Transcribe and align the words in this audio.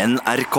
NRK. 0.00 0.56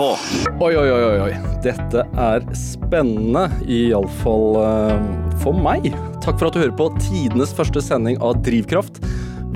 Oi, 0.60 0.76
oi, 0.76 0.90
oi, 0.92 1.18
oi. 1.18 1.32
Dette 1.64 2.04
er 2.06 2.44
spennende, 2.54 3.48
iallfall 3.66 4.58
uh, 4.60 5.06
for 5.42 5.56
meg. 5.56 5.88
Takk 6.22 6.38
for 6.38 6.46
at 6.46 6.54
du 6.54 6.60
hører 6.62 6.76
på 6.78 6.86
tidenes 7.00 7.54
første 7.56 7.82
sending 7.82 8.20
av 8.22 8.38
Drivkraft. 8.46 9.00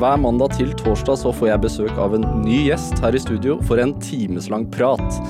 Hver 0.00 0.18
mandag 0.20 0.56
til 0.56 0.74
torsdag 0.80 1.20
så 1.22 1.30
får 1.32 1.52
jeg 1.52 1.64
besøk 1.68 2.00
av 2.02 2.16
en 2.18 2.26
ny 2.42 2.64
gjest 2.66 2.98
her 3.04 3.14
i 3.14 3.22
studio 3.22 3.60
for 3.68 3.80
en 3.80 3.94
timeslang 4.02 4.66
prat. 4.74 5.20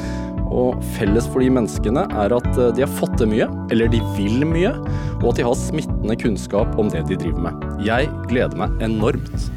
Og 0.47 0.81
felles 0.97 1.29
for 1.29 1.45
de 1.45 1.51
menneskene 1.53 2.07
er 2.23 2.35
at 2.35 2.49
eh, 2.55 2.73
de 2.75 2.85
har 2.87 2.97
fått 2.97 3.19
til 3.21 3.29
mye, 3.35 3.51
eller 3.75 3.91
de 3.93 4.01
vil 4.17 4.47
mye, 4.47 4.73
og 5.19 5.29
at 5.33 5.41
de 5.41 5.47
har 5.47 5.59
smittende 5.59 6.17
kunnskap 6.23 6.79
om 6.81 6.89
det 6.91 7.05
de 7.11 7.19
driver 7.27 7.49
med. 7.51 7.69
Jeg 7.85 8.09
gleder 8.31 8.57
meg 8.59 8.75
enormt. 8.87 9.51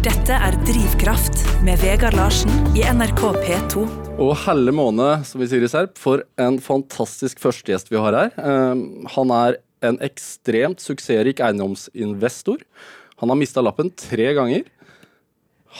Dette 0.00 0.32
er 0.32 0.54
Drivkraft 0.64 1.42
med 1.60 1.82
Vegard 1.82 2.14
Larsen 2.16 2.48
i 2.72 2.86
NRK 2.88 3.18
P2. 3.42 3.82
Og 4.16 4.30
helle 4.46 4.72
måne, 4.72 5.18
som 5.28 5.42
vi 5.42 5.48
sier 5.50 5.66
i 5.66 5.68
Serp, 5.68 5.98
for 6.00 6.22
en 6.40 6.56
fantastisk 6.64 7.42
førstegjest 7.42 7.92
vi 7.92 8.00
har 8.00 8.16
her. 8.16 8.30
Eh, 8.32 8.80
han 9.12 9.34
er 9.36 9.58
en 9.84 10.00
ekstremt 10.00 10.80
suksessrik 10.80 11.44
eiendomsinvestor. 11.44 12.64
Han 13.20 13.34
har 13.34 13.40
mista 13.42 13.60
lappen 13.60 13.92
tre 13.92 14.32
ganger. 14.40 14.64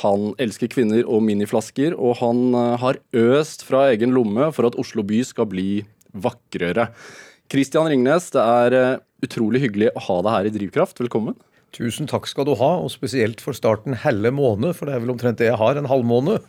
Han 0.05 0.35
elsker 0.37 0.69
kvinner 0.77 1.09
og 1.09 1.25
miniflasker, 1.25 1.97
og 1.97 2.21
han 2.21 2.51
eh, 2.53 2.77
har 2.85 3.01
øst 3.25 3.65
fra 3.65 3.87
egen 3.95 4.13
lomme 4.13 4.53
for 4.53 4.69
at 4.69 4.77
Oslo 4.85 5.01
by 5.01 5.25
skal 5.33 5.49
bli 5.49 5.71
vakrere. 6.13 6.91
Christian 7.49 7.89
Ringnes, 7.89 8.29
det 8.37 8.45
er 8.45 8.83
eh, 8.85 8.99
utrolig 9.25 9.65
hyggelig 9.65 9.95
å 9.97 10.11
ha 10.11 10.25
deg 10.27 10.37
her 10.37 10.51
i 10.51 10.59
Drivkraft. 10.61 11.01
Velkommen. 11.09 11.41
Tusen 11.71 12.09
takk 12.11 12.27
skal 12.27 12.49
du 12.49 12.57
ha, 12.59 12.71
og 12.83 12.91
spesielt 12.91 13.43
for 13.45 13.55
starten 13.55 13.95
helle 14.03 14.33
måned, 14.35 14.75
for 14.75 14.89
det 14.89 14.97
er 14.97 15.05
vel 15.05 15.13
omtrent 15.13 15.39
det 15.39 15.47
jeg 15.47 15.59
har, 15.61 15.79
en 15.79 15.91
halvmåned. 15.91 16.41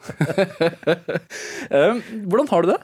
Eh, 1.71 1.99
hvordan 2.27 2.49
har 2.49 2.63
du 2.63 2.70
det? 2.71 2.77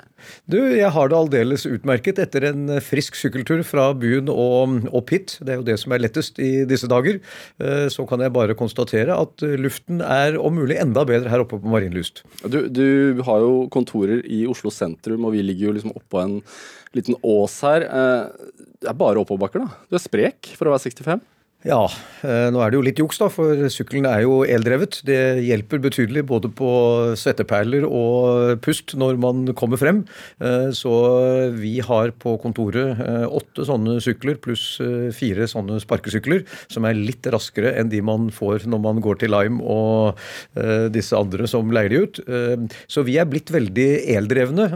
Du, 0.47 0.57
jeg 0.77 0.89
har 0.93 1.09
det 1.09 1.17
aldeles 1.17 1.65
utmerket 1.67 2.19
etter 2.21 2.45
en 2.47 2.69
frisk 2.83 3.17
sykkeltur 3.19 3.63
fra 3.67 3.89
byen 3.97 4.29
og, 4.31 4.77
opp 4.95 5.09
Pitt. 5.09 5.33
Det 5.41 5.53
er 5.53 5.59
jo 5.59 5.65
det 5.67 5.75
som 5.81 5.95
er 5.95 6.03
lettest 6.03 6.39
i 6.43 6.63
disse 6.69 6.87
dager. 6.87 7.19
Eh, 7.59 7.87
så 7.91 8.05
kan 8.07 8.23
jeg 8.23 8.33
bare 8.35 8.55
konstatere 8.59 9.17
at 9.17 9.43
luften 9.59 9.99
er 10.05 10.37
om 10.39 10.55
mulig 10.55 10.79
enda 10.79 11.03
bedre 11.09 11.33
her 11.33 11.43
oppe 11.43 11.59
på 11.59 11.73
Marienlyst. 11.73 12.23
Du, 12.47 12.59
du 12.71 13.23
har 13.27 13.43
jo 13.43 13.65
kontorer 13.73 14.23
i 14.23 14.45
Oslo 14.47 14.71
sentrum, 14.73 15.27
og 15.27 15.35
vi 15.35 15.43
ligger 15.43 15.69
jo 15.69 15.77
liksom 15.79 15.95
oppå 15.97 16.23
en 16.23 16.37
liten 16.95 17.17
ås 17.25 17.59
her. 17.67 17.87
Eh, 17.87 18.53
det 18.83 18.93
er 18.93 18.99
bare 18.99 19.23
oppoverbakker, 19.23 19.65
da. 19.65 19.87
Du 19.89 19.99
er 19.99 20.05
sprek 20.05 20.53
for 20.55 20.69
å 20.69 20.77
være 20.77 20.87
65? 20.87 21.25
Ja, 21.65 21.87
eh, 22.21 22.47
nå 22.53 22.59
er 22.61 22.69
det 22.69 22.77
jo 22.77 22.83
litt 22.85 22.99
juks, 23.01 23.17
da, 23.17 23.27
for 23.33 23.63
sykkelen 23.73 24.05
er 24.05 24.21
jo 24.21 24.43
eldrevet. 24.45 24.99
Det 25.07 25.41
hjelper 25.41 25.81
betydelig 25.81 26.21
både 26.29 26.51
på 26.53 26.69
svetteperler 27.17 27.87
og 27.87 28.61
pust 28.61 28.93
når 28.93 29.17
man 29.17 29.41
kommer 29.57 29.81
frem. 29.81 30.03
Eh, 30.37 30.69
så 30.77 30.93
vi 31.57 31.79
har 31.81 32.13
på 32.21 32.35
kontoret 32.43 33.01
eh, 33.01 33.25
åtte 33.25 33.65
sånne 33.65 33.97
sykler 34.05 34.37
pluss 34.37 34.67
fire 35.17 35.47
sånne 35.49 35.79
sparkesykler, 35.81 36.45
som 36.69 36.85
er 36.85 36.99
litt 36.99 37.25
raskere 37.33 37.73
enn 37.79 37.89
de 37.89 38.03
man 38.05 38.29
får 38.29 38.67
når 38.69 38.83
man 38.83 39.01
går 39.01 39.23
til 39.23 39.33
Lime 39.33 39.57
og 39.65 40.21
disse 40.93 41.17
andre 41.17 41.47
som 41.49 41.71
leier 41.73 41.89
de 41.91 41.99
ut. 42.03 42.19
Så 42.91 43.01
vi 43.07 43.17
er 43.19 43.27
blitt 43.29 43.49
veldig 43.53 43.87
eldrevne, 44.13 44.67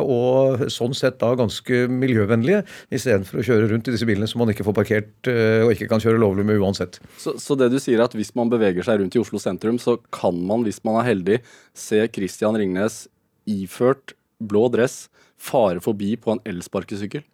og 0.00 0.64
sånn 0.72 0.94
sett 0.96 1.18
da 1.20 1.32
ganske 1.38 1.84
miljøvennlige, 1.90 2.62
istedenfor 2.94 3.42
å 3.42 3.46
kjøre 3.50 3.70
rundt 3.72 3.90
i 3.90 3.94
disse 3.94 4.08
bilene 4.08 4.28
som 4.30 4.42
man 4.42 4.52
ikke 4.52 4.66
får 4.68 4.78
parkert 4.78 5.30
og 5.32 5.74
ikke 5.74 5.90
kan 5.90 6.02
kjøre 6.02 6.20
lovlig 6.20 6.27
med 6.36 6.60
uansett. 6.60 7.00
Så, 7.18 7.36
så, 7.40 7.56
det 7.58 7.70
du 7.72 7.78
sier 7.80 7.98
er 7.98 8.06
at 8.08 8.16
hvis 8.16 8.34
man 8.38 8.50
beveger 8.52 8.84
seg 8.86 9.00
rundt 9.00 9.16
i 9.16 9.22
Oslo 9.22 9.40
sentrum, 9.42 9.78
så 9.82 9.98
kan 10.14 10.36
man, 10.48 10.66
hvis 10.66 10.82
man 10.86 11.00
er 11.00 11.08
heldig, 11.12 11.40
se 11.76 12.04
Christian 12.14 12.58
Ringnes 12.58 13.06
iført 13.48 14.14
blå 14.38 14.68
dress 14.72 15.06
fare 15.38 15.82
forbi 15.82 16.16
på 16.20 16.34
en 16.34 16.44
elsparkesykkel? 16.48 17.24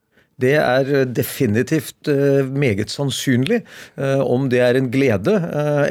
Det 0.40 0.56
er 0.58 1.04
definitivt 1.14 2.08
meget 2.50 2.90
sannsynlig. 2.90 3.60
Om 3.96 4.48
det 4.50 4.60
er 4.66 4.78
en 4.78 4.90
glede, 4.90 5.36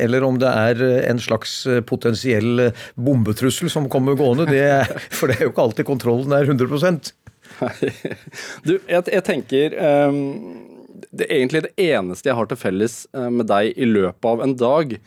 eller 0.03 0.25
om 0.27 0.39
det 0.39 0.49
er 0.51 0.83
en 1.07 1.21
slags 1.23 1.61
potensiell 1.87 2.73
bombetrussel 2.99 3.71
som 3.71 3.87
kommer 3.91 4.19
gående, 4.19 4.49
det 4.51 4.65
for 5.17 5.31
det 5.31 5.39
er 5.39 5.47
jo 5.47 5.53
ikke 5.53 5.67
alltid 5.69 5.87
kontrollen 5.87 6.35
er 6.35 6.43
100 6.43 7.13
Du, 8.67 8.79
jeg, 8.89 9.03
jeg 9.07 9.23
tenker 9.23 9.79
um 10.09 10.72
det, 11.11 11.27
egentlig 11.29 11.65
det 11.67 11.73
eneste 11.81 12.29
jeg 12.29 12.37
har 12.37 12.49
til 12.49 12.59
felles 12.59 13.03
eh, 13.13 13.29
med 13.33 13.49
deg 13.51 13.73
i 13.75 13.89
løpet 13.89 14.29
av 14.29 14.43
en 14.45 14.55
dag, 14.59 14.97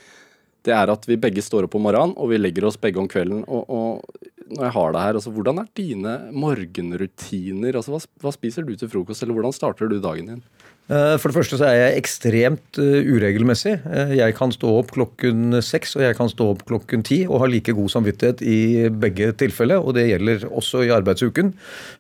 det 0.66 0.74
er 0.74 0.90
at 0.90 1.06
vi 1.06 1.18
begge 1.20 1.44
står 1.44 1.68
opp 1.68 1.76
om 1.78 1.86
morgenen, 1.86 2.16
og 2.18 2.32
vi 2.32 2.40
legger 2.40 2.66
oss 2.66 2.78
begge 2.80 2.98
om 2.98 3.08
kvelden. 3.10 3.44
Og, 3.46 3.70
og 3.70 4.50
når 4.50 4.68
jeg 4.68 4.74
har 4.76 4.94
deg 4.94 5.04
her, 5.04 5.18
altså, 5.20 5.32
hvordan 5.34 5.62
er 5.62 5.70
dine 5.78 6.16
morgenrutiner? 6.34 7.78
Altså, 7.78 7.94
hva, 7.94 8.02
hva 8.24 8.34
spiser 8.34 8.66
du 8.66 8.74
til 8.78 8.90
frokost, 8.90 9.22
eller 9.22 9.38
hvordan 9.38 9.54
starter 9.54 9.90
du 9.90 10.00
dagen 10.02 10.32
din? 10.34 10.44
Eh, 10.86 11.16
for 11.18 11.32
det 11.32 11.34
første 11.34 11.58
så 11.58 11.66
er 11.66 11.76
jeg 11.80 12.00
ekstremt 12.00 12.78
eh, 12.78 13.08
uregelmessig. 13.10 13.74
Jeg 14.14 14.36
kan 14.38 14.54
stå 14.54 14.70
opp 14.82 14.92
klokken 14.94 15.58
seks 15.64 15.96
og 15.98 16.04
jeg 16.04 16.18
kan 16.18 16.30
stå 16.30 16.52
opp 16.52 16.62
klokken 16.68 17.02
ti 17.06 17.24
og 17.26 17.40
ha 17.42 17.48
like 17.50 17.74
god 17.74 17.90
samvittighet 17.96 18.44
i 18.46 18.58
begge 18.94 19.32
tilfeller. 19.40 19.82
Og 19.82 19.96
det 19.98 20.06
gjelder 20.12 20.46
også 20.46 20.84
i 20.86 20.92
arbeidsuken. 20.94 21.54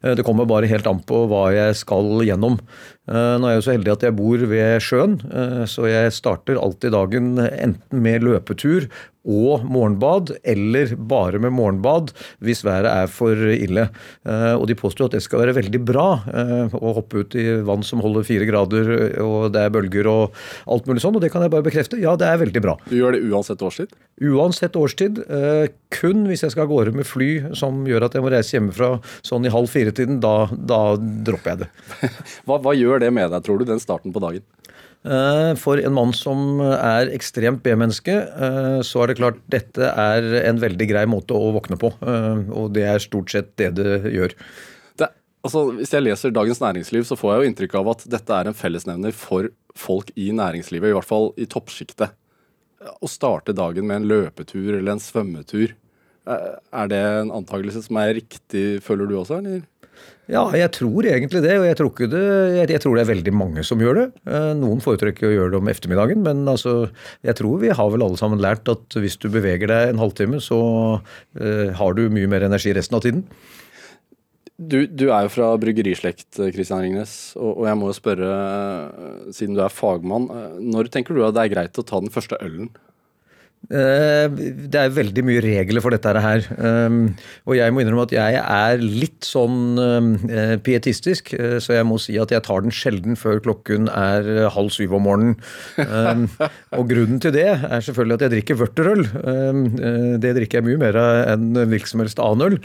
Det 0.06 0.26
kommer 0.26 0.46
bare 0.46 0.70
helt 0.70 0.86
an 0.86 1.02
på 1.06 1.24
hva 1.30 1.48
jeg 1.54 1.80
skal 1.82 2.22
gjennom. 2.26 2.60
Nå 3.06 3.46
er 3.46 3.54
jeg 3.54 3.60
jo 3.60 3.66
så 3.66 3.74
heldig 3.76 3.92
at 3.92 4.06
jeg 4.06 4.16
bor 4.18 4.46
ved 4.50 4.80
sjøen, 4.82 5.18
så 5.70 5.86
jeg 5.86 6.14
starter 6.14 6.58
alltid 6.58 6.94
dagen 6.96 7.36
enten 7.38 8.02
med 8.02 8.26
løpetur 8.26 8.88
og 9.26 9.64
morgenbad, 9.66 10.36
eller 10.46 10.94
bare 11.10 11.40
med 11.42 11.54
morgenbad 11.56 12.12
hvis 12.44 12.62
været 12.66 12.88
er 12.92 13.10
for 13.10 13.34
ille. 13.34 13.88
Og 14.26 14.66
de 14.70 14.76
påstår 14.78 15.10
at 15.10 15.16
det 15.16 15.22
skal 15.24 15.42
være 15.42 15.56
veldig 15.58 15.80
bra 15.86 16.06
å 16.70 16.94
hoppe 17.00 17.24
ut 17.24 17.36
i 17.38 17.46
vann 17.66 17.84
som 17.86 18.02
holder 18.04 18.26
fire 18.26 18.46
grader, 18.48 18.92
og 19.22 19.50
det 19.54 19.66
er 19.66 19.74
bølger 19.74 20.10
og 20.10 20.36
alt 20.70 20.86
mulig 20.86 21.02
sånn, 21.02 21.18
og 21.18 21.24
det 21.24 21.32
kan 21.34 21.42
jeg 21.44 21.52
bare 21.52 21.66
bekrefte. 21.66 21.98
Ja, 22.02 22.14
det 22.18 22.28
er 22.30 22.42
veldig 22.42 22.62
bra. 22.62 22.76
Du 22.86 22.96
gjør 22.98 23.16
det 23.16 23.24
uansett 23.26 23.62
årstid? 23.66 23.96
Uansett 24.22 24.78
årstid. 24.78 25.20
Kun 25.96 26.26
hvis 26.30 26.44
jeg 26.44 26.54
skal 26.54 26.66
av 26.66 26.72
gårde 26.72 26.94
med 26.96 27.08
fly 27.08 27.30
som 27.58 27.82
gjør 27.88 28.06
at 28.06 28.16
jeg 28.16 28.24
må 28.24 28.30
reise 28.32 28.56
hjemmefra 28.56 28.96
sånn 29.26 29.46
i 29.46 29.52
halv 29.52 29.70
fire-tiden, 29.72 30.20
da, 30.22 30.48
da, 30.54 30.80
dropper 30.96 31.52
jeg 31.52 31.64
det. 31.64 31.70
hva, 32.46 32.60
hva 32.62 32.76
gjør 32.78 32.95
det 33.02 33.12
med 33.14 33.30
deg, 33.32 33.42
tror 33.46 33.58
du, 33.60 33.66
den 33.68 33.82
starten 33.82 34.14
på 34.14 34.22
dagen? 34.22 34.44
For 35.60 35.78
en 35.78 35.94
mann 35.94 36.10
som 36.16 36.58
er 36.64 37.12
ekstremt 37.14 37.60
B-menneske, 37.62 38.14
så 38.82 39.02
er 39.02 39.12
det 39.12 39.18
klart 39.20 39.38
dette 39.52 39.90
er 39.92 40.26
en 40.48 40.58
veldig 40.58 40.88
grei 40.90 41.04
måte 41.06 41.36
å 41.36 41.52
våkne 41.54 41.78
på. 41.78 41.92
Og 42.50 42.72
det 42.74 42.86
er 42.90 43.04
stort 43.04 43.30
sett 43.30 43.52
det 43.60 43.70
det 43.78 44.10
gjør. 44.10 44.34
Det, 44.98 45.08
altså, 45.46 45.62
hvis 45.78 45.94
jeg 45.94 46.02
leser 46.08 46.34
Dagens 46.34 46.62
Næringsliv, 46.64 47.06
så 47.06 47.18
får 47.20 47.32
jeg 47.32 47.38
jo 47.38 47.52
inntrykk 47.52 47.78
av 47.78 47.92
at 47.94 48.02
dette 48.16 48.40
er 48.40 48.50
en 48.50 48.58
fellesnevner 48.58 49.14
for 49.14 49.52
folk 49.78 50.10
i 50.18 50.32
næringslivet, 50.34 50.90
i 50.90 50.96
hvert 50.98 51.10
fall 51.12 51.30
i 51.38 51.46
toppsjiktet. 51.54 52.16
Å 52.86 53.08
starte 53.10 53.54
dagen 53.56 53.86
med 53.86 54.02
en 54.02 54.10
løpetur 54.10 54.72
eller 54.74 54.96
en 54.96 55.02
svømmetur, 55.02 55.76
er 56.26 56.90
det 56.90 56.98
en 56.98 57.30
antakelse 57.30 57.84
som 57.86 57.98
er 58.02 58.16
riktig, 58.18 58.82
føler 58.82 59.06
du 59.06 59.20
også, 59.20 59.38
eller? 59.38 59.62
Ja, 60.26 60.42
jeg 60.58 60.72
tror 60.74 61.06
egentlig 61.06 61.42
det. 61.44 61.54
Og 61.60 61.66
jeg 61.68 61.78
tror, 61.78 62.06
det, 62.10 62.22
jeg 62.72 62.82
tror, 62.82 62.96
det 62.98 63.04
er 63.04 63.12
veldig 63.12 63.34
mange 63.36 63.62
som 63.66 63.82
gjør 63.82 64.00
det. 64.00 64.06
Eh, 64.26 64.52
noen 64.58 64.82
foretrekker 64.82 65.28
å 65.28 65.34
gjøre 65.34 65.52
det 65.54 65.60
om 65.60 65.70
ettermiddagen, 65.70 66.24
men 66.26 66.42
altså, 66.50 66.88
jeg 67.26 67.38
tror 67.38 67.60
vi 67.62 67.74
har 67.78 67.92
vel 67.92 68.06
alle 68.06 68.18
sammen 68.18 68.42
lært 68.42 68.66
at 68.72 68.98
hvis 68.98 69.18
du 69.22 69.28
beveger 69.30 69.70
deg 69.70 69.92
en 69.92 70.02
halvtime, 70.02 70.42
så 70.42 70.58
uh, 70.98 71.68
har 71.78 71.94
du 71.94 72.08
mye 72.10 72.30
mer 72.30 72.46
energi 72.48 72.74
resten 72.74 72.98
av 72.98 73.06
tiden. 73.06 73.22
Du, 74.56 74.80
du 74.88 75.10
er 75.12 75.26
jo 75.26 75.32
fra 75.34 75.52
bryggerislekt, 75.60 76.40
Kristian 76.54 76.80
Ringnes, 76.80 77.14
og, 77.36 77.60
og 77.60 77.66
jeg 77.68 77.78
må 77.78 77.90
jo 77.90 77.96
spørre, 77.98 78.34
eh, 78.34 79.30
siden 79.36 79.54
du 79.54 79.62
er 79.62 79.72
fagmann, 79.72 80.30
når 80.64 80.90
tenker 80.90 81.14
du 81.14 81.22
at 81.26 81.36
det 81.36 81.44
er 81.44 81.54
greit 81.54 81.78
å 81.78 81.86
ta 81.86 82.00
den 82.02 82.14
første 82.14 82.40
ølen? 82.42 82.72
Eh, 83.66 84.26
det 84.70 84.78
er 84.78 84.92
veldig 84.94 85.24
mye 85.26 85.42
regler 85.42 85.82
for 85.82 85.94
dette 85.94 86.12
her. 86.22 86.46
Eh, 86.54 86.98
og 87.46 87.56
jeg 87.58 87.74
må 87.74 87.82
innrømme 87.82 88.06
at 88.06 88.14
jeg 88.14 88.38
er 88.40 88.82
litt 88.82 89.26
sånn 89.26 89.80
eh, 89.80 90.54
pietistisk, 90.62 91.32
så 91.62 91.74
jeg 91.74 91.86
må 91.88 91.98
si 92.02 92.16
at 92.20 92.32
jeg 92.34 92.44
tar 92.46 92.62
den 92.62 92.74
sjelden 92.74 93.18
før 93.18 93.40
klokken 93.42 93.90
er 93.90 94.48
halv 94.54 94.70
syv 94.74 94.96
om 94.98 95.06
morgenen. 95.06 95.36
Og 96.76 96.86
grunnen 96.90 97.20
til 97.22 97.34
det 97.34 97.48
er 97.56 97.82
selvfølgelig 97.84 98.18
at 98.18 98.24
jeg 98.26 98.34
drikker 98.36 98.60
vørterøl. 98.60 99.04
Det 100.22 100.32
drikker 100.36 100.60
jeg 100.60 100.66
mye 100.66 100.80
mer 100.80 100.98
av 101.00 101.20
enn 101.34 101.60
hvilken 101.70 101.90
som 101.90 102.02
helst 102.02 102.22
annen 102.22 102.46
øl. 102.46 102.58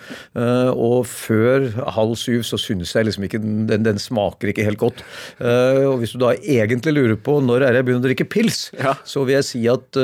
Og 0.76 1.06
før 1.10 1.68
halv 1.98 2.16
syv 2.20 2.46
så 2.48 2.60
synes 2.62 2.94
jeg 2.96 3.08
liksom 3.08 3.26
ikke 3.28 3.42
den, 3.42 3.86
den 3.88 4.02
smaker 4.02 4.52
ikke 4.52 4.66
helt 4.68 4.82
godt. 4.82 5.04
Og 5.42 6.02
hvis 6.02 6.16
du 6.16 6.22
da 6.24 6.34
egentlig 6.38 6.96
lurer 6.98 7.20
på 7.20 7.40
når 7.44 7.68
er 7.68 7.80
jeg 7.80 7.88
begynner 7.88 8.04
å 8.04 8.10
drikke 8.10 8.30
pils, 8.32 8.64
så 9.08 9.26
vil 9.26 9.40
jeg 9.40 9.48
si 9.48 9.64
at 9.72 10.02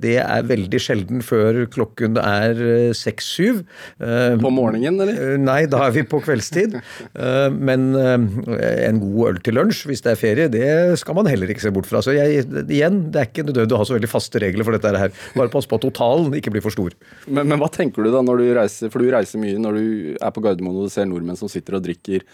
det 0.00 0.18
er 0.22 0.39
er 0.40 0.48
veldig 0.50 0.82
sjelden 0.82 1.24
før 1.24 1.62
klokken 1.72 2.18
er 2.20 2.60
seks-syv. 2.96 3.62
På 4.00 4.52
morgenen, 4.54 5.00
eller? 5.04 5.36
Nei, 5.40 5.62
da 5.70 5.84
er 5.86 5.94
vi 5.94 6.04
på 6.08 6.22
kveldstid. 6.24 6.78
Men 7.56 7.90
en 7.96 9.00
god 9.02 9.30
øl 9.30 9.40
til 9.44 9.58
lunsj 9.58 9.84
hvis 9.90 10.04
det 10.04 10.14
er 10.14 10.20
ferie, 10.20 10.48
det 10.52 10.98
skal 11.00 11.16
man 11.18 11.28
heller 11.30 11.50
ikke 11.50 11.64
se 11.64 11.72
bort 11.74 11.88
fra. 11.88 12.02
Så 12.04 12.14
jeg, 12.16 12.44
igjen, 12.66 13.02
det 13.12 13.22
er 13.22 13.30
ikke 13.30 13.46
nødvendig 13.48 13.76
å 13.76 13.80
ha 13.82 13.88
så 13.88 13.96
veldig 13.96 14.10
faste 14.10 14.42
regler 14.42 14.66
for 14.66 14.76
dette 14.76 15.02
her. 15.04 15.14
Bare 15.36 15.52
pass 15.52 15.68
på 15.70 15.78
at 15.78 15.86
totalen 15.86 16.32
ikke 16.38 16.52
blir 16.54 16.64
for 16.64 16.74
stor. 16.74 16.94
Men, 17.26 17.46
men, 17.46 17.58
hva 17.60 17.70
tenker 17.72 18.06
du 18.06 18.12
da 18.12 18.22
når 18.24 18.42
du 18.42 18.48
reiser, 18.58 18.92
for 18.92 19.02
du 19.02 19.12
reiser 19.12 19.42
mye 19.42 19.60
når 19.60 19.78
du 19.78 20.16
er 20.16 20.34
på 20.34 20.44
Gardermoen 20.44 20.80
og 20.80 20.88
du 20.88 20.94
ser 20.94 21.08
nordmenn 21.10 21.38
som 21.38 21.50
sitter 21.50 21.78
og 21.78 21.84
drikker 21.86 22.24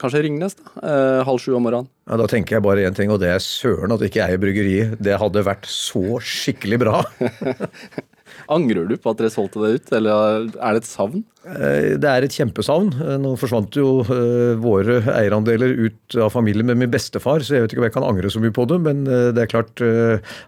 kanskje 0.00 0.22
Ringnes, 0.26 0.56
da. 0.58 0.70
Eh, 0.82 1.20
halv 1.28 1.40
sju 1.42 1.54
om 1.56 1.64
morgenen. 1.66 1.88
Ja, 2.08 2.16
Da 2.20 2.26
tenker 2.30 2.56
jeg 2.58 2.64
bare 2.66 2.84
én 2.88 2.94
ting, 2.96 3.10
og 3.10 3.20
det 3.22 3.30
er 3.32 3.42
søren 3.42 3.94
at 3.94 4.02
ikke 4.06 4.20
jeg 4.22 4.36
er 4.36 4.42
bryggeri. 4.42 4.76
Det 5.00 5.18
hadde 5.20 5.44
vært 5.46 5.66
så 5.70 6.18
skikkelig 6.20 6.78
bra. 6.84 7.02
Angrer 8.52 8.88
du 8.88 8.96
på 9.00 9.12
at 9.12 9.20
dere 9.20 9.32
solgte 9.32 9.62
det 9.64 9.78
ut, 9.78 9.94
eller 9.98 10.50
er 10.54 10.76
det 10.76 10.84
et 10.84 10.90
savn? 10.90 11.24
Eh, 11.44 11.94
det 12.00 12.08
er 12.08 12.24
et 12.24 12.34
kjempesavn. 12.34 12.90
Eh, 13.04 13.16
nå 13.20 13.34
forsvant 13.36 13.76
jo 13.76 13.98
eh, 14.02 14.54
våre 14.60 15.00
eierandeler 15.12 15.74
ut 15.76 16.16
av 16.16 16.32
familien 16.32 16.66
med 16.70 16.80
min 16.80 16.92
bestefar, 16.92 17.44
så 17.44 17.58
jeg 17.58 17.64
vet 17.64 17.74
ikke 17.74 17.82
om 17.82 17.88
jeg 17.88 17.94
kan 17.98 18.06
angre 18.06 18.30
så 18.32 18.40
mye 18.40 18.54
på 18.54 18.64
det. 18.70 18.78
Men 18.84 19.04
det 19.04 19.42
er 19.42 19.50
klart, 19.50 19.82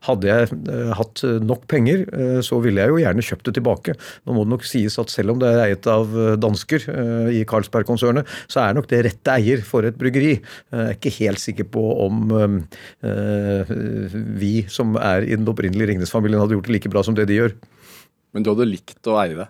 hadde 0.06 0.28
jeg 0.28 0.48
hatt 0.96 1.22
nok 1.44 1.66
penger, 1.70 2.04
så 2.44 2.58
ville 2.62 2.82
jeg 2.82 2.92
jo 2.92 3.00
gjerne 3.00 3.24
kjøpt 3.24 3.48
det 3.48 3.54
tilbake. 3.58 3.96
Nå 4.24 4.36
må 4.36 4.44
det 4.46 4.54
nok 4.54 4.66
sies 4.68 4.96
at 5.02 5.12
selv 5.12 5.34
om 5.34 5.42
det 5.42 5.50
er 5.50 5.62
eiet 5.66 5.88
av 5.90 6.14
dansker 6.40 6.86
i 7.34 7.42
Carlsberg-konsernet, 7.48 8.28
så 8.52 8.62
er 8.62 8.76
nok 8.76 8.88
det 8.90 9.02
rette 9.08 9.36
eier 9.36 9.64
for 9.66 9.86
et 9.88 9.98
bryggeri. 9.98 10.36
Jeg 10.38 10.82
er 10.82 10.96
ikke 10.96 11.14
helt 11.18 11.42
sikker 11.42 11.68
på 11.76 11.84
om 12.06 12.34
vi 14.40 14.54
som 14.72 14.96
er 15.00 15.26
i 15.26 15.36
den 15.36 15.48
opprinnelige 15.50 15.92
Ringnes-familien 15.92 16.42
hadde 16.42 16.58
gjort 16.58 16.70
det 16.70 16.78
like 16.78 16.92
bra 16.92 17.04
som 17.06 17.18
det 17.18 17.28
de 17.30 17.40
gjør. 17.40 17.56
Men 18.36 18.44
du 18.44 18.52
hadde 18.52 18.68
likt 18.68 19.08
å 19.08 19.16
eie 19.22 19.32
det? 19.38 19.46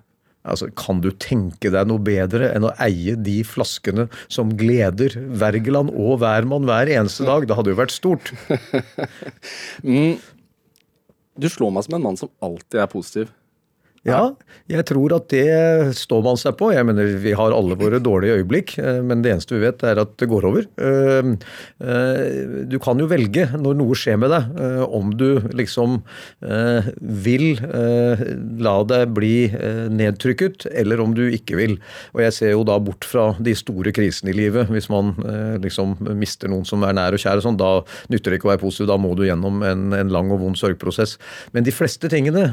Altså, 0.47 0.69
Kan 0.79 1.00
du 1.03 1.11
tenke 1.11 1.73
deg 1.75 1.88
noe 1.91 1.99
bedre 2.06 2.53
enn 2.55 2.69
å 2.69 2.75
eie 2.79 3.17
de 3.19 3.41
flaskene 3.43 4.06
som 4.31 4.53
gleder 4.55 5.17
Wergeland 5.41 5.91
og 5.91 6.21
hvermann 6.23 6.69
hver 6.69 6.93
eneste 6.94 7.27
dag? 7.27 7.49
Det 7.49 7.56
hadde 7.59 7.75
jo 7.75 7.81
vært 7.81 7.94
stort. 7.97 8.31
mm. 9.83 10.23
Du 11.37 11.49
slår 11.50 11.75
meg 11.75 11.88
som 11.88 11.99
en 11.99 12.06
mann 12.06 12.21
som 12.21 12.31
alltid 12.38 12.79
er 12.85 12.93
positiv. 12.94 13.35
Ja, 14.06 14.37
jeg 14.67 14.82
tror 14.88 15.12
at 15.14 15.29
det 15.31 15.94
står 15.99 16.23
man 16.26 16.38
seg 16.38 16.56
på. 16.58 16.73
Jeg 16.75 16.87
mener, 16.87 17.06
Vi 17.23 17.32
har 17.38 17.55
alle 17.55 17.76
våre 17.79 18.00
dårlige 18.03 18.41
øyeblikk, 18.41 18.79
eh, 18.79 19.00
men 19.03 19.23
det 19.23 19.32
eneste 19.32 19.55
vi 19.55 19.62
vet, 19.62 19.82
er 19.82 20.00
at 20.03 20.17
det 20.19 20.29
går 20.31 20.47
over. 20.47 20.67
Eh, 20.79 21.31
eh, 21.82 22.67
du 22.67 22.79
kan 22.82 22.99
jo 22.99 23.06
velge 23.06 23.47
når 23.55 23.79
noe 23.79 23.94
skjer 23.94 24.19
med 24.19 24.31
deg, 24.31 24.44
om 24.97 25.11
du 25.17 25.41
liksom 25.56 25.99
vil 26.43 27.58
la 28.62 28.75
deg 28.88 29.12
bli 29.14 29.49
nedtrykket, 29.93 30.67
eller 30.73 31.00
om 31.02 31.14
du 31.14 31.25
ikke 31.31 31.56
vil. 31.59 31.76
Og 32.14 32.23
jeg 32.25 32.35
ser 32.35 32.52
jo 32.52 32.64
da 32.67 32.79
bort 32.82 33.06
fra 33.06 33.29
de 33.38 33.55
store 33.56 33.93
krisene 33.94 34.32
i 34.32 34.37
livet. 34.37 34.70
Hvis 34.73 34.88
man 34.93 35.14
liksom 35.62 35.97
mister 36.19 36.50
noen 36.52 36.67
som 36.69 36.85
er 36.87 36.97
nær 36.97 37.17
og 37.17 37.23
kjær, 37.23 37.41
og 37.41 37.47
sånn, 37.47 37.61
da 37.61 37.82
nytter 38.12 38.32
det 38.32 38.41
ikke 38.41 38.50
å 38.50 38.52
være 38.55 38.64
positiv. 38.64 38.91
Da 38.91 38.99
må 39.00 39.14
du 39.17 39.25
gjennom 39.26 39.62
en, 39.67 39.97
lang 40.12 40.32
og 40.35 40.43
vond 40.44 40.59
sørgprosess. 40.59 41.17
Men 41.56 41.67
de 41.67 41.75
fleste 41.75 42.11
tingene 42.12 42.47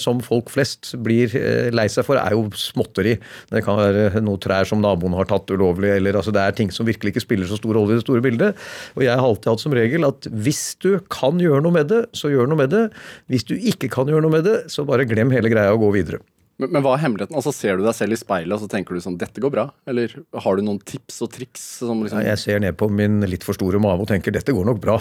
som 0.00 0.22
folk 0.24 0.52
flest 0.52 0.94
blir 1.04 1.34
eh, 1.38 1.68
lei 1.74 1.86
seg 1.92 2.06
for, 2.06 2.20
er 2.20 2.36
jo 2.36 2.46
småtteri. 2.58 3.16
Det 3.50 3.64
kan 3.66 3.78
være 3.80 4.22
noe 4.24 4.40
trær 4.42 4.68
som 4.68 4.82
naboen 4.84 5.16
har 5.18 5.28
tatt 5.30 5.50
ulovlig, 5.54 5.94
eller 5.96 6.18
altså 6.20 6.34
det 6.34 6.44
er 6.44 6.56
ting 6.58 6.72
som 6.74 6.88
virkelig 6.88 7.14
ikke 7.14 7.26
spiller 7.26 7.50
så 7.50 7.58
stor 7.60 7.78
rolle 7.78 7.96
i 7.96 8.00
det 8.00 8.06
store 8.06 8.24
bildet. 8.24 8.58
Og 8.96 9.04
jeg 9.06 9.14
har 9.14 9.24
alltid 9.24 9.52
hatt 9.52 9.64
som 9.64 9.76
regel 9.76 10.08
at 10.08 10.30
hvis 10.32 10.64
du 10.84 10.90
kan 11.12 11.40
gjøre 11.42 11.64
noe 11.64 11.78
med 11.80 11.92
det, 11.92 12.02
så 12.16 12.32
gjør 12.32 12.50
noe 12.50 12.64
med 12.64 12.74
det. 12.74 12.88
Hvis 13.30 13.46
du 13.48 13.56
ikke 13.56 13.90
kan 13.92 14.10
gjøre 14.10 14.24
noe 14.26 14.38
med 14.38 14.48
det, 14.48 14.58
så 14.72 14.86
bare 14.88 15.08
glem 15.08 15.32
hele 15.34 15.52
greia 15.52 15.74
og 15.74 15.86
gå 15.86 15.94
videre. 16.00 16.22
Men, 16.58 16.72
men, 16.74 16.82
hva 16.82 16.96
er 16.96 17.04
hemmeligheten? 17.04 17.36
Altså 17.38 17.52
Ser 17.54 17.78
du 17.78 17.84
deg 17.86 17.94
selv 17.94 18.16
i 18.16 18.18
speilet 18.18 18.56
og 18.56 18.64
så 18.64 18.68
tenker 18.70 18.96
du 18.96 19.02
sånn 19.02 19.18
dette 19.20 19.42
går 19.42 19.52
bra? 19.54 19.68
Eller 19.90 20.10
har 20.42 20.58
du 20.58 20.64
noen 20.66 20.80
tips 20.82 21.20
og 21.22 21.30
triks? 21.36 21.66
Liksom... 21.86 22.02
Ja, 22.10 22.24
jeg 22.32 22.42
ser 22.42 22.58
ned 22.64 22.74
på 22.80 22.90
min 22.90 23.22
litt 23.30 23.46
for 23.46 23.54
store 23.56 23.78
mave 23.82 24.02
og 24.02 24.10
tenker 24.10 24.34
dette 24.34 24.54
går 24.54 24.66
nok 24.66 24.80
bra. 24.82 24.98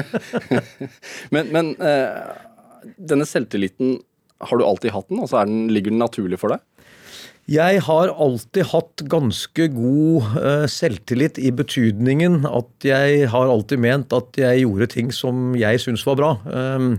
men, 1.34 1.48
men 1.54 1.72
eh, 1.80 2.20
denne 2.96 3.28
selvtilliten 3.28 3.98
har 4.40 4.58
du 4.58 4.64
alltid 4.64 4.94
hatt 4.94 5.08
den? 5.08 5.20
Altså 5.20 5.44
den, 5.44 5.68
Ligger 5.72 5.92
den 5.92 6.00
naturlig 6.02 6.38
for 6.40 6.54
deg? 6.54 6.62
Jeg 7.50 7.80
har 7.82 8.12
alltid 8.14 8.68
hatt 8.70 9.02
ganske 9.10 9.64
god 9.74 10.26
uh, 10.36 10.66
selvtillit 10.70 11.38
i 11.42 11.48
betydningen 11.50 12.44
at 12.46 12.86
jeg 12.86 13.24
har 13.32 13.50
alltid 13.50 13.80
ment 13.82 14.14
at 14.14 14.38
jeg 14.38 14.60
gjorde 14.62 14.86
ting 14.92 15.08
som 15.10 15.56
jeg 15.58 15.80
syntes 15.82 16.04
var 16.06 16.18
bra. 16.20 16.28
Um, 16.46 16.92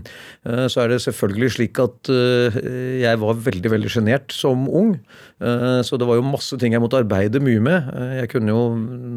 uh, 0.44 0.66
så 0.68 0.82
er 0.82 0.92
det 0.92 0.98
selvfølgelig 1.06 1.54
slik 1.54 1.80
at 1.80 2.10
uh, 2.12 2.58
jeg 3.00 3.22
var 3.22 3.40
veldig 3.46 3.72
veldig 3.72 3.92
sjenert 3.96 4.36
som 4.36 4.68
ung. 4.68 4.98
så 5.42 5.96
det 5.98 6.06
var 6.06 6.20
jo 6.20 6.22
masse 6.22 6.54
ting 6.60 6.70
jeg 6.70 6.82
måtte 6.82 7.00
arbeide 7.02 7.40
mye 7.42 7.58
med. 7.58 7.86
jeg 8.20 8.28
kunne 8.30 8.52
jo, 8.52 8.60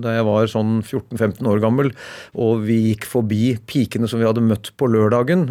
da 0.01 0.15
jeg 0.15 0.25
var 0.25 0.47
sånn 0.49 0.79
14-15 0.81 1.45
år 1.51 1.59
gammel 1.61 1.91
og 2.33 2.63
vi 2.65 2.79
gikk 2.87 3.05
forbi 3.05 3.51
pikene 3.69 4.09
som 4.09 4.17
vi 4.17 4.25
hadde 4.25 4.41
møtt 4.41 4.71
på 4.79 4.89
lørdagen, 4.89 5.45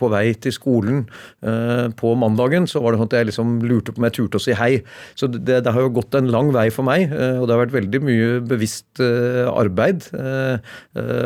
på 0.00 0.08
vei 0.08 0.32
til 0.40 0.54
skolen 0.56 1.02
på 2.00 2.14
mandagen, 2.22 2.64
så 2.70 2.80
var 2.80 2.96
det 2.96 3.02
sånn 3.02 3.10
at 3.10 3.18
jeg 3.18 3.28
liksom 3.28 3.52
lurte 3.68 3.92
på 3.92 4.00
om 4.00 4.08
jeg 4.08 4.16
turte 4.16 4.40
å 4.40 4.46
si 4.46 4.56
hei. 4.56 4.80
Så 5.14 5.28
det, 5.30 5.60
det, 5.64 5.72
har 5.72 5.84
jo 5.84 5.94
gått 5.98 6.16
en 6.18 6.30
lang 6.32 6.50
vei 6.54 6.68
for 6.74 6.86
meg, 6.86 7.08
eh, 7.12 7.38
og 7.38 7.48
det 7.48 7.54
har 7.54 7.62
vært 7.64 7.76
veldig 7.76 8.00
mye 8.04 8.28
bevisst 8.48 9.02
eh, 9.04 9.46
arbeid 9.48 10.08
eh, 10.16 10.58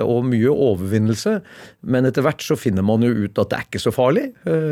og 0.02 0.26
mye 0.28 0.52
overvinnelse. 0.52 1.38
Men 1.82 2.08
etter 2.08 2.24
hvert 2.26 2.44
så 2.44 2.56
finner 2.58 2.84
man 2.86 3.04
jo 3.06 3.12
ut 3.24 3.40
at 3.40 3.52
det 3.52 3.58
er 3.58 3.68
ikke 3.68 3.82
så 3.82 3.92
farlig. 3.94 4.28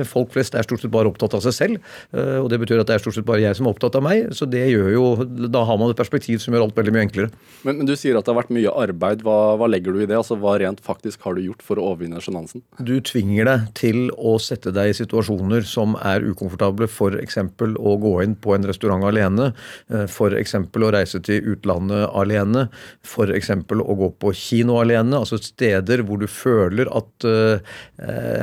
Folk 0.09 0.35
flest 0.35 0.55
er 0.57 0.67
stort 0.67 0.83
sett 0.83 0.93
bare 0.93 1.11
opptatt 1.11 1.35
av 1.37 1.43
seg 1.45 1.55
selv, 1.57 1.89
og 2.12 2.49
det 2.53 2.61
betyr 2.62 2.83
at 2.83 2.89
det 2.89 2.97
er 2.97 3.03
stort 3.03 3.17
sett 3.17 3.27
bare 3.27 3.43
jeg 3.43 3.57
som 3.59 3.67
er 3.67 3.75
opptatt 3.75 3.97
av 3.99 4.05
meg. 4.05 4.31
Så 4.37 4.47
det 4.51 4.62
gjør 4.71 4.91
jo, 4.95 5.05
da 5.51 5.65
har 5.67 5.79
man 5.81 5.93
et 5.93 5.99
perspektiv 5.99 6.41
som 6.43 6.55
gjør 6.55 6.69
alt 6.69 6.79
veldig 6.79 6.95
mye 6.95 7.05
enklere. 7.09 7.33
Men, 7.67 7.81
men 7.81 7.89
du 7.89 7.95
sier 7.99 8.19
at 8.19 8.27
det 8.27 8.33
har 8.33 8.41
vært 8.41 8.55
mye 8.55 8.75
arbeid. 8.85 9.25
Hva, 9.27 9.39
hva, 9.61 9.69
legger 9.71 9.97
du 9.97 10.03
i 10.03 10.09
det? 10.09 10.17
Altså 10.19 10.39
Hva 10.41 10.57
rent 10.61 10.83
faktisk 10.85 11.27
har 11.27 11.37
du 11.37 11.45
gjort 11.45 11.65
for 11.67 11.81
å 11.81 11.91
overvinne 11.91 12.23
sjenansen? 12.23 12.65
Du 12.79 12.97
tvinger 13.05 13.49
deg 13.49 13.67
til 13.79 14.01
å 14.17 14.37
sette 14.43 14.73
deg 14.75 14.93
i 14.93 14.97
situasjoner 14.97 15.67
som 15.69 15.97
er 15.99 16.25
ukomfortable, 16.27 16.89
f.eks. 16.91 17.41
å 17.41 17.97
gå 18.01 18.15
inn 18.25 18.37
på 18.39 18.55
en 18.57 18.69
restaurant 18.71 19.00
alene. 19.08 19.50
Eh, 19.91 20.06
F.eks. 20.06 20.55
å 20.56 20.93
reise 20.94 21.20
til 21.25 21.52
utlandet 21.55 22.08
alene. 22.17 22.67
F.eks. 23.06 23.50
å 23.55 23.97
gå 24.02 24.11
på 24.20 24.32
kino 24.37 24.81
alene. 24.81 25.20
Altså 25.20 25.41
steder 25.41 26.05
hvor 26.06 26.20
du 26.20 26.26
føler 26.31 26.91
at 26.97 27.26
uh, 27.26 27.61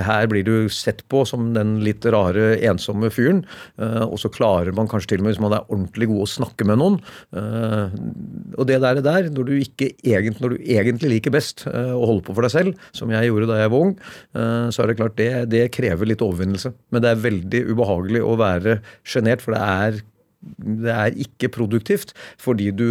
her 0.07 0.27
blir 0.29 0.45
du 0.45 0.69
sett 0.73 1.03
på 1.11 1.23
som 1.27 1.51
den 1.55 1.77
litt 1.85 2.05
rare, 2.05 2.55
ensomme 2.67 3.11
fyren. 3.13 3.43
Uh, 3.79 4.05
og 4.07 4.17
så 4.21 4.31
klarer 4.33 4.75
man 4.75 4.89
kanskje 4.89 5.13
til 5.13 5.23
og 5.23 5.27
med, 5.27 5.35
hvis 5.35 5.43
man 5.43 5.57
er 5.57 5.67
ordentlig 5.67 6.09
god, 6.11 6.23
å 6.25 6.31
snakke 6.37 6.67
med 6.67 6.81
noen. 6.81 6.99
Og 8.57 8.63
det 8.69 8.79
der, 8.83 8.99
der 9.03 9.29
når, 9.33 9.49
du 9.49 9.53
ikke 9.61 9.91
når 10.41 10.55
du 10.55 10.57
egentlig 10.63 11.11
liker 11.11 11.33
best 11.33 11.65
å 11.67 12.07
holde 12.07 12.25
på 12.25 12.35
for 12.35 12.45
deg 12.45 12.53
selv, 12.53 12.87
som 12.95 13.11
jeg 13.13 13.29
gjorde 13.29 13.49
da 13.49 13.59
jeg 13.61 13.71
var 13.73 13.85
ung, 13.87 13.93
så 14.33 14.83
er 14.83 14.89
det 14.89 14.97
klart 14.99 15.17
det, 15.19 15.29
det 15.53 15.63
krever 15.75 16.09
litt 16.09 16.23
overvinnelse. 16.25 16.73
Men 16.93 17.03
det 17.03 17.11
er 17.11 17.25
veldig 17.25 17.63
ubehagelig 17.71 18.23
å 18.23 18.37
være 18.39 18.77
sjenert, 19.07 19.43
for 19.43 19.55
det 19.55 19.63
er 19.63 19.99
det 20.41 20.93
er 20.93 21.17
ikke 21.23 21.49
produktivt, 21.53 22.13
fordi 22.41 22.69
du 22.75 22.87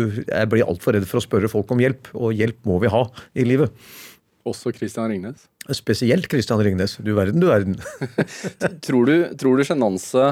blir 0.51 0.67
altfor 0.67 0.97
redd 0.97 1.07
for 1.09 1.21
å 1.21 1.25
spørre 1.25 1.51
folk 1.51 1.71
om 1.75 1.83
hjelp, 1.83 2.11
og 2.19 2.35
hjelp 2.37 2.59
må 2.69 2.81
vi 2.83 2.91
ha 2.93 3.05
i 3.39 3.47
livet. 3.47 3.73
Også 4.47 4.71
Christian 4.75 5.11
Ringnes? 5.11 5.47
Spesielt 5.75 6.29
Christian 6.31 6.63
Ringnes. 6.63 6.99
Du 7.03 7.13
verden, 7.17 7.43
du 7.43 7.49
verden. 7.51 7.79
tror 8.87 9.11
du 9.59 9.65
sjenanse 9.67 10.29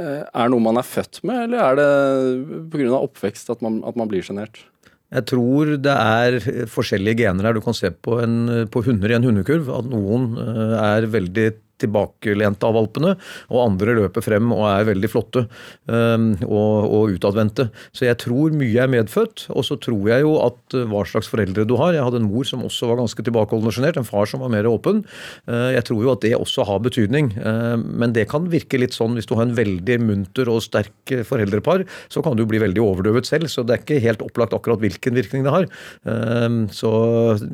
eh, 0.00 0.22
er 0.24 0.52
noe 0.52 0.64
man 0.64 0.80
er 0.80 0.88
født 0.88 1.20
med, 1.28 1.48
eller 1.48 1.64
er 1.66 1.80
det 1.80 2.68
pga. 2.72 3.00
oppvekst 3.00 3.52
at 3.52 3.64
man, 3.64 3.82
at 3.88 3.98
man 4.00 4.08
blir 4.10 4.24
sjenert? 4.24 4.62
Jeg 5.10 5.26
tror 5.26 5.74
det 5.82 5.92
er 5.92 6.38
forskjellige 6.70 7.24
gener 7.24 7.48
her. 7.48 7.58
Du 7.58 7.64
kan 7.64 7.74
se 7.76 7.90
på, 7.90 8.20
en, 8.22 8.68
på 8.70 8.84
hunder 8.86 9.10
i 9.10 9.16
en 9.18 9.26
hundekurv 9.26 9.68
at 9.74 9.90
noen 9.90 10.30
eh, 10.38 10.76
er 10.78 11.10
veldig 11.10 11.48
tilbakelente 11.80 12.66
av 12.66 12.76
valpene, 12.76 13.14
og 13.50 13.64
andre 13.64 13.96
løper 13.98 14.24
frem 14.24 14.52
og 14.54 14.64
er 14.68 14.88
veldig 14.90 15.10
flotte 15.10 15.44
um, 15.90 16.32
og, 16.46 16.74
og 16.86 17.16
utadvendte. 17.16 17.68
Så 17.96 18.06
jeg 18.06 18.18
tror 18.22 18.54
mye 18.56 18.84
er 18.84 18.90
medfødt, 18.92 19.46
og 19.54 19.64
så 19.66 19.78
tror 19.80 20.10
jeg 20.12 20.24
jo 20.24 20.36
at 20.44 20.76
uh, 20.76 20.86
hva 20.90 21.04
slags 21.08 21.30
foreldre 21.30 21.66
du 21.68 21.76
har 21.80 21.94
Jeg 21.96 22.06
hadde 22.06 22.20
en 22.22 22.30
mor 22.30 22.46
som 22.48 22.64
også 22.66 22.90
var 22.90 23.00
ganske 23.00 23.24
tilbakeholden 23.26 23.70
og 23.70 23.76
sjenert, 23.76 24.00
en 24.00 24.08
far 24.08 24.28
som 24.30 24.44
var 24.44 24.52
mer 24.52 24.68
åpen. 24.70 25.02
Uh, 25.48 25.70
jeg 25.76 25.86
tror 25.88 26.04
jo 26.04 26.12
at 26.14 26.24
det 26.24 26.34
også 26.38 26.66
har 26.68 26.82
betydning, 26.84 27.32
uh, 27.40 27.76
men 27.76 28.14
det 28.16 28.28
kan 28.30 28.48
virke 28.52 28.80
litt 28.80 28.96
sånn 28.96 29.16
hvis 29.18 29.28
du 29.30 29.36
har 29.38 29.48
en 29.48 29.56
veldig 29.56 29.98
munter 30.04 30.50
og 30.52 30.62
sterk 30.64 31.14
foreldrepar, 31.26 31.86
så 32.12 32.22
kan 32.24 32.38
du 32.38 32.46
bli 32.48 32.60
veldig 32.62 32.82
overdøvet 32.84 33.28
selv, 33.28 33.50
så 33.50 33.64
det 33.66 33.76
er 33.76 33.84
ikke 33.84 34.02
helt 34.04 34.24
opplagt 34.24 34.54
akkurat 34.56 34.82
hvilken 34.82 35.16
virkning 35.16 35.46
det 35.46 35.54
har. 35.54 35.68
Um, 36.04 36.62
så 36.74 36.90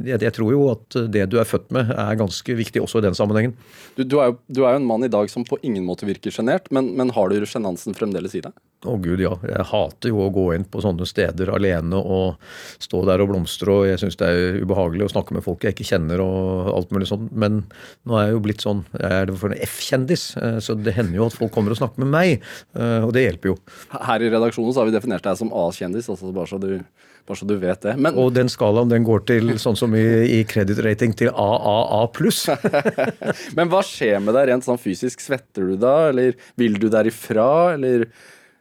jeg, 0.07 0.21
jeg 0.23 0.35
tror 0.37 0.53
jo 0.55 0.67
at 0.73 0.99
det 1.13 1.27
du 1.33 1.39
er 1.41 1.49
født 1.49 1.73
med, 1.75 1.93
er 1.93 2.19
ganske 2.19 2.57
viktig 2.59 2.83
også 2.83 3.01
i 3.01 3.07
den 3.07 3.17
sammenhengen. 3.17 3.55
Du, 3.97 4.05
du 4.05 4.16
du, 4.17 4.23
er 4.23 4.33
jo, 4.33 4.39
du 4.49 4.63
er 4.65 4.75
jo 4.75 4.81
en 4.81 4.89
mann 4.89 5.05
i 5.05 5.13
dag 5.13 5.29
som 5.31 5.45
på 5.47 5.59
ingen 5.67 5.85
måte 5.87 6.09
virker 6.09 6.33
sjenert, 6.33 6.71
men, 6.75 6.95
men, 6.97 7.13
har 7.17 7.31
du 7.31 7.45
sjenansen 7.49 7.97
fremdeles 7.97 8.35
i 8.39 8.43
deg? 8.45 8.55
Å 8.87 8.95
gud, 9.03 9.21
ja. 9.23 9.33
Jeg 9.49 9.67
hater 9.71 10.13
jo 10.13 10.21
å 10.23 10.31
gå 10.33 10.45
inn 10.55 10.67
på 10.69 10.83
sånne 10.85 11.07
steder 11.09 11.51
alene 11.55 11.99
og 11.99 12.37
stå 12.83 13.01
der 13.09 13.23
og 13.25 13.31
blomstre. 13.33 13.73
og 13.73 13.89
Jeg 13.89 14.03
syns 14.03 14.19
det 14.21 14.29
er 14.29 14.59
ubehagelig 14.63 15.09
å 15.09 15.13
snakke 15.15 15.35
med 15.35 15.45
folk 15.47 15.65
jeg 15.65 15.75
ikke 15.75 15.89
kjenner 15.89 16.23
og 16.23 16.71
alt 16.75 16.93
mulig 16.95 17.09
sånn. 17.11 17.27
Men 17.33 17.65
nå 18.07 18.19
er 18.19 18.29
jeg 18.29 18.37
jo 18.37 18.45
blitt 18.45 18.63
sånn 18.65 18.85
Jeg 18.95 19.11
er 19.25 19.33
for 19.41 19.53
en 19.53 19.65
F-kjendis, 19.67 20.29
eh, 20.39 20.61
så 20.63 20.77
det 20.79 20.95
hender 20.97 21.19
jo 21.19 21.27
at 21.31 21.39
folk 21.39 21.55
kommer 21.57 21.75
og 21.75 21.81
snakker 21.81 22.05
med 22.05 22.13
meg. 22.13 22.47
eh, 22.79 23.01
Og 23.03 23.17
det 23.17 23.27
hjelper 23.27 23.55
jo. 23.55 23.59
Her 23.97 24.23
i 24.23 24.31
redaksjonen 24.31 24.77
så 24.77 24.85
har 24.85 24.93
vi 24.93 24.97
definert 24.99 25.27
deg 25.27 25.41
som 25.41 25.53
A-kjendis, 25.57 26.13
altså 26.13 26.31
bare 26.37 26.53
så, 26.53 26.61
du, 26.63 26.79
bare 27.27 27.41
så 27.41 27.49
du 27.49 27.57
vet 27.61 27.83
det. 27.83 27.97
Men 27.99 28.17
Og 28.19 28.33
den 28.37 28.51
skalaen 28.53 28.91
den 28.93 29.07
går 29.07 29.25
til 29.29 29.57
sånn 29.63 29.79
som 29.79 29.95
i, 29.99 30.05
i 30.39 30.41
kredittrating 30.49 31.17
til 31.19 31.33
AAA 31.33 32.05
pluss. 32.17 32.45
Men 33.59 33.73
hva 33.73 33.83
skjer 33.87 34.23
med 34.23 34.37
deg 34.39 34.51
rent 34.53 34.67
sånn 34.67 34.81
fysisk? 34.81 35.23
Svetter 35.25 35.73
du 35.73 35.77
da, 35.81 36.09
eller 36.13 36.37
vil 36.61 36.79
du 36.81 36.89
derifra, 36.93 37.75
eller 37.75 38.07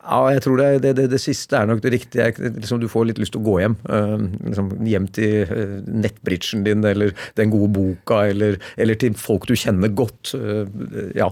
Ja, 0.05 0.19
jeg 0.29 0.43
tror 0.45 0.59
det, 0.61 0.67
det, 0.83 0.95
det, 0.99 1.07
det 1.13 1.21
siste 1.21 1.57
er 1.57 1.69
nok 1.69 1.81
det 1.81 1.93
riktige. 1.95 2.31
Liksom, 2.37 2.81
du 2.81 2.89
får 2.91 3.07
litt 3.09 3.21
lyst 3.21 3.33
til 3.33 3.41
å 3.41 3.47
gå 3.47 3.55
hjem. 3.63 3.77
Uh, 3.89 4.17
liksom, 4.45 4.73
hjem 4.85 5.07
til 5.13 5.49
uh, 5.49 5.77
nettbridgen 5.85 6.65
din, 6.67 6.85
eller 6.85 7.15
den 7.39 7.53
gode 7.53 7.71
boka, 7.73 8.25
eller, 8.29 8.59
eller 8.77 8.99
til 9.01 9.17
folk 9.17 9.47
du 9.49 9.55
kjenner 9.57 9.93
godt. 9.97 10.35
Uh, 10.37 10.69
ja. 11.17 11.31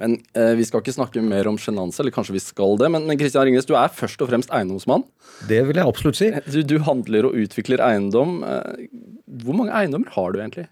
Men 0.00 0.16
eh, 0.38 0.54
vi 0.56 0.64
skal 0.64 0.80
ikke 0.80 0.94
snakke 0.96 1.22
mer 1.24 1.48
om 1.50 1.58
sjenanse, 1.60 2.00
eller 2.02 2.14
kanskje 2.14 2.36
vi 2.36 2.44
skal 2.44 2.78
det. 2.80 2.88
Men, 2.94 3.08
men 3.08 3.18
Christian 3.20 3.44
Ringnes, 3.48 3.68
du 3.68 3.74
er 3.76 3.92
først 3.92 4.22
og 4.24 4.30
fremst 4.30 4.52
eiendomsmann. 4.54 5.04
Det 5.48 5.60
vil 5.68 5.80
jeg 5.80 5.88
absolutt 5.88 6.20
si. 6.20 6.30
Du, 6.48 6.62
du 6.64 6.78
handler 6.86 7.28
og 7.28 7.36
utvikler 7.44 7.82
eiendom. 7.84 8.40
Eh, 8.46 8.86
hvor 9.44 9.58
mange 9.58 9.74
eiendommer 9.76 10.14
har 10.16 10.32
du 10.32 10.40
egentlig? 10.40 10.68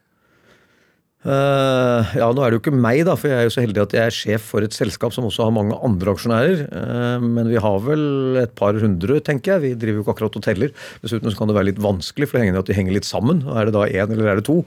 Uh, 1.20 2.00
ja, 2.16 2.30
nå 2.32 2.40
er 2.40 2.48
det 2.48 2.56
jo 2.56 2.60
ikke 2.62 2.72
meg, 2.72 3.02
da, 3.04 3.12
for 3.12 3.28
jeg 3.28 3.42
er 3.42 3.44
jo 3.44 3.52
så 3.52 3.60
heldig 3.60 3.82
at 3.82 3.92
jeg 3.92 4.08
er 4.08 4.14
sjef 4.16 4.46
for 4.54 4.64
et 4.64 4.72
selskap 4.72 5.12
som 5.12 5.26
også 5.28 5.44
har 5.44 5.52
mange 5.52 5.76
andre 5.84 6.14
aksjonærer. 6.14 6.62
Uh, 6.72 7.26
men 7.26 7.50
vi 7.50 7.60
har 7.60 7.76
vel 7.84 8.40
et 8.40 8.54
par 8.56 8.78
hundre, 8.80 9.18
tenker 9.26 9.58
jeg. 9.58 9.64
Vi 9.66 9.74
driver 9.82 10.00
jo 10.00 10.06
ikke 10.06 10.14
akkurat 10.16 10.40
og 10.40 10.46
teller. 10.46 10.72
Dessuten 11.04 11.28
så 11.28 11.36
kan 11.36 11.52
det 11.52 11.58
være 11.58 11.68
litt 11.74 11.84
vanskelig, 11.84 12.30
for 12.30 12.38
det 12.38 12.46
henger 12.46 12.62
at 12.62 12.72
de 12.72 12.78
henger 12.78 12.96
litt 12.96 13.08
sammen. 13.08 13.44
Er 13.52 13.68
det 13.68 13.76
da 13.76 13.84
én, 13.84 14.16
eller 14.16 14.32
er 14.32 14.40
det 14.40 14.46
to? 14.48 14.62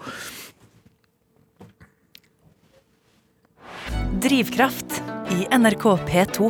Drivkraft 4.24 5.01
i 5.36 5.44
NRK 5.51 5.84
P2. 6.08 6.46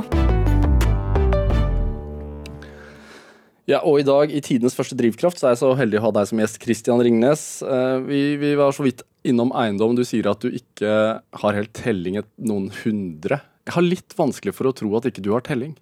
Ja, 3.65 3.80
og 3.80 3.98
i 3.98 4.06
dag, 4.06 4.30
i 4.30 4.42
tidenes 4.46 4.77
første 4.77 4.94
drivkraft, 5.00 5.39
så 5.42 5.48
er 5.48 5.56
jeg 5.56 5.62
så 5.63 5.72
heldig 5.80 5.98
å 5.98 6.03
ha 6.03 6.12
deg 6.20 6.30
som 6.30 6.42
gjest, 6.44 6.60
Christian 6.62 7.01
Ringnes. 7.01 7.63
Eh, 7.65 7.96
vi, 8.06 8.20
vi 8.38 8.51
var 8.60 8.75
så 8.77 8.86
vidt 8.86 9.01
innom 9.25 9.50
eiendom. 9.58 9.96
Du 9.98 10.03
sier 10.06 10.30
at 10.30 10.46
du 10.46 10.53
ikke 10.53 10.94
har 11.18 11.58
helt 11.58 11.74
telling 11.74 12.22
noen 12.38 12.70
hundre. 12.84 13.42
Jeg 13.65 13.77
har 13.80 13.88
litt 13.88 14.13
vanskelig 14.22 14.53
for 14.53 14.70
å 14.70 14.75
tro 14.77 14.94
at 15.00 15.10
ikke 15.10 15.25
du 15.25 15.32
har 15.34 15.42
telling. 15.48 15.74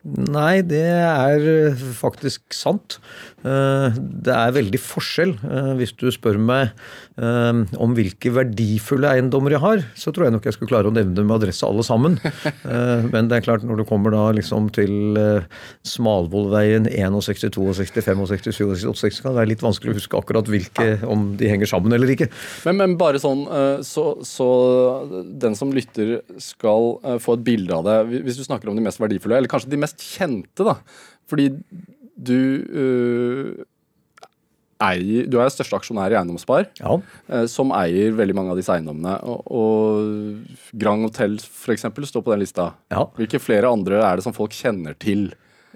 Nei, 0.00 0.62
det 0.64 0.80
er 0.80 1.42
eh, 1.44 1.80
faktisk 1.92 2.54
sant. 2.56 2.96
Eh, 3.44 3.92
Det 4.00 4.32
er 4.32 4.54
veldig 4.56 4.80
forskjell. 4.80 5.34
Eh, 5.44 5.72
Hvis 5.76 5.92
du 5.92 6.08
spør 6.12 6.38
meg 6.40 6.72
om 7.20 7.92
hvilke 7.92 8.30
verdifulle 8.32 9.10
eiendommer 9.12 9.52
jeg 9.52 9.60
har, 9.60 9.82
så 9.92 10.08
tror 10.08 10.24
jeg 10.24 10.32
nok 10.32 10.46
jeg 10.48 10.54
skulle 10.54 10.70
klare 10.70 10.88
å 10.88 10.94
nevne 10.94 11.12
dem 11.18 11.26
med 11.28 11.34
adresse 11.36 11.66
alle 11.68 11.82
sammen. 11.84 12.14
Men 13.12 13.28
det 13.28 13.36
er 13.36 13.44
klart, 13.44 13.66
når 13.66 13.82
du 13.82 13.84
kommer 13.84 14.14
da 14.14 14.22
liksom 14.32 14.70
til 14.72 15.18
Smalvollveien 15.84 16.86
61, 16.88 17.18
62, 17.52 17.66
65, 17.76 18.22
67, 18.30 18.62
68, 18.94 19.20
kan 19.20 19.34
det 19.34 19.40
være 19.42 19.50
litt 19.50 19.64
vanskelig 19.66 19.92
å 19.92 19.98
huske 19.98 20.16
akkurat 20.16 20.48
hvilke, 20.48 20.86
om 21.12 21.34
de 21.36 21.50
henger 21.52 21.68
sammen 21.68 21.92
eller 21.92 22.14
ikke. 22.14 22.30
Men, 22.64 22.80
men 22.80 22.96
bare 23.00 23.20
sånn, 23.20 23.44
så, 23.84 24.06
så 24.24 24.48
den 25.44 25.58
som 25.60 25.76
lytter 25.76 26.22
skal 26.40 26.94
få 27.20 27.36
et 27.36 27.44
bilde 27.50 27.76
av 27.76 27.84
det. 27.84 28.22
Hvis 28.30 28.40
du 28.40 28.46
snakker 28.48 28.72
om 28.72 28.80
de 28.80 28.86
mest 28.88 29.02
verdifulle, 29.02 29.42
eller 29.42 29.52
kanskje 29.52 29.74
de 29.74 29.82
mest 29.84 29.89
kjente, 29.98 30.66
da. 30.66 30.76
Fordi 31.30 31.48
du 32.20 32.36
øh, 32.36 33.64
eier 34.80 35.26
Du 35.28 35.38
er 35.40 35.50
største 35.52 35.76
aksjonær 35.76 36.12
i 36.12 36.16
Eiendomsspar, 36.18 36.66
Ja, 36.80 36.96
eh, 37.28 37.46
som 37.52 37.72
eier 37.76 38.14
veldig 38.16 38.36
mange 38.36 38.54
av 38.54 38.60
disse 38.60 38.72
eiendommene. 38.74 39.18
Og, 39.28 39.44
og 39.52 40.80
Grand 40.80 41.04
Hotel 41.08 41.36
f.eks. 41.40 41.84
står 42.10 42.24
på 42.24 42.32
den 42.34 42.42
lista. 42.44 42.72
ja. 42.92 43.04
Hvilke 43.18 43.40
flere 43.42 43.70
andre 43.70 44.00
er 44.04 44.16
det 44.20 44.24
som 44.26 44.36
folk 44.36 44.52
kjenner 44.56 44.96
til? 45.00 45.30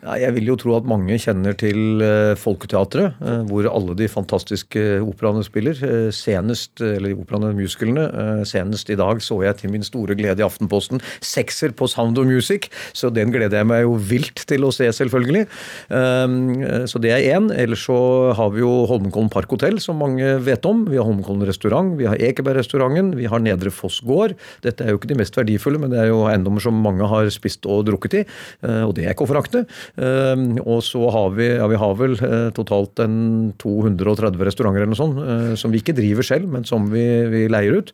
Jeg 0.04 0.34
vil 0.36 0.50
jo 0.50 0.56
tro 0.60 0.74
at 0.76 0.88
mange 0.88 1.16
kjenner 1.20 1.54
til 1.56 2.02
eh, 2.04 2.34
Folketeatret, 2.36 3.16
eh, 3.24 3.44
hvor 3.48 3.64
alle 3.70 3.94
de 3.96 4.08
fantastiske 4.10 4.82
operaene 5.00 5.44
spiller. 5.46 5.78
Eh, 5.80 6.10
senest, 6.12 6.82
eller 6.84 7.14
operaene, 7.16 7.54
musicalene, 7.56 8.04
eh, 8.04 8.42
senest 8.48 8.90
i 8.92 8.98
dag 9.00 9.22
så 9.24 9.38
jeg 9.46 9.62
til 9.62 9.72
min 9.72 9.86
store 9.86 10.16
glede 10.18 10.42
i 10.42 10.46
Aftenposten 10.46 11.00
sekser 11.24 11.72
på 11.76 11.88
Sound 11.88 12.20
of 12.20 12.28
Music, 12.28 12.68
så 12.92 13.08
den 13.14 13.32
gleder 13.32 13.62
jeg 13.62 13.68
meg 13.70 13.84
jo 13.86 13.94
vilt 13.96 14.44
til 14.50 14.66
å 14.68 14.72
se, 14.76 14.90
selvfølgelig. 14.92 15.46
Eh, 15.88 16.84
så 16.90 17.00
det 17.00 17.14
er 17.14 17.24
én. 17.38 17.48
Ellers 17.54 17.86
så 17.88 17.96
har 18.36 18.52
vi 18.52 18.60
jo 18.60 18.74
Holmenkollen 18.90 19.32
Parkhotell, 19.32 19.80
som 19.80 20.02
mange 20.04 20.34
vet 20.44 20.68
om. 20.68 20.84
Vi 20.90 21.00
har 21.00 21.08
Holmenkollen 21.08 21.48
restaurant, 21.48 21.94
vi 21.96 22.10
har 22.10 22.20
Ekebergrestauranten, 22.20 23.14
vi 23.16 23.30
har 23.30 23.40
Nedre 23.40 23.72
Foss 23.72 24.02
gård. 24.04 24.36
Dette 24.66 24.84
er 24.84 24.92
jo 24.92 25.00
ikke 25.00 25.14
de 25.14 25.20
mest 25.22 25.40
verdifulle, 25.40 25.80
men 25.80 25.96
det 25.96 26.02
er 26.04 26.12
jo 26.12 26.26
eiendommer 26.28 26.60
som 26.60 26.76
mange 26.84 27.08
har 27.08 27.32
spist 27.32 27.64
og 27.64 27.86
drukket 27.88 28.20
i, 28.20 28.24
eh, 28.68 28.82
og 28.84 28.94
det 28.98 29.08
er 29.08 29.16
ikke 29.16 29.24
å 29.24 29.32
forakte. 29.32 29.64
Um, 29.94 30.56
og 30.64 30.80
så 30.82 31.02
har 31.14 31.34
vi 31.36 31.46
ja, 31.54 31.66
vi 31.70 31.78
har 31.78 31.92
vel 31.98 32.16
eh, 32.18 32.48
totalt 32.54 32.98
en 33.04 33.52
230 33.62 34.40
restauranter 34.42 34.82
eller 34.82 34.90
noe 34.90 34.98
sånt, 34.98 35.20
eh, 35.22 35.52
som 35.58 35.70
vi 35.70 35.78
ikke 35.82 35.94
driver 35.94 36.26
selv, 36.26 36.48
men 36.50 36.66
som 36.66 36.88
vi, 36.90 37.04
vi 37.30 37.44
leier 37.52 37.78
ut. 37.78 37.92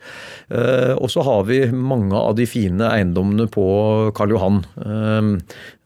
Eh, 0.48 0.94
og 0.96 1.10
så 1.12 1.24
har 1.26 1.44
vi 1.48 1.62
mange 1.72 2.16
av 2.16 2.36
de 2.38 2.46
fine 2.48 2.88
eiendommene 2.88 3.50
på 3.52 3.66
Karl 4.16 4.32
Johan. 4.34 4.62
Um, 4.80 5.34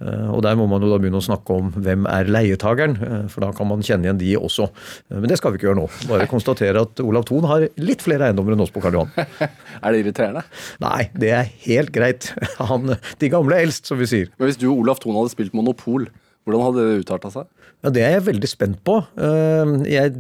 eh, 0.05 0.29
og 0.31 0.45
der 0.47 0.59
må 0.59 0.69
man 0.71 0.85
jo 0.85 0.93
da 0.93 1.01
begynne 1.03 1.19
å 1.19 1.27
snakke 1.27 1.59
om 1.59 1.73
hvem 1.75 2.07
er 2.11 2.31
leietageren, 2.31 2.97
for 3.33 3.47
da 3.47 3.51
kan 3.57 3.69
man 3.71 3.83
kjenne 3.85 4.09
igjen 4.09 4.21
de 4.21 4.35
også. 4.39 4.69
Men 5.15 5.31
det 5.31 5.41
skal 5.41 5.55
vi 5.55 5.61
ikke 5.61 5.71
gjøre 5.71 5.81
nå. 5.83 5.89
Bare 6.11 6.31
konstatere 6.31 6.85
at 6.87 7.03
Olav 7.03 7.27
Thon 7.29 7.49
har 7.51 7.67
litt 7.83 8.05
flere 8.05 8.29
eiendommer 8.29 8.55
enn 8.55 8.65
oss 8.65 8.73
på 8.75 8.83
Karl 8.85 9.01
Johan. 9.01 9.13
Er 9.85 9.93
det 9.93 10.05
irriterende? 10.05 10.45
Nei, 10.83 11.09
det 11.19 11.31
er 11.35 11.51
helt 11.67 11.91
greit. 11.95 12.31
Han, 12.71 12.95
de 13.21 13.33
gamle 13.33 13.59
er 13.59 13.67
eldst, 13.67 13.91
som 13.91 13.99
vi 14.01 14.09
sier. 14.11 14.31
Men 14.39 14.51
hvis 14.51 14.61
du 14.61 14.69
og 14.71 14.85
Olav 14.85 15.03
Thon 15.03 15.19
hadde 15.19 15.35
spilt 15.35 15.57
Monopol, 15.57 16.04
hvordan 16.45 16.65
hadde 16.69 16.87
det 16.89 17.03
utarta 17.05 17.31
seg? 17.33 17.47
Ja, 17.85 17.91
Det 17.91 18.03
er 18.05 18.15
jeg 18.19 18.27
veldig 18.31 18.49
spent 18.51 18.81
på. 18.87 18.99
Eh, 19.17 19.75
Jeg 19.91 20.15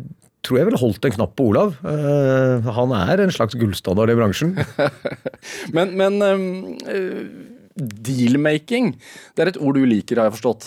tror 0.44 0.58
jeg 0.60 0.66
ville 0.68 0.80
holdt 0.80 1.04
en 1.08 1.14
knapp 1.16 1.34
på 1.36 1.46
Olav. 1.52 1.76
Eh, 1.84 2.66
Han 2.76 2.92
er 2.96 3.22
en 3.24 3.32
slags 3.32 3.54
gullstandard 3.56 4.10
i 4.12 4.16
bransjen. 4.18 4.54
Men, 5.76 5.94
men 5.96 6.20
øh, 6.22 7.22
dealmaking, 8.04 8.94
det 9.34 9.42
er 9.44 9.50
et 9.52 9.60
ord 9.60 9.74
du 9.78 9.84
liker, 9.88 10.20
har 10.20 10.28
jeg 10.30 10.36
forstått. 10.38 10.66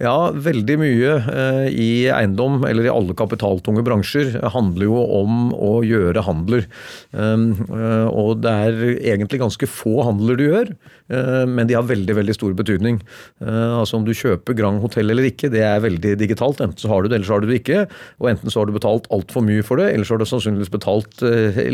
Ja, 0.00 0.30
veldig 0.32 0.76
mye 0.80 1.16
eh, 1.28 1.66
i 1.76 1.88
eiendom, 2.08 2.62
eller 2.64 2.86
i 2.86 2.92
alle 2.92 3.12
kapitaltunge 3.16 3.82
bransjer, 3.84 4.32
handler 4.54 4.86
jo 4.86 5.02
om 5.18 5.50
å 5.52 5.82
gjøre 5.84 6.22
handler. 6.24 6.64
Um, 7.12 7.50
eh, 7.68 8.06
og 8.08 8.40
det 8.40 8.54
er 8.64 8.80
egentlig 9.12 9.42
ganske 9.42 9.68
få 9.68 9.98
handler 10.06 10.40
du 10.40 10.46
gjør, 10.46 10.72
eh, 11.12 11.44
men 11.44 11.68
de 11.68 11.76
har 11.76 11.84
veldig 11.84 12.16
veldig 12.16 12.36
stor 12.38 12.56
betydning. 12.56 13.02
Altså 13.40 13.98
Om 13.98 14.06
du 14.06 14.14
kjøper 14.16 14.56
Grand 14.56 14.80
hotell 14.80 15.12
eller 15.12 15.28
ikke, 15.28 15.50
det 15.52 15.62
er 15.66 15.84
veldig 15.84 16.14
digitalt. 16.20 16.62
Enten 16.64 16.80
så 16.80 16.88
har 16.88 17.04
du 17.04 17.10
det, 17.10 17.18
eller 17.18 17.28
så 17.28 17.36
har 17.36 17.44
du 17.44 17.50
det 17.50 17.60
ikke. 17.60 17.84
Og 18.24 18.30
enten 18.32 18.52
så 18.52 18.62
har 18.62 18.70
du 18.70 18.76
betalt 18.76 19.08
altfor 19.12 19.44
mye 19.44 19.64
for 19.66 19.80
det, 19.80 19.90
eller 19.92 20.08
så 20.08 20.16
har 20.16 20.22
du 20.22 20.28
sannsynligvis 20.30 20.72
betalt 20.72 21.24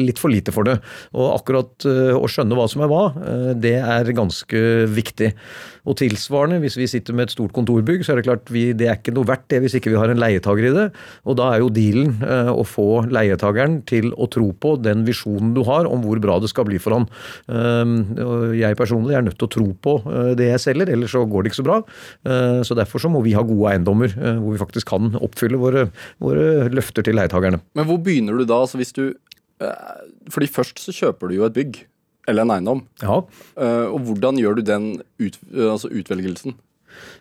litt 0.02 0.18
for 0.22 0.32
lite 0.32 0.54
for 0.54 0.66
det. 0.66 0.76
Og 1.14 1.30
akkurat 1.36 1.86
å 1.86 2.26
skjønne 2.30 2.58
hva 2.58 2.66
som 2.70 2.82
er 2.82 2.90
hva, 2.90 3.04
det 3.54 3.76
er 3.78 4.14
ganske 4.16 4.62
viktig. 4.96 5.32
Og 5.86 5.96
tilsvarende, 6.00 6.58
hvis 6.62 6.76
vi 6.78 6.88
sitter 6.90 7.14
med 7.16 7.28
et 7.28 7.34
stort 7.36 7.54
kontorbygg, 7.56 8.02
så 8.04 8.12
er 8.12 8.20
det 8.20 8.26
klart 8.26 8.50
vi, 8.52 8.68
det 8.76 8.88
er 8.90 8.98
ikke 8.98 9.14
noe 9.14 9.28
verdt 9.28 9.46
det 9.52 9.62
hvis 9.62 9.76
ikke 9.78 9.92
vi 9.92 10.00
har 10.00 10.10
en 10.10 10.20
leietager 10.20 10.68
i 10.68 10.74
det. 10.74 10.86
Og 11.28 11.38
da 11.38 11.52
er 11.52 11.62
jo 11.62 11.70
dealen 11.72 12.16
eh, 12.26 12.50
å 12.50 12.64
få 12.66 13.04
leietageren 13.12 13.80
til 13.88 14.10
å 14.14 14.28
tro 14.32 14.50
på 14.52 14.74
den 14.82 15.04
visjonen 15.06 15.54
du 15.56 15.62
har 15.68 15.88
om 15.90 16.02
hvor 16.04 16.20
bra 16.22 16.38
det 16.42 16.50
skal 16.52 16.66
bli 16.68 16.80
for 16.82 16.98
han. 16.98 17.08
Um, 17.46 17.96
jeg 18.56 18.78
personlig 18.78 19.16
er 19.16 19.26
nødt 19.26 19.38
til 19.38 19.48
å 19.48 19.54
tro 19.56 19.68
på 19.86 19.96
eh, 20.10 20.32
det 20.38 20.50
jeg 20.52 20.64
selger, 20.66 20.92
ellers 20.92 21.14
så 21.14 21.24
går 21.30 21.44
det 21.44 21.52
ikke 21.52 21.62
så 21.62 21.68
bra. 21.68 21.80
Eh, 22.26 22.60
så 22.66 22.78
derfor 22.78 23.02
så 23.02 23.12
må 23.12 23.22
vi 23.26 23.36
ha 23.38 23.44
gode 23.46 23.74
eiendommer 23.74 24.12
hvor 24.16 24.54
vi 24.54 24.60
faktisk 24.60 24.90
kan 24.90 25.14
oppfylle 25.22 25.58
våre, 25.60 25.86
våre 26.22 26.66
løfter 26.72 27.06
til 27.06 27.16
leietagerne. 27.18 27.60
Men 27.78 27.88
hvor 27.88 28.00
begynner 28.02 28.38
du 28.38 28.46
da? 28.46 28.58
Altså 28.64 28.80
hvis 28.80 28.94
du, 28.96 29.10
fordi 30.32 30.48
først 30.50 30.82
så 30.82 30.94
kjøper 30.94 31.30
du 31.30 31.38
jo 31.38 31.46
et 31.46 31.56
bygg, 31.56 31.84
eller 32.26 32.46
en 32.46 32.50
eiendom. 32.56 32.84
Ja, 33.02 33.20
Øh, 33.56 33.92
og 33.92 33.98
hvordan 34.06 34.38
gjør 34.40 34.54
du 34.58 34.62
den 34.66 34.88
ut, 35.22 35.38
altså 35.54 35.88
utvelgelsen? 35.88 36.56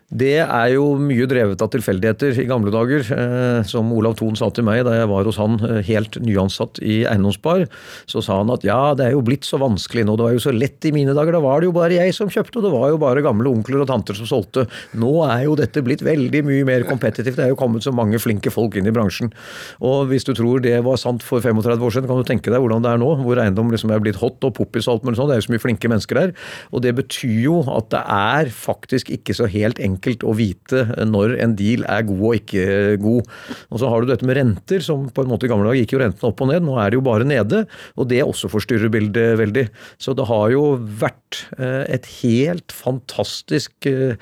Det 0.06 0.36
er 0.38 0.68
jo 0.70 0.92
mye 1.02 1.24
drevet 1.26 1.58
av 1.64 1.70
tilfeldigheter 1.72 2.36
i 2.38 2.46
gamle 2.46 2.70
dager. 2.70 3.02
Eh, 3.10 3.64
som 3.66 3.88
Olav 3.90 4.14
Thon 4.14 4.36
sa 4.38 4.46
til 4.54 4.62
meg 4.62 4.84
da 4.86 4.92
jeg 4.94 5.08
var 5.10 5.26
hos 5.26 5.38
han 5.40 5.56
eh, 5.66 5.80
helt 5.88 6.14
nyansatt 6.22 6.78
i 6.78 7.00
eiendomsspar, 7.10 7.64
så 8.06 8.22
sa 8.22 8.36
han 8.38 8.52
at 8.54 8.62
ja, 8.62 8.94
det 8.94 9.08
er 9.08 9.16
jo 9.16 9.24
blitt 9.26 9.48
så 9.48 9.58
vanskelig 9.58 10.04
nå, 10.06 10.14
det 10.14 10.26
var 10.28 10.36
jo 10.36 10.44
så 10.44 10.54
lett 10.54 10.86
i 10.86 10.92
mine 10.94 11.10
dager, 11.16 11.34
da 11.34 11.40
var 11.42 11.58
det 11.58 11.66
jo 11.66 11.74
bare 11.74 11.98
jeg 11.98 12.14
som 12.14 12.30
kjøpte, 12.30 12.60
og 12.60 12.68
det 12.68 12.72
var 12.76 12.92
jo 12.92 13.00
bare 13.02 13.24
gamle 13.26 13.50
onkler 13.50 13.82
og 13.82 13.90
tanter 13.90 14.14
som 14.14 14.30
solgte. 14.30 14.68
Nå 14.94 15.10
er 15.26 15.48
jo 15.48 15.56
dette 15.58 15.82
blitt 15.82 16.06
veldig 16.06 16.44
mye 16.46 16.68
mer 16.70 16.86
kompetitivt, 16.86 17.40
det 17.40 17.48
er 17.48 17.50
jo 17.50 17.58
kommet 17.58 17.82
så 17.82 17.90
mange 17.90 18.22
flinke 18.22 18.54
folk 18.54 18.78
inn 18.78 18.86
i 18.86 18.94
bransjen. 18.94 19.34
Og 19.82 20.06
hvis 20.12 20.28
du 20.28 20.36
tror 20.38 20.62
det 20.62 20.76
var 20.86 21.02
sant 21.02 21.26
for 21.26 21.42
35 21.42 21.82
år 21.82 21.96
siden, 21.96 22.06
kan 22.12 22.22
du 22.22 22.30
tenke 22.30 22.54
deg 22.54 22.62
hvordan 22.62 22.86
det 22.86 22.94
er 22.94 23.02
nå, 23.02 23.10
hvor 23.26 23.42
eiendom 23.42 23.74
liksom 23.74 23.90
er 23.90 24.06
blitt 24.06 24.22
hot 24.22 24.38
og 24.46 24.54
poppis 24.60 24.86
og 24.86 25.00
alt 25.00 25.10
mulig 25.10 25.18
sånt, 25.18 25.34
det 25.34 25.40
er 25.40 25.42
jo 25.42 25.48
så 25.50 25.56
mye 25.56 25.66
flinke 25.66 25.90
mennesker 25.90 26.22
der. 26.22 26.36
Og 26.70 26.86
det 26.86 26.94
betyr 27.02 27.42
jo 27.48 27.58
at 27.74 27.90
det 27.90 28.06
er 28.06 28.54
faktisk 28.54 29.10
ikke 29.18 29.34
så 29.34 29.50
helt 29.50 29.82
enkelt 29.82 29.95
enkelt 29.96 30.24
å 30.26 30.34
vite 30.36 30.84
når 31.08 31.36
en 31.42 31.56
deal 31.58 31.84
er 31.88 32.04
god 32.06 32.24
og 32.28 32.38
ikke 32.40 32.66
god. 33.02 33.32
Og 33.72 33.80
så 33.80 33.90
har 33.90 34.02
du 34.02 34.10
dette 34.10 34.28
med 34.28 34.38
renter, 34.38 34.84
som 34.84 35.08
på 35.10 35.24
en 35.24 35.32
måte 35.32 35.48
i 35.48 35.52
gamle 35.52 35.68
dager 35.68 35.82
gikk 35.82 35.96
jo 35.96 36.02
rentene 36.02 36.30
opp 36.30 36.42
og 36.44 36.50
ned. 36.52 36.66
Nå 36.66 36.76
er 36.80 36.92
det 36.92 37.00
jo 37.00 37.06
bare 37.06 37.28
nede, 37.28 37.64
og 37.96 38.10
det 38.10 38.22
også 38.24 38.50
forstyrrer 38.52 38.92
bildet 38.92 39.36
veldig. 39.40 39.66
Så 40.02 40.14
det 40.16 40.28
har 40.28 40.52
jo 40.52 40.64
vært 41.00 41.42
eh, 41.58 41.84
et 41.96 42.08
helt 42.20 42.74
fantastisk 42.74 43.88
eh, 43.90 44.16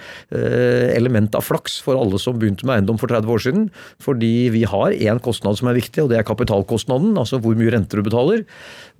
element 0.94 1.34
av 1.36 1.46
flaks 1.46 1.80
for 1.84 1.98
alle 2.00 2.20
som 2.22 2.38
begynte 2.40 2.66
med 2.66 2.78
eiendom 2.78 3.00
for 3.00 3.12
30 3.12 3.34
år 3.34 3.44
siden. 3.46 3.68
Fordi 4.02 4.32
vi 4.54 4.64
har 4.68 4.94
én 4.94 5.22
kostnad 5.24 5.60
som 5.60 5.70
er 5.70 5.78
viktig, 5.78 6.04
og 6.04 6.12
det 6.12 6.20
er 6.20 6.28
kapitalkostnaden. 6.28 7.14
Altså 7.20 7.40
hvor 7.42 7.56
mye 7.58 7.74
renter 7.74 8.00
du 8.00 8.06
betaler. 8.06 8.44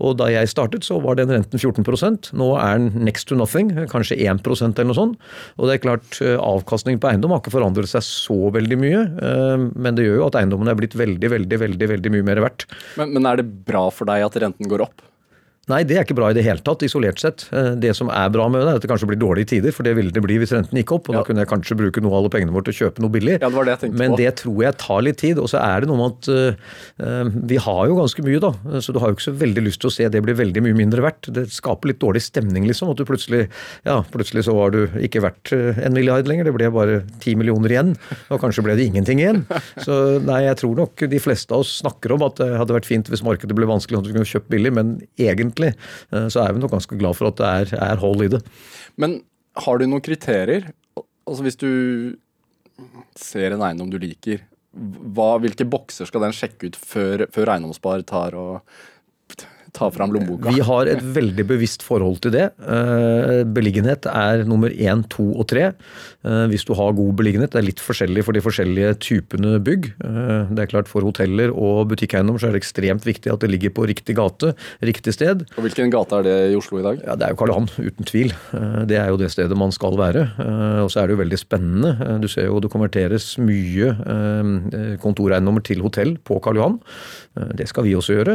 Og 0.02 0.16
da 0.18 0.26
jeg 0.32 0.50
startet, 0.50 0.86
så 0.86 0.98
var 1.02 1.18
den 1.18 1.30
renten 1.30 1.60
14% 1.60 2.32
Nå 2.34 2.48
er 2.58 2.80
den 2.80 3.04
next 3.06 3.28
to 3.30 3.38
nothing, 3.38 3.70
kanskje 3.90 4.18
1% 4.18 4.74
eller 4.74 4.90
noe 4.90 4.98
sånt. 4.98 5.28
Og 5.58 5.68
det 5.68 5.76
er 5.76 5.84
klart, 5.84 6.18
eh, 6.20 6.38
avkastningen 6.64 7.00
på 7.00 7.12
eiendom 7.12 7.34
har 7.36 7.42
ikke 7.44 7.54
forandret 7.54 7.92
seg 7.92 8.04
så 8.08 8.38
veldig 8.54 8.80
mye. 8.80 9.00
Eh, 9.20 9.66
men 9.76 9.96
det 9.96 10.08
gjør 10.08 10.22
jo 10.22 10.28
at 10.30 10.38
eiendommen 10.40 10.72
er 10.72 10.78
blitt 10.80 10.96
veldig, 10.98 11.32
veldig, 11.36 11.60
veldig, 11.68 11.90
veldig 11.94 12.14
mye 12.16 12.28
mer 12.32 12.44
verdt. 12.48 12.66
Men, 12.98 13.12
men 13.14 13.28
er 13.28 13.42
det 13.42 13.50
bra 13.68 13.86
for 13.94 14.08
deg 14.10 14.24
at 14.26 14.40
renten 14.42 14.70
går 14.70 14.88
opp? 14.88 15.04
Nei, 15.70 15.80
det 15.88 15.96
er 15.96 16.04
ikke 16.04 16.16
bra 16.18 16.28
i 16.28 16.36
det 16.36 16.44
hele 16.44 16.60
tatt, 16.64 16.82
isolert 16.84 17.22
sett. 17.22 17.46
Eh, 17.54 17.70
det 17.80 17.94
som 17.96 18.10
er 18.12 18.28
bra 18.32 18.50
med 18.52 18.60
det, 18.60 18.72
er 18.74 18.80
at 18.80 18.84
det 18.84 18.90
kanskje 18.90 19.08
blir 19.08 19.20
dårlige 19.20 19.48
tider, 19.54 19.72
for 19.72 19.86
det 19.86 19.94
ville 19.96 20.12
det 20.12 20.22
bli 20.24 20.36
hvis 20.42 20.52
renten 20.52 20.76
gikk 20.76 20.92
opp. 20.98 21.08
og 21.08 21.16
ja. 21.16 21.22
Da 21.22 21.28
kunne 21.28 21.44
jeg 21.44 21.50
kanskje 21.50 21.78
bruke 21.78 22.02
noe 22.04 22.12
av 22.12 22.18
alle 22.20 22.32
pengene 22.34 22.52
våre 22.52 22.68
til 22.68 22.74
å 22.74 22.78
kjøpe 22.82 23.04
noe 23.04 23.14
billig. 23.14 23.38
Ja, 23.38 23.48
det 23.48 23.56
var 23.56 23.68
det 23.68 23.76
jeg 23.76 23.82
tenkte 23.86 24.00
Men 24.02 24.12
på. 24.12 24.18
det 24.20 24.32
tror 24.42 24.58
jeg 24.66 24.78
tar 24.82 25.04
litt 25.06 25.20
tid. 25.22 25.40
Og 25.40 25.48
så 25.52 25.62
er 25.62 25.84
det 25.84 25.88
noe 25.90 26.00
med 26.00 26.18
at 26.18 26.28
uh, 27.00 27.30
vi 27.52 27.60
har 27.64 27.80
jo 27.88 27.96
ganske 27.96 28.26
mye, 28.26 28.42
da. 28.44 28.52
Så 28.84 28.92
du 28.92 29.00
har 29.00 29.12
jo 29.12 29.16
ikke 29.16 29.28
så 29.30 29.36
veldig 29.40 29.64
lyst 29.64 29.80
til 29.84 29.88
å 29.88 29.94
se 29.96 30.10
det 30.12 30.22
blir 30.26 30.36
veldig 30.36 30.64
mye 30.66 30.76
mindre 30.76 31.06
verdt. 31.06 31.30
Det 31.32 31.46
skaper 31.54 31.92
litt 31.92 32.02
dårlig 32.04 32.24
stemning, 32.26 32.68
liksom. 32.68 32.92
At 32.92 33.00
du 33.00 33.08
plutselig 33.08 33.46
ja, 33.88 33.96
plutselig 34.12 34.44
så 34.48 34.56
var 34.56 34.74
du 34.74 34.82
ikke 35.00 35.24
verdt 35.24 35.54
en 35.54 35.96
milliard 35.96 36.28
lenger, 36.28 36.48
det 36.48 36.54
ble 36.56 36.68
bare 36.74 37.00
ti 37.24 37.34
millioner 37.38 37.72
igjen. 37.72 37.94
Og 38.28 38.42
kanskje 38.42 38.66
ble 38.66 38.76
det 38.76 38.88
ingenting 38.90 39.22
igjen. 39.22 39.44
Så 39.80 40.20
nei, 40.24 40.42
jeg 40.44 40.60
tror 40.60 40.76
nok 40.84 41.06
de 41.08 41.22
fleste 41.22 41.56
av 41.56 41.64
oss 41.64 41.78
snakker 41.80 42.12
om 42.14 42.26
at 42.26 42.36
det 42.42 42.52
hadde 42.60 42.76
vært 42.76 42.88
fint 42.88 43.08
hvis 43.10 43.24
markedet 43.24 43.56
ble 43.56 43.68
vanskelig 43.68 44.00
og 44.00 44.06
du 44.06 44.12
kunne 44.12 44.28
kjøpt 44.28 44.50
billig, 44.52 44.74
men 44.76 44.94
egentlig 45.20 45.53
så 46.32 46.42
er 46.42 46.54
vi 46.54 46.62
nok 46.62 46.74
ganske 46.74 46.98
glad 46.98 47.18
for 47.18 47.30
at 47.30 47.38
det 47.40 47.50
er, 47.50 47.76
er 47.90 48.02
hold 48.02 48.24
i 48.26 48.32
det. 48.36 48.42
Men 49.00 49.20
har 49.64 49.78
du 49.78 49.86
noen 49.86 50.04
kriterier? 50.04 50.72
Altså 51.24 51.46
Hvis 51.46 51.60
du 51.60 51.70
ser 53.18 53.54
en 53.54 53.62
eiendom 53.62 53.92
du 53.92 54.00
liker, 54.02 54.42
hva, 54.74 55.36
hvilke 55.38 55.66
bokser 55.70 56.08
skal 56.08 56.24
den 56.26 56.34
sjekke 56.34 56.72
ut 56.72 56.78
før, 56.78 57.26
før 57.30 57.52
eiendomsspar 57.54 58.02
tar 58.08 58.34
og 58.38 58.58
ta 59.74 59.90
fram 59.90 60.12
lommeboka? 60.14 60.52
Vi 60.54 60.62
har 60.64 60.88
et 60.90 61.02
veldig 61.02 61.44
bevisst 61.48 61.82
forhold 61.84 62.20
til 62.24 62.34
det. 62.36 62.44
Eh, 62.62 63.42
beliggenhet 63.56 64.06
er 64.10 64.44
nummer 64.46 64.70
én, 64.70 65.02
to 65.10 65.26
og 65.34 65.48
tre. 65.50 65.72
Eh, 66.24 66.44
hvis 66.52 66.64
du 66.68 66.74
har 66.78 66.94
god 66.94 67.16
beliggenhet, 67.18 67.52
det 67.52 67.60
er 67.60 67.66
litt 67.66 67.82
forskjellig 67.82 68.24
for 68.26 68.36
de 68.36 68.42
forskjellige 68.44 68.94
typene 69.02 69.56
bygg. 69.64 69.90
Eh, 69.98 70.54
det 70.54 70.64
er 70.64 70.70
klart 70.70 70.90
For 70.94 71.02
hoteller 71.02 71.50
og 71.50 71.88
butikkeiendom 71.90 72.38
så 72.38 72.48
er 72.48 72.54
det 72.54 72.62
ekstremt 72.62 73.06
viktig 73.06 73.32
at 73.32 73.42
det 73.42 73.50
ligger 73.50 73.72
på 73.74 73.86
riktig 73.90 74.14
gate, 74.18 74.52
riktig 74.84 75.16
sted. 75.16 75.42
Og 75.56 75.66
Hvilken 75.66 75.90
gate 75.90 76.20
er 76.20 76.26
det 76.28 76.36
i 76.52 76.58
Oslo 76.58 76.78
i 76.78 76.86
dag? 76.86 77.02
Ja, 77.02 77.16
Det 77.16 77.26
er 77.26 77.34
jo 77.34 77.40
Karl 77.40 77.54
Johan, 77.54 77.68
uten 77.74 78.06
tvil. 78.06 78.34
Det 78.86 78.98
er 79.00 79.08
jo 79.10 79.18
det 79.18 79.32
stedet 79.32 79.58
man 79.58 79.72
skal 79.74 79.98
være. 79.98 80.28
Og 80.84 80.90
så 80.92 81.02
er 81.02 81.08
det 81.08 81.16
jo 81.16 81.22
veldig 81.24 81.40
spennende. 81.40 82.20
Du 82.22 82.28
ser 82.30 82.46
jo 82.46 82.60
det 82.62 82.70
konverteres 82.70 83.34
mye 83.42 83.90
kontoreiendommer 85.02 85.64
til 85.64 85.82
hotell 85.82 86.16
på 86.22 86.38
Karl 86.44 86.60
Johan. 86.60 86.78
Det 87.34 87.66
skal 87.66 87.86
vi 87.86 87.94
også 87.98 88.14
gjøre, 88.14 88.34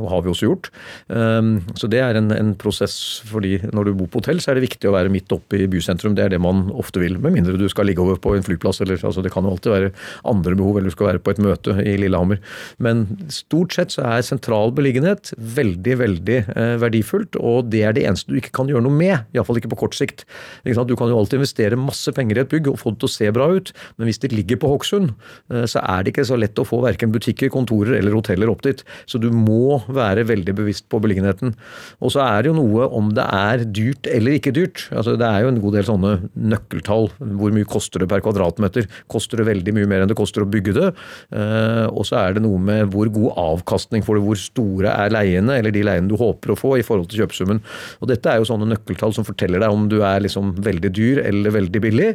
og 0.00 0.06
har 0.08 0.22
vi 0.24 0.30
også 0.32 0.46
gjort. 0.48 0.70
Ehm, 1.12 1.60
så 1.76 1.88
det 1.90 2.00
er 2.00 2.16
en, 2.16 2.30
en, 2.32 2.52
prosess 2.60 3.20
fordi 3.28 3.58
når 3.74 3.88
du 3.88 3.92
bor 3.98 4.08
på 4.10 4.20
hotell, 4.22 4.40
så 4.42 4.52
er 4.52 4.58
det 4.58 4.66
viktig 4.66 4.88
å 4.88 4.94
være 4.94 5.12
midt 5.12 5.32
oppe 5.34 5.58
i 5.60 5.68
bysentrum. 5.70 6.14
Det 6.16 6.24
er 6.24 6.32
det 6.34 6.40
man 6.42 6.68
ofte 6.72 7.02
vil. 7.02 7.18
Med 7.20 7.34
mindre 7.36 7.58
du 7.60 7.66
skal 7.72 7.88
ligge 7.88 8.02
over 8.02 8.18
på 8.20 8.34
en 8.36 8.46
flyplass. 8.46 8.80
Eller, 8.84 9.00
altså 9.06 9.24
det 9.24 9.32
kan 9.34 9.46
jo 9.46 9.52
alltid 9.54 9.74
være 9.74 9.92
andre 10.32 10.56
behov, 10.58 10.78
eller 10.78 10.92
du 10.92 10.96
skal 10.96 11.10
være 11.10 11.22
på 11.24 11.34
et 11.34 11.42
møte 11.44 11.76
i 11.84 11.96
Lillehammer. 12.00 12.40
Men 12.82 13.04
stort 13.32 13.76
sett 13.76 13.94
så 13.94 14.06
er 14.08 14.26
sentral 14.26 14.74
beliggenhet 14.76 15.32
veldig, 15.36 15.96
veldig 16.02 16.38
eh, 16.54 16.74
verdifullt. 16.82 17.38
Og 17.40 17.70
det 17.72 17.84
er 17.86 17.96
det 17.96 18.06
eneste 18.08 18.32
du 18.32 18.40
ikke 18.40 18.54
kan 18.60 18.70
gjøre 18.70 18.84
noe 18.86 18.96
med. 18.96 19.28
Iallfall 19.36 19.60
ikke 19.60 19.72
på 19.74 19.82
kort 19.84 19.98
sikt. 19.98 20.26
Du 20.64 20.96
kan 20.96 21.10
jo 21.10 21.18
alltid 21.20 21.40
investere 21.40 21.78
masse 21.80 22.12
penger 22.16 22.40
i 22.40 22.44
et 22.44 22.52
bygg 22.52 22.72
og 22.72 22.80
få 22.80 22.94
det 22.94 23.02
til 23.02 23.10
å 23.10 23.14
se 23.14 23.30
bra 23.34 23.50
ut, 23.52 23.72
men 23.98 24.08
hvis 24.08 24.20
det 24.22 24.32
ligger 24.34 24.60
på 24.60 24.70
Hokksund, 24.72 25.12
eh, 25.52 25.66
så 25.70 25.82
er 25.84 26.04
det 26.04 26.14
ikke 26.14 26.26
så 26.28 26.38
lett 26.40 26.58
å 26.60 26.66
få 26.66 26.80
verken 26.84 27.12
butikker, 27.14 27.52
kontorer 27.52 27.98
eller 27.98 28.16
hoteller 28.30 28.50
opp 28.52 28.62
dit. 28.64 28.82
Så 29.10 29.20
du 29.20 29.30
må 29.34 29.80
være 29.90 30.26
veldig 30.28 30.54
bevisst 30.58 30.86
på 30.90 31.00
beliggenheten. 31.02 31.54
Og 32.00 32.14
så 32.14 32.22
er 32.24 32.42
det 32.42 32.50
jo 32.50 32.58
noe 32.58 32.88
om 32.96 33.10
det 33.14 33.24
er 33.24 33.64
dyrt 33.66 34.08
eller 34.10 34.38
ikke 34.38 34.54
dyrt. 34.54 34.86
Altså 34.94 35.16
Det 35.20 35.26
er 35.26 35.44
jo 35.44 35.52
en 35.52 35.60
god 35.60 35.76
del 35.78 35.88
sånne 35.88 36.12
nøkkeltall. 36.34 37.10
Hvor 37.18 37.54
mye 37.54 37.68
koster 37.68 38.02
det 38.02 38.10
per 38.10 38.22
kvadratmeter? 38.24 38.88
Koster 39.10 39.40
det 39.40 39.48
veldig 39.50 39.74
mye 39.76 39.90
mer 39.90 40.04
enn 40.04 40.10
det 40.10 40.18
koster 40.18 40.44
å 40.44 40.50
bygge 40.50 40.76
det? 40.76 40.92
Eh, 41.34 41.86
og 41.90 42.06
så 42.08 42.20
er 42.22 42.36
det 42.36 42.44
noe 42.44 42.60
med 42.60 42.90
hvor 42.94 43.10
god 43.12 43.34
avkastning 43.40 44.04
får 44.06 44.18
du, 44.18 44.24
hvor 44.28 44.40
store 44.40 44.94
er 44.94 45.14
leiene, 45.14 45.58
eller 45.58 45.74
de 45.74 45.84
leiene 45.86 46.10
du 46.10 46.16
håper 46.20 46.54
å 46.54 46.58
få 46.58 46.76
i 46.78 46.86
forhold 46.86 47.10
til 47.10 47.24
kjøpesummen. 47.24 47.62
Og 48.00 48.12
dette 48.12 48.30
er 48.30 48.40
jo 48.40 48.48
sånne 48.48 48.70
nøkkeltall 48.70 49.14
som 49.16 49.26
forteller 49.26 49.62
deg 49.62 49.74
om 49.74 49.88
du 49.90 50.00
er 50.06 50.22
liksom 50.24 50.54
veldig 50.64 50.94
dyr 50.96 51.24
eller 51.26 51.56
veldig 51.58 51.82
billig. 51.82 52.14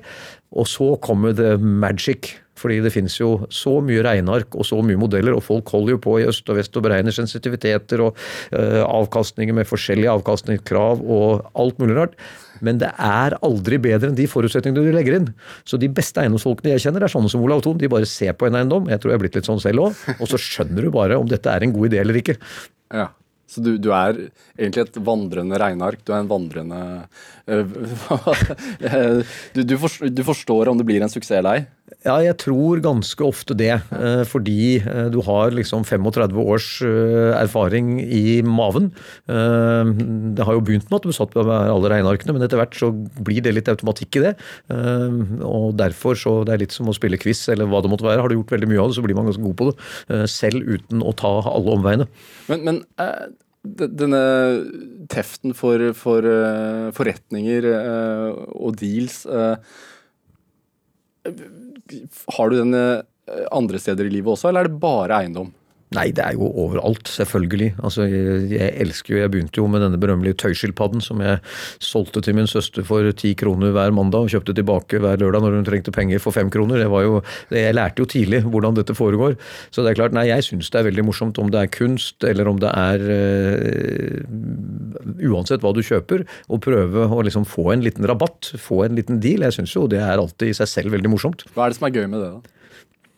Og 0.56 0.68
så 0.70 0.94
kommer 1.04 1.36
the 1.36 1.56
magic. 1.60 2.36
Fordi 2.56 2.80
det 2.84 2.94
finnes 2.94 3.16
jo 3.20 3.34
så 3.54 3.78
mye 3.84 4.04
regneark 4.06 4.56
og 4.56 4.68
så 4.68 4.80
mye 4.86 5.00
modeller, 5.00 5.36
og 5.36 5.44
folk 5.44 5.70
holder 5.76 5.96
jo 5.96 6.02
på 6.06 6.18
i 6.22 6.28
øst 6.30 6.48
og 6.52 6.60
vest 6.60 6.78
og 6.80 6.86
beregner 6.88 7.16
sensitiviteter 7.16 8.04
og 8.06 8.16
uh, 8.56 8.82
avkastninger 8.86 9.56
med 9.58 9.68
forskjellige 9.70 10.14
avkastningskrav 10.14 11.04
og 11.04 11.46
alt 11.60 11.82
mulig 11.84 11.98
rart. 12.00 12.16
Men 12.64 12.80
det 12.80 12.92
er 13.02 13.36
aldri 13.44 13.80
bedre 13.84 14.12
enn 14.12 14.18
de 14.18 14.30
forutsetningene 14.32 14.88
du 14.88 14.96
legger 14.96 15.20
inn. 15.20 15.28
Så 15.68 15.80
de 15.82 15.92
beste 15.92 16.24
eiendomsfolkene 16.24 16.76
jeg 16.76 16.86
kjenner, 16.86 17.04
er 17.04 17.12
sånne 17.12 17.32
som 17.32 17.44
Olav 17.44 17.66
Thon. 17.66 17.80
De 17.82 17.92
bare 17.92 18.08
ser 18.10 18.36
på 18.38 18.48
en 18.48 18.56
eiendom, 18.60 18.88
jeg 18.92 19.02
tror 19.02 19.12
jeg 19.12 19.20
er 19.20 19.26
blitt 19.26 19.38
litt 19.40 19.50
sånn 19.50 19.62
selv 19.64 19.90
òg, 19.90 20.02
og 20.16 20.32
så 20.32 20.40
skjønner 20.40 20.88
du 20.88 20.94
bare 20.96 21.20
om 21.20 21.28
dette 21.30 21.52
er 21.52 21.68
en 21.68 21.76
god 21.76 21.92
idé 21.92 22.02
eller 22.06 22.24
ikke. 22.24 22.40
Ja. 22.96 23.12
Så 23.46 23.62
du, 23.62 23.76
du, 23.78 23.92
er 23.94 24.18
egentlig 24.58 24.88
et 24.88 24.96
vandrende 25.06 25.58
regneark. 25.62 26.02
Du 26.02 26.12
er 26.16 26.24
en 26.24 26.30
vandrende 26.30 26.80
øh, 27.46 27.66
du, 29.56 29.62
du, 29.62 29.76
forstår, 29.80 30.10
du, 30.10 30.24
forstår 30.26 30.72
om 30.72 30.80
det 30.80 30.88
blir 30.90 31.06
en 31.06 31.12
suksess 31.14 31.38
eller 31.38 31.60
ei? 31.60 31.68
Ja, 32.06 32.16
jeg 32.22 32.34
tror 32.42 32.80
ganske 32.82 33.22
ofte 33.22 33.54
det. 33.58 33.76
Uh, 33.92 34.24
fordi 34.26 34.80
uh, 34.82 35.06
du 35.14 35.20
har 35.26 35.54
liksom 35.54 35.84
35 35.86 36.40
års 36.42 36.70
erfaring 36.82 38.00
i 38.02 38.42
maven. 38.46 38.90
Det 39.26 40.46
har 40.46 40.58
jo 40.58 40.64
begynt 40.66 40.90
med 40.90 40.98
at 40.98 41.06
du 41.06 41.14
satt 41.16 41.34
på 41.34 41.44
alle 41.46 41.92
regnearkene, 41.92 42.34
men 42.36 42.46
etter 42.46 42.60
hvert 42.60 42.78
så 42.78 42.90
blir 42.94 43.44
det 43.46 43.54
litt 43.56 43.70
automatikk 43.72 44.20
i 44.20 44.24
det. 44.26 44.34
Og 45.46 45.76
derfor 45.78 46.18
så 46.20 46.38
det 46.48 46.56
er 46.56 46.64
litt 46.64 46.76
som 46.76 46.90
å 46.90 46.96
spille 46.96 47.20
quiz 47.22 47.44
eller 47.54 47.70
hva 47.70 47.82
det 47.84 47.92
måtte 47.92 48.08
være. 48.08 48.24
Har 48.24 48.32
du 48.32 48.38
gjort 48.38 48.56
veldig 48.56 48.70
mye 48.72 48.82
av 48.84 48.92
det, 48.92 48.98
så 48.98 49.06
blir 49.06 49.18
man 49.18 49.30
ganske 49.30 49.46
god 49.46 49.58
på 49.60 49.70
det. 49.70 49.76
Selv 50.32 50.66
uten 50.66 51.04
å 51.06 51.14
ta 51.18 51.34
alle 51.52 51.76
omveiene. 51.78 52.08
Men, 52.52 52.66
men 52.68 52.82
denne 53.66 54.24
teften 55.12 55.56
for, 55.58 55.90
for 55.98 56.30
forretninger 56.98 57.70
og 57.74 58.80
deals 58.82 59.24
Har 62.38 62.50
du 62.50 62.58
den 62.58 62.76
andre 63.52 63.80
steder 63.82 64.08
i 64.08 64.14
livet 64.14 64.34
også, 64.34 64.50
eller 64.50 64.66
er 64.66 64.72
det 64.72 64.82
bare 64.82 65.22
eiendom? 65.22 65.52
Nei, 65.96 66.10
det 66.16 66.24
er 66.24 66.36
jo 66.36 66.48
overalt, 66.50 67.08
selvfølgelig. 67.12 67.72
Altså, 67.86 68.06
jeg, 68.10 68.50
jeg, 68.52 68.72
elsker 68.84 69.16
jo 69.16 69.22
Jeg 69.22 69.32
begynte 69.34 69.62
jo 69.62 69.68
med 69.72 69.84
denne 69.84 70.00
berømmelige 70.02 70.38
tøyskilpadden 70.44 71.04
som 71.04 71.22
jeg 71.24 71.40
solgte 71.84 72.22
til 72.26 72.36
min 72.38 72.50
søster 72.50 72.86
for 72.88 73.08
ti 73.18 73.34
kroner 73.38 73.74
hver 73.76 73.94
mandag 73.96 74.28
og 74.28 74.34
kjøpte 74.34 74.56
tilbake 74.58 75.00
hver 75.02 75.20
lørdag 75.22 75.46
når 75.46 75.58
hun 75.60 75.68
trengte 75.68 75.94
penger 75.96 76.22
for 76.24 76.36
fem 76.36 76.52
kroner. 76.54 76.82
Det 76.82 76.90
var 76.92 77.06
jo, 77.06 77.22
jeg 77.54 77.76
lærte 77.78 78.04
jo 78.04 78.10
tidlig 78.12 78.44
hvordan 78.46 78.78
dette 78.78 78.96
foregår. 78.98 79.38
Så 79.72 79.86
det 79.86 79.94
er 79.94 80.00
klart, 80.02 80.16
nei, 80.18 80.28
jeg 80.32 80.48
syns 80.48 80.72
det 80.74 80.82
er 80.82 80.90
veldig 80.90 81.08
morsomt 81.08 81.40
om 81.42 81.52
det 81.54 81.62
er 81.62 81.72
kunst 81.74 82.26
eller 82.28 82.50
om 82.52 82.60
det 82.62 82.72
er 82.72 83.06
uh, 83.06 84.24
Uansett 85.26 85.64
hva 85.64 85.72
du 85.76 85.82
kjøper, 85.86 86.26
å 86.52 86.60
prøve 86.62 87.06
å 87.08 87.22
liksom 87.26 87.46
få 87.48 87.70
en 87.74 87.84
liten 87.86 88.06
rabatt, 88.08 88.52
få 88.62 88.84
en 88.86 88.98
liten 88.98 89.22
deal. 89.24 89.46
Jeg 89.48 89.60
syns 89.60 89.74
jo 89.76 89.86
det 89.92 90.02
er 90.04 90.20
alltid 90.20 90.52
i 90.52 90.58
seg 90.58 90.70
selv 90.70 90.96
veldig 90.96 91.12
morsomt. 91.14 91.46
Hva 91.56 91.66
er 91.66 91.74
det 91.74 91.80
som 91.80 91.88
er 91.88 91.96
gøy 91.96 92.06
med 92.12 92.22
det, 92.22 92.30
da? 92.36 92.55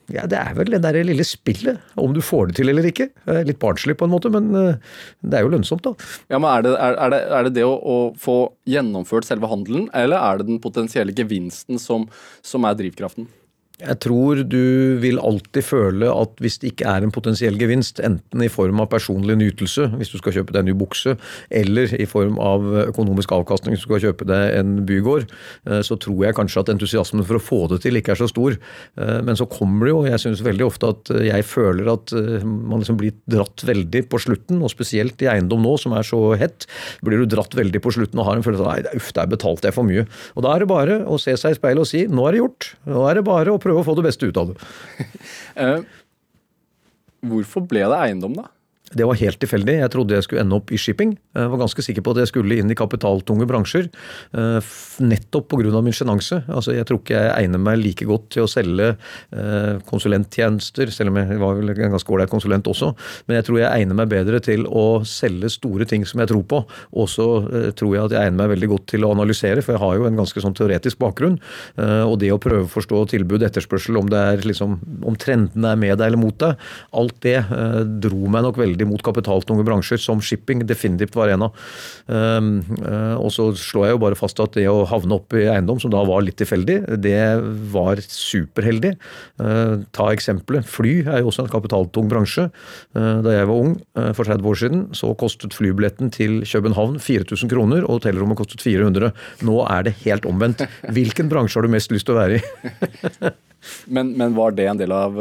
Ja, 0.08 0.24
Det 0.26 0.38
er 0.40 0.54
vel 0.56 0.70
det 0.72 0.80
der 0.84 0.96
lille 1.04 1.24
spillet, 1.26 1.80
om 2.00 2.14
du 2.16 2.22
får 2.24 2.48
det 2.48 2.58
til 2.58 2.72
eller 2.72 2.86
ikke. 2.88 3.10
Litt 3.44 3.60
barnslig 3.60 3.96
på 4.00 4.06
en 4.08 4.14
måte, 4.14 4.30
men 4.32 4.48
eh, 4.56 4.78
det 5.20 5.36
er 5.36 5.44
jo 5.44 5.52
lønnsomt, 5.52 5.84
da. 5.84 5.92
Ja, 6.32 6.40
men 6.40 6.48
Er 6.48 6.64
det 6.64 6.72
er, 6.76 7.10
det, 7.12 7.18
er 7.28 7.48
det, 7.48 7.54
det 7.58 7.66
å, 7.66 7.74
å, 7.76 7.96
få 8.16 8.38
gjennomført 8.68 9.28
selve 9.28 9.50
handelen, 9.50 9.90
eller 9.92 10.16
er 10.16 10.40
det 10.40 10.48
den 10.48 10.62
potensielle 10.64 11.12
gevinsten 11.12 11.80
som, 11.82 12.08
som 12.40 12.64
er 12.64 12.78
drivkraften? 12.78 13.28
Jeg 13.78 14.00
tror 14.02 14.40
du 14.42 14.98
vil 14.98 15.20
alltid 15.22 15.62
føle 15.62 16.08
at 16.10 16.40
hvis 16.42 16.56
det 16.58 16.72
ikke 16.72 16.90
er 16.90 17.04
en 17.06 17.12
potensiell 17.14 17.54
gevinst, 17.60 18.00
enten 18.02 18.42
i 18.42 18.50
form 18.50 18.80
av 18.82 18.88
personlig 18.90 19.36
nytelse, 19.38 19.84
hvis 20.00 20.10
du 20.10 20.16
skal 20.18 20.34
kjøpe 20.34 20.50
deg 20.54 20.64
en 20.64 20.66
ny 20.72 20.74
bukse, 20.80 21.14
eller 21.54 21.92
i 21.94 22.08
form 22.10 22.40
av 22.42 22.64
økonomisk 22.88 23.36
avkastning 23.36 23.76
hvis 23.76 23.84
du 23.84 23.86
skal 23.86 24.02
kjøpe 24.08 24.26
deg 24.26 24.56
en 24.58 24.72
bygård, 24.88 25.28
eh, 25.70 25.82
så 25.86 25.94
tror 25.94 26.24
jeg 26.26 26.34
kanskje 26.34 26.64
at 26.64 26.72
entusiasmen 26.74 27.22
for 27.28 27.38
å 27.38 27.44
få 27.44 27.60
det 27.70 27.78
til 27.84 28.00
ikke 28.00 28.16
er 28.16 28.20
så 28.24 28.28
stor. 28.32 28.56
Eh, 28.98 29.20
men 29.22 29.38
så 29.38 29.46
kommer 29.46 29.86
det 29.86 29.94
jo, 29.94 30.02
jeg 30.10 30.24
syns 30.24 30.42
veldig 30.42 30.66
ofte 30.66 30.90
at 30.90 31.14
jeg 31.28 31.46
føler 31.46 31.92
at 31.94 32.16
eh, 32.18 32.42
man 32.42 32.82
liksom 32.82 32.98
blir 32.98 33.14
dratt 33.30 33.62
veldig 33.62 34.04
på 34.10 34.22
slutten, 34.26 34.58
og 34.58 34.74
spesielt 34.74 35.22
i 35.22 35.30
eiendom 35.30 35.62
nå 35.62 35.76
som 35.78 35.94
er 35.94 36.08
så 36.08 36.20
hett, 36.40 36.66
blir 37.06 37.22
du 37.22 37.30
dratt 37.30 37.54
veldig 37.54 37.84
på 37.84 37.94
slutten 37.94 38.18
og 38.18 38.26
har 38.32 38.40
en 38.40 38.46
følelse 38.48 38.66
av 38.66 38.74
nei, 38.74 38.98
uff, 38.98 39.14
der 39.14 39.30
betalte 39.30 39.70
jeg 39.70 39.78
for 39.78 39.86
mye. 39.86 40.08
Og 40.34 40.42
da 40.42 40.56
er 40.56 40.66
det 40.66 40.70
bare 40.74 41.00
å 41.06 41.22
se 41.22 41.38
seg 41.38 41.54
i 41.54 41.60
speilet 41.62 41.86
og 41.86 41.90
si 41.94 42.04
nå 42.10 42.26
er 42.26 42.34
det 42.34 42.42
gjort. 42.42 42.72
Nå 42.90 43.06
er 43.06 43.20
det 43.20 43.26
bare 43.30 43.54
å 43.54 43.62
prøve 43.62 43.67
å 43.76 43.84
få 43.86 43.96
det 43.98 44.06
beste 44.08 44.28
ut 44.30 44.40
av 44.40 44.52
det. 44.52 44.58
Eh, 45.58 45.80
hvorfor 47.26 47.64
ble 47.66 47.80
det 47.90 47.96
eiendom, 47.98 48.36
da? 48.38 48.44
Det 48.96 49.04
var 49.04 49.18
helt 49.20 49.36
tilfeldig. 49.42 49.74
Jeg 49.82 49.92
trodde 49.92 50.16
jeg 50.16 50.24
skulle 50.24 50.42
ende 50.44 50.56
opp 50.56 50.70
i 50.72 50.78
shipping. 50.80 51.12
Jeg 51.36 51.50
var 51.52 51.60
ganske 51.60 51.82
sikker 51.84 52.04
på 52.04 52.14
at 52.14 52.22
jeg 52.22 52.30
skulle 52.30 52.56
inn 52.56 52.72
i 52.72 52.76
kapitaltunge 52.78 53.44
bransjer. 53.48 53.90
Eh, 54.32 54.70
nettopp 55.04 55.50
pga. 55.52 55.82
min 55.84 55.92
sjenanse. 55.92 56.40
Altså, 56.48 56.72
jeg 56.72 56.86
tror 56.88 57.02
ikke 57.02 57.18
jeg 57.18 57.34
egner 57.44 57.60
meg 57.60 57.82
like 57.82 58.06
godt 58.08 58.30
til 58.32 58.46
å 58.46 58.48
selge 58.48 58.94
eh, 58.94 59.76
konsulenttjenester, 59.88 60.92
selv 60.94 61.12
om 61.12 61.20
jeg 61.20 61.40
var 61.40 61.58
vel 61.58 61.74
en 61.74 61.96
ganske 61.96 62.14
ålreit 62.14 62.32
konsulent 62.32 62.70
også. 62.70 62.94
Men 63.28 63.38
jeg 63.38 63.48
tror 63.48 63.60
jeg 63.60 63.82
egner 63.82 63.98
meg 64.00 64.08
bedre 64.08 64.40
til 64.44 64.64
å 64.66 65.04
selge 65.04 65.52
store 65.52 65.84
ting 65.88 66.06
som 66.08 66.24
jeg 66.24 66.32
tror 66.32 66.46
på. 66.48 66.62
Og 66.96 67.12
så 67.12 67.28
eh, 67.44 67.68
tror 67.76 67.94
jeg 67.94 68.08
at 68.08 68.16
jeg 68.16 68.24
egner 68.24 68.40
meg 68.40 68.54
veldig 68.54 68.72
godt 68.72 68.88
til 68.94 69.04
å 69.04 69.12
analysere, 69.12 69.64
for 69.64 69.76
jeg 69.76 69.84
har 69.84 70.00
jo 70.00 70.08
en 70.08 70.18
ganske 70.22 70.44
sånn 70.44 70.56
teoretisk 70.56 71.00
bakgrunn. 71.02 71.36
Og 71.78 72.14
det 72.20 72.30
å 72.32 72.40
prøve 72.40 72.64
å 72.64 72.70
forstå 72.70 73.02
tilbud, 73.12 73.42
etterspørsel, 73.44 73.96
om, 74.00 74.08
det 74.10 74.18
er 74.18 74.44
liksom, 74.46 74.76
om 75.06 75.16
trendene 75.18 75.72
er 75.74 75.80
med 75.80 75.94
deg 75.98 76.08
eller 76.08 76.20
mot 76.20 76.36
deg, 76.40 76.58
alt 76.98 77.16
det 77.24 77.36
dro 78.02 78.30
meg 78.32 78.44
nok 78.46 78.58
veldig 78.60 78.77
veldig 78.78 78.88
mot 78.92 79.02
kapitaltunge 79.02 79.64
bransjer, 79.66 79.98
som 79.98 80.20
shipping 80.22 80.64
definitivt 80.66 81.16
var 81.16 81.28
en 81.32 81.48
av. 81.48 81.56
Um, 82.06 82.62
uh, 82.82 83.16
og 83.18 83.32
så 83.34 83.50
slår 83.56 83.88
jeg 83.88 83.96
jo 83.96 84.02
bare 84.06 84.18
fast 84.18 84.38
at 84.40 84.54
det 84.54 84.68
å 84.70 84.86
havne 84.88 85.18
opp 85.18 85.34
i 85.34 85.46
eiendom, 85.48 85.80
som 85.80 85.90
da 85.90 86.04
var 86.06 86.22
litt 86.22 86.38
tilfeldig, 86.38 86.98
det 87.02 87.18
var 87.72 88.00
superheldig. 88.02 88.94
Uh, 89.40 89.84
ta 89.92 90.10
eksempelet. 90.12 90.66
Fly 90.68 90.94
er 91.06 91.22
jo 91.22 91.32
også 91.32 91.46
en 91.46 91.52
kapitaltung 91.52 92.08
bransje. 92.10 92.48
Uh, 92.96 93.20
da 93.24 93.34
jeg 93.34 93.48
var 93.50 93.64
ung 93.64 93.76
for 94.14 94.24
30 94.24 94.46
år 94.46 94.58
siden, 94.58 94.84
så 94.96 95.10
kostet 95.18 95.56
flybilletten 95.56 96.12
til 96.14 96.40
København 96.46 96.98
4000 97.02 97.50
kroner, 97.50 97.84
og 97.84 97.98
hotellrommet 97.98 98.38
kostet 98.38 98.62
400. 98.64 99.10
Nå 99.46 99.58
er 99.66 99.88
det 99.88 99.96
helt 100.04 100.28
omvendt. 100.28 100.64
Hvilken 100.94 101.30
bransje 101.30 101.58
har 101.58 101.66
du 101.66 101.72
mest 101.72 101.92
lyst 101.94 102.08
til 102.08 102.16
å 102.16 102.20
være 102.20 102.38
i? 102.38 103.32
men, 103.94 104.14
men, 104.18 104.36
var 104.38 104.54
det 104.56 104.68
en 104.70 104.80
del 104.80 104.94
av 104.94 105.18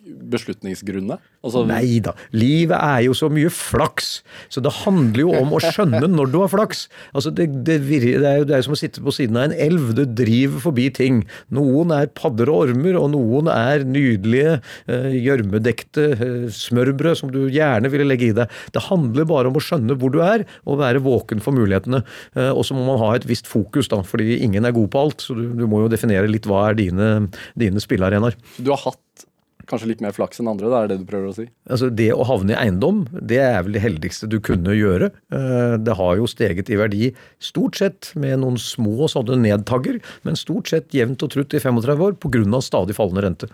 beslutningsgrunnene? 0.00 1.18
Altså, 1.44 1.62
Nei 1.68 2.00
da. 2.04 2.12
Livet 2.36 2.76
er 2.76 3.04
jo 3.06 3.14
så 3.16 3.30
mye 3.32 3.50
flaks. 3.52 4.20
Så 4.52 4.62
det 4.64 4.72
handler 4.82 5.22
jo 5.22 5.34
om 5.38 5.54
å 5.56 5.60
skjønne 5.62 6.08
når 6.10 6.32
du 6.32 6.38
har 6.42 6.50
flaks. 6.52 6.86
Altså, 7.14 7.32
det, 7.34 7.48
det, 7.66 7.78
det, 7.88 8.18
er 8.18 8.40
jo, 8.42 8.48
det 8.48 8.56
er 8.56 8.66
som 8.66 8.76
å 8.76 8.80
sitte 8.80 9.02
på 9.04 9.14
siden 9.14 9.38
av 9.40 9.48
en 9.48 9.56
elv. 9.68 9.92
Du 9.96 10.02
driver 10.04 10.64
forbi 10.66 10.88
ting. 10.96 11.22
Noen 11.56 11.94
er 11.96 12.10
padder 12.16 12.52
og 12.52 12.66
ormer, 12.66 12.98
og 13.00 13.10
noen 13.14 13.50
er 13.52 13.86
nydelige 13.88 14.58
eh, 14.60 15.10
gjørmedekte 15.20 16.06
uh, 16.20 16.46
smørbrød 16.54 17.20
som 17.22 17.32
du 17.32 17.42
gjerne 17.52 17.92
ville 17.92 18.08
legge 18.08 18.30
i 18.30 18.36
deg. 18.36 18.52
Det 18.74 18.84
handler 18.88 19.28
bare 19.28 19.52
om 19.52 19.58
å 19.58 19.64
skjønne 19.64 19.96
hvor 20.00 20.12
du 20.14 20.20
er, 20.24 20.46
og 20.68 20.80
være 20.82 21.04
våken 21.04 21.44
for 21.44 21.56
mulighetene. 21.56 22.02
Uh, 22.36 22.50
og 22.52 22.64
så 22.68 22.76
må 22.76 22.86
man 22.88 23.00
ha 23.02 23.14
et 23.16 23.28
visst 23.28 23.48
fokus, 23.50 23.90
da, 23.92 24.02
fordi 24.06 24.40
ingen 24.44 24.68
er 24.68 24.76
god 24.76 24.92
på 24.92 25.04
alt. 25.06 25.24
Så 25.24 25.36
du, 25.38 25.46
du 25.56 25.66
må 25.70 25.84
jo 25.84 25.92
definere 25.92 26.30
litt 26.30 26.48
hva 26.48 26.68
er 26.70 26.80
dine, 26.80 27.10
dine 27.58 27.82
spillearenaer. 27.82 28.36
Du 28.60 28.72
har 28.74 28.84
hatt 28.84 29.29
kanskje 29.70 29.88
litt 29.92 30.02
mer 30.04 30.14
flaks 30.16 30.42
enn 30.42 30.50
andre? 30.50 30.68
Det 30.70 30.78
er 30.78 30.90
det 30.90 30.98
du 31.00 31.06
prøver 31.08 31.30
å 31.30 31.36
si? 31.36 31.46
Altså 31.70 31.90
Det 31.94 32.10
å 32.14 32.26
havne 32.28 32.54
i 32.54 32.58
eiendom, 32.58 33.04
det 33.14 33.40
er 33.42 33.60
vel 33.66 33.78
det 33.78 33.84
heldigste 33.84 34.28
du 34.30 34.38
kunne 34.44 34.74
gjøre. 34.76 35.12
Eh, 35.32 35.76
det 35.80 35.96
har 35.98 36.16
jo 36.18 36.28
steget 36.30 36.72
i 36.72 36.78
verdi 36.80 37.12
stort 37.42 37.80
sett 37.80 38.12
med 38.20 38.42
noen 38.42 38.58
små 38.60 39.08
sånne 39.10 39.38
nedtagger, 39.40 40.00
men 40.26 40.38
stort 40.38 40.72
sett 40.72 40.96
jevnt 40.96 41.22
og 41.26 41.32
trutt 41.34 41.54
i 41.54 41.62
35 41.62 42.06
år 42.08 42.18
pga. 42.20 42.60
stadig 42.64 42.96
fallende 42.96 43.24
rente. 43.24 43.50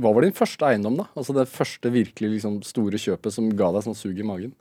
Hva 0.00 0.12
var 0.14 0.22
din 0.22 0.36
første 0.36 0.66
eiendom, 0.68 1.00
da? 1.02 1.08
Altså 1.18 1.34
det 1.34 1.50
første 1.50 1.90
virkelig 1.92 2.36
liksom, 2.36 2.60
store 2.66 2.98
kjøpet 3.00 3.34
som 3.34 3.50
ga 3.58 3.72
deg 3.74 3.86
sånn 3.86 3.98
sug 3.98 4.18
i 4.18 4.26
magen? 4.26 4.54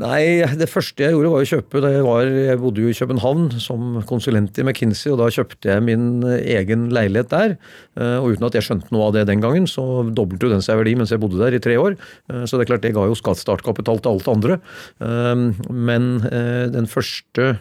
Nei, 0.00 0.40
det 0.56 0.68
første 0.70 1.04
jeg 1.04 1.12
gjorde 1.12 1.30
var 1.32 1.42
å 1.44 1.48
kjøpe 1.48 1.80
da 1.84 1.90
jeg, 1.92 2.04
var, 2.06 2.28
jeg 2.30 2.60
bodde 2.62 2.84
jo 2.84 2.92
i 2.92 2.96
København 2.96 3.50
som 3.60 3.98
konsulent 4.08 4.56
i 4.56 4.64
McKinsey, 4.64 5.10
og 5.12 5.18
da 5.20 5.26
kjøpte 5.34 5.68
jeg 5.68 5.84
min 5.84 6.22
egen 6.24 6.86
leilighet 6.94 7.28
der. 7.32 7.56
Eh, 8.00 8.16
og 8.16 8.32
uten 8.32 8.48
at 8.48 8.56
jeg 8.56 8.64
skjønte 8.64 8.94
noe 8.94 9.10
av 9.10 9.18
det 9.18 9.26
den 9.28 9.44
gangen, 9.44 9.68
så 9.68 9.84
doblet 10.16 10.46
jo 10.46 10.52
den 10.52 10.64
seg 10.64 10.80
verdi 10.80 10.96
mens 10.96 11.12
jeg 11.12 11.20
bodde 11.20 11.40
der 11.42 11.58
i 11.58 11.60
tre 11.60 11.76
år. 11.80 11.98
Eh, 12.32 12.46
så 12.48 12.56
det 12.56 12.64
er 12.64 12.72
klart 12.72 12.86
det 12.86 12.94
ga 12.96 13.04
jo 13.10 13.18
startkapital 13.18 14.00
til 14.00 14.14
alt 14.14 14.32
andre. 14.32 14.60
Eh, 15.04 15.46
men 15.68 16.10
den 16.72 16.88
første 16.88 17.52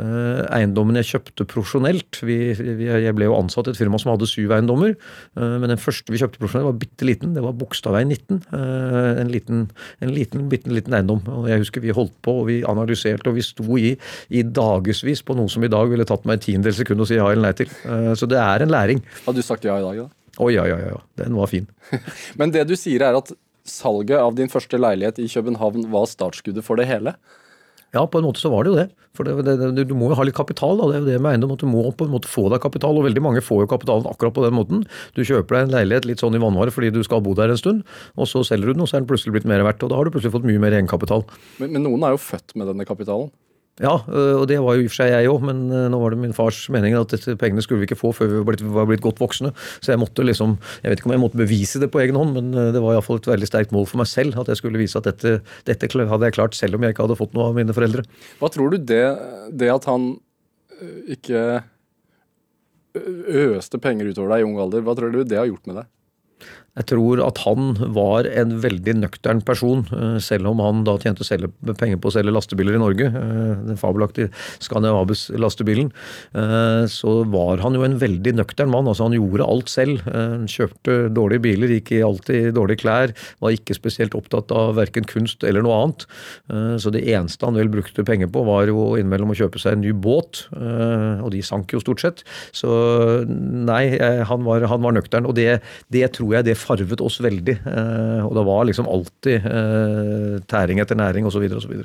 Eh, 0.00 0.42
eiendommen 0.56 0.96
jeg 1.00 1.08
kjøpte 1.10 1.44
profesjonelt 1.50 2.20
Jeg 2.24 3.14
ble 3.16 3.26
jo 3.26 3.36
ansatt 3.36 3.68
i 3.68 3.72
et 3.74 3.80
firma 3.80 3.98
som 4.00 4.12
hadde 4.14 4.28
syv 4.30 4.54
eiendommer. 4.56 4.94
Eh, 5.36 5.56
men 5.60 5.72
den 5.72 5.80
første 5.80 6.12
vi 6.12 6.20
kjøpte 6.20 6.40
profesjonelt, 6.40 6.70
var 6.70 6.78
bitte 6.80 7.08
liten. 7.08 7.34
Det 7.36 7.44
var 7.44 7.56
Bogstadveien 7.58 8.12
19. 8.14 8.40
Eh, 8.56 9.10
en 9.24 9.32
liten, 9.32 9.66
en 10.00 10.14
liten, 10.14 10.46
bitte 10.52 10.72
liten 10.72 10.96
eiendom. 10.96 11.20
Og 11.34 11.50
jeg 11.50 11.64
husker 11.64 11.84
vi 11.84 11.94
holdt 11.96 12.16
på, 12.24 12.38
og 12.42 12.48
vi 12.48 12.60
analyserte, 12.68 13.28
og 13.30 13.36
vi 13.38 13.44
sto 13.44 13.66
i, 13.80 13.92
i 14.32 14.44
dagevis 14.46 15.24
på 15.26 15.36
noe 15.38 15.52
som 15.52 15.66
i 15.66 15.72
dag 15.72 15.90
ville 15.90 16.06
tatt 16.08 16.24
meg 16.28 16.38
en 16.38 16.46
tiendedel 16.46 16.78
sekund 16.80 17.04
å 17.04 17.10
si 17.10 17.18
ja 17.18 17.28
eller 17.28 17.50
nei 17.50 17.54
til. 17.58 17.70
Så 18.16 18.28
det 18.30 18.40
er 18.40 18.64
en 18.64 18.72
læring. 18.72 19.02
Hadde 19.26 19.42
du 19.42 19.46
sagt 19.46 19.66
ja 19.68 19.76
i 19.80 19.84
dag, 19.84 20.04
da? 20.06 20.08
Å 20.40 20.46
oh, 20.46 20.50
ja, 20.52 20.64
ja, 20.68 20.78
ja. 20.80 20.98
Den 21.20 21.34
var 21.36 21.50
fin. 21.50 21.66
men 22.40 22.52
det 22.54 22.64
du 22.70 22.76
sier 22.78 23.02
er 23.04 23.18
at 23.18 23.32
salget 23.68 24.18
av 24.20 24.36
din 24.38 24.50
første 24.50 24.78
leilighet 24.80 25.20
i 25.20 25.28
København 25.28 25.90
var 25.92 26.08
startskuddet 26.08 26.64
for 26.64 26.80
det 26.80 26.88
hele? 26.88 27.16
Ja, 27.94 28.04
på 28.06 28.20
en 28.20 28.26
måte 28.28 28.38
så 28.38 28.50
var 28.52 28.64
det 28.64 28.70
jo 28.70 28.78
det. 28.78 28.88
For 29.18 29.26
det, 29.26 29.56
det, 29.74 29.84
du 29.90 29.94
må 29.98 30.12
jo 30.12 30.16
ha 30.18 30.24
litt 30.26 30.36
kapital. 30.38 30.78
da, 30.78 30.86
Det 30.90 30.96
er 30.96 31.02
jo 31.02 31.08
det 31.08 31.22
med 31.24 31.32
eiendom 31.32 31.54
at 31.56 31.62
du 31.64 31.66
må 31.66 31.82
på 31.90 32.06
en 32.06 32.12
måte 32.12 32.30
få 32.30 32.46
deg 32.52 32.62
kapital. 32.62 32.94
Og 32.94 33.08
veldig 33.08 33.24
mange 33.24 33.42
får 33.42 33.64
jo 33.64 33.70
kapitalen 33.72 34.06
akkurat 34.06 34.36
på 34.36 34.44
den 34.46 34.54
måten. 34.54 34.84
Du 35.16 35.24
kjøper 35.26 35.56
deg 35.56 35.66
en 35.66 35.74
leilighet 35.74 36.06
litt 36.06 36.22
sånn 36.22 36.38
i 36.38 36.42
vannvare 36.42 36.70
fordi 36.74 36.92
du 36.94 37.02
skal 37.06 37.24
bo 37.26 37.34
der 37.38 37.50
en 37.50 37.58
stund, 37.58 37.82
og 38.14 38.30
så 38.30 38.44
selger 38.46 38.70
du 38.70 38.76
den, 38.76 38.84
og 38.84 38.90
så 38.90 38.98
er 38.98 39.02
den 39.02 39.10
plutselig 39.10 39.34
blitt 39.34 39.50
mer 39.50 39.64
verdt. 39.66 39.82
Og 39.82 39.90
da 39.90 39.98
har 39.98 40.06
du 40.06 40.14
plutselig 40.14 40.36
fått 40.36 40.46
mye 40.46 40.62
mer 40.62 40.78
egenkapital. 40.78 41.26
Men, 41.58 41.74
men 41.74 41.86
noen 41.88 42.06
er 42.06 42.14
jo 42.14 42.22
født 42.22 42.54
med 42.54 42.70
denne 42.70 42.86
kapitalen? 42.86 43.32
Ja, 43.80 43.94
øh, 44.12 44.42
og 44.42 44.46
det 44.50 44.58
var 44.60 44.76
jo 44.76 44.84
i 44.84 44.88
og 44.88 44.92
for 44.92 45.00
seg 45.00 45.10
jeg 45.14 45.28
òg, 45.30 45.44
men 45.48 45.62
øh, 45.72 45.86
nå 45.92 45.98
var 46.02 46.12
det 46.12 46.20
min 46.20 46.34
fars 46.36 46.58
mening 46.72 46.92
at 46.98 47.14
disse 47.14 47.32
pengene 47.40 47.64
skulle 47.64 47.80
vi 47.80 47.88
ikke 47.88 47.96
få 47.96 48.12
før 48.12 48.28
vi 48.28 48.40
var 48.42 48.48
blitt, 48.50 48.64
var 48.76 48.88
blitt 48.90 49.04
godt 49.04 49.22
voksne. 49.22 49.54
Så 49.80 49.94
jeg 49.94 50.00
måtte 50.02 50.24
liksom 50.26 50.58
Jeg 50.82 50.92
vet 50.92 51.00
ikke 51.00 51.08
om 51.08 51.14
jeg 51.16 51.22
måtte 51.22 51.40
bevise 51.40 51.80
det 51.80 51.88
på 51.92 52.02
egen 52.02 52.18
hånd, 52.18 52.34
men 52.36 52.52
øh, 52.52 52.72
det 52.74 52.82
var 52.84 52.98
iallfall 52.98 53.22
et 53.22 53.30
veldig 53.30 53.48
sterkt 53.48 53.72
mål 53.72 53.88
for 53.88 54.02
meg 54.02 54.10
selv 54.10 54.36
at 54.40 54.52
jeg 54.52 54.60
skulle 54.60 54.80
vise 54.80 55.00
at 55.00 55.08
dette, 55.08 55.40
dette 55.64 55.88
hadde 55.88 56.28
jeg 56.28 56.36
klart 56.36 56.58
selv 56.58 56.76
om 56.76 56.84
jeg 56.84 56.92
ikke 56.92 57.06
hadde 57.06 57.16
fått 57.22 57.32
noe 57.36 57.48
av 57.48 57.56
mine 57.56 57.76
foreldre. 57.76 58.04
Hva 58.40 58.52
tror 58.52 58.74
du 58.74 58.84
det, 58.84 59.04
det 59.56 59.72
at 59.72 59.88
han 59.88 60.12
ikke 61.08 61.62
øste 63.30 63.78
penger 63.80 64.10
utover 64.10 64.34
deg 64.34 64.42
i 64.42 64.48
ung 64.48 64.58
alder, 64.60 64.84
hva 64.84 64.96
tror 64.98 65.12
du 65.14 65.22
det 65.24 65.38
har 65.38 65.48
gjort 65.48 65.68
med 65.70 65.80
deg? 65.80 65.90
Jeg 66.78 66.86
tror 66.92 67.20
at 67.24 67.40
han 67.42 67.72
var 67.96 68.28
en 68.30 68.52
veldig 68.62 68.94
nøktern 69.00 69.40
person, 69.42 69.82
eh, 69.90 70.18
selv 70.22 70.52
om 70.52 70.60
han 70.62 70.84
da 70.86 70.94
tjente 71.02 71.26
penger 71.26 71.98
på 71.98 72.10
å 72.10 72.14
selge 72.14 72.34
lastebiler 72.34 72.78
i 72.78 72.82
Norge. 72.82 73.08
Eh, 73.10 73.64
den 73.66 73.80
fabelaktige 73.80 74.30
Scandinavus-lastebilen. 74.62 75.90
Eh, 76.34 76.84
så 76.86 77.24
var 77.26 77.58
han 77.64 77.74
jo 77.74 77.82
en 77.82 77.98
veldig 77.98 78.36
nøktern 78.38 78.70
mann. 78.70 78.86
altså 78.86 79.08
Han 79.08 79.18
gjorde 79.18 79.48
alt 79.48 79.68
selv. 79.68 80.02
Han 80.06 80.46
kjøpte 80.46 81.10
dårlige 81.10 81.42
biler, 81.42 81.74
gikk 81.74 81.92
i 81.92 82.02
alltid 82.06 82.54
dårlige 82.54 82.84
klær. 82.84 83.14
Var 83.40 83.50
ikke 83.50 83.74
spesielt 83.74 84.14
opptatt 84.14 84.52
av 84.52 84.76
verken 84.76 85.04
kunst 85.04 85.42
eller 85.42 85.62
noe 85.62 85.74
annet. 85.74 86.06
Så 86.80 86.92
det 86.92 87.02
eneste 87.08 87.46
han 87.46 87.54
vel 87.54 87.68
brukte 87.68 88.04
penger 88.04 88.28
på, 88.30 88.44
var 88.44 88.66
jo 88.66 88.96
innimellom 88.98 89.32
å 89.32 89.38
kjøpe 89.38 89.58
seg 89.58 89.74
en 89.74 89.82
ny 89.82 89.92
båt. 89.92 90.46
Og 90.52 91.30
de 91.32 91.42
sank 91.42 91.72
jo 91.72 91.80
stort 91.80 92.00
sett. 92.00 92.24
Så 92.52 93.24
nei, 93.26 93.98
han 93.98 94.44
var, 94.44 94.66
han 94.70 94.82
var 94.82 94.94
nøktern. 94.96 95.26
Og 95.26 95.34
det, 95.38 95.60
det 95.90 96.12
tror 96.16 96.38
jeg 96.38 96.50
det 96.50 96.59
farvet 96.60 97.02
oss 97.04 97.20
veldig. 97.22 97.56
Eh, 97.66 98.26
og 98.26 98.34
det 98.36 98.44
var 98.48 98.66
liksom 98.68 98.90
alltid 98.90 99.46
eh, 99.50 100.34
tæring 100.50 100.82
etter 100.82 100.98
næring 100.98 101.28
osv. 101.28 101.46
osv. 101.56 101.78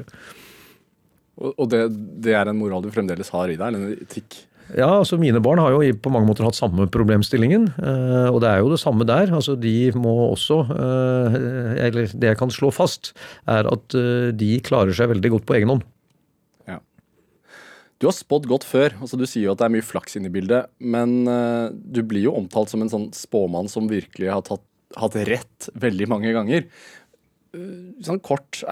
Og 1.46 1.70
det, 1.72 1.88
det 2.24 2.36
er 2.38 2.52
en 2.52 2.60
moral 2.60 2.86
du 2.86 2.92
fremdeles 2.94 3.32
har 3.36 3.52
i 3.52 3.58
deg, 3.58 3.66
eller 3.68 3.82
en 3.82 4.06
etikk? 4.06 4.44
Ja, 4.74 4.88
altså 4.98 5.20
mine 5.22 5.38
barn 5.46 5.60
har 5.62 5.76
jo 5.76 5.82
på 6.02 6.10
mange 6.10 6.26
måter 6.26 6.48
hatt 6.48 6.58
samme 6.58 6.88
problemstillingen. 6.92 7.68
Eh, 7.78 8.30
og 8.32 8.40
det 8.44 8.52
er 8.52 8.64
jo 8.64 8.72
det 8.74 8.82
samme 8.82 9.08
der. 9.08 9.34
Altså 9.36 9.58
de 9.60 9.92
må 10.00 10.14
også 10.32 10.64
Eller 10.72 12.08
det 12.10 12.32
jeg 12.34 12.40
kan 12.40 12.54
slå 12.54 12.72
fast, 12.74 13.14
er 13.48 13.68
at 13.70 14.00
de 14.36 14.56
klarer 14.66 14.96
seg 14.96 15.12
veldig 15.14 15.38
godt 15.38 15.50
på 15.50 15.60
egen 15.60 15.76
hånd. 15.76 15.86
Du 18.02 18.10
har 18.10 18.16
spådd 18.16 18.48
godt 18.50 18.66
før. 18.68 18.96
altså 19.00 19.18
Du 19.20 19.26
sier 19.28 19.48
jo 19.48 19.54
at 19.54 19.62
det 19.62 19.70
er 19.70 19.76
mye 19.78 19.86
flaks 19.86 20.18
inne 20.20 20.30
i 20.30 20.36
bildet. 20.36 20.70
Men 20.80 21.24
uh, 21.30 21.72
du 21.72 22.02
blir 22.04 22.28
jo 22.28 22.36
omtalt 22.36 22.72
som 22.72 22.84
en 22.84 22.92
sånn 22.92 23.10
spåmann 23.16 23.72
som 23.72 23.90
virkelig 23.92 24.32
har 24.34 24.44
tatt, 24.48 24.64
hatt 25.00 25.18
rett 25.30 25.70
veldig 25.80 26.10
mange 26.12 26.34
ganger. 26.36 26.68
Uh, 27.56 27.96
sånn 28.06 28.22
kort, 28.24 28.64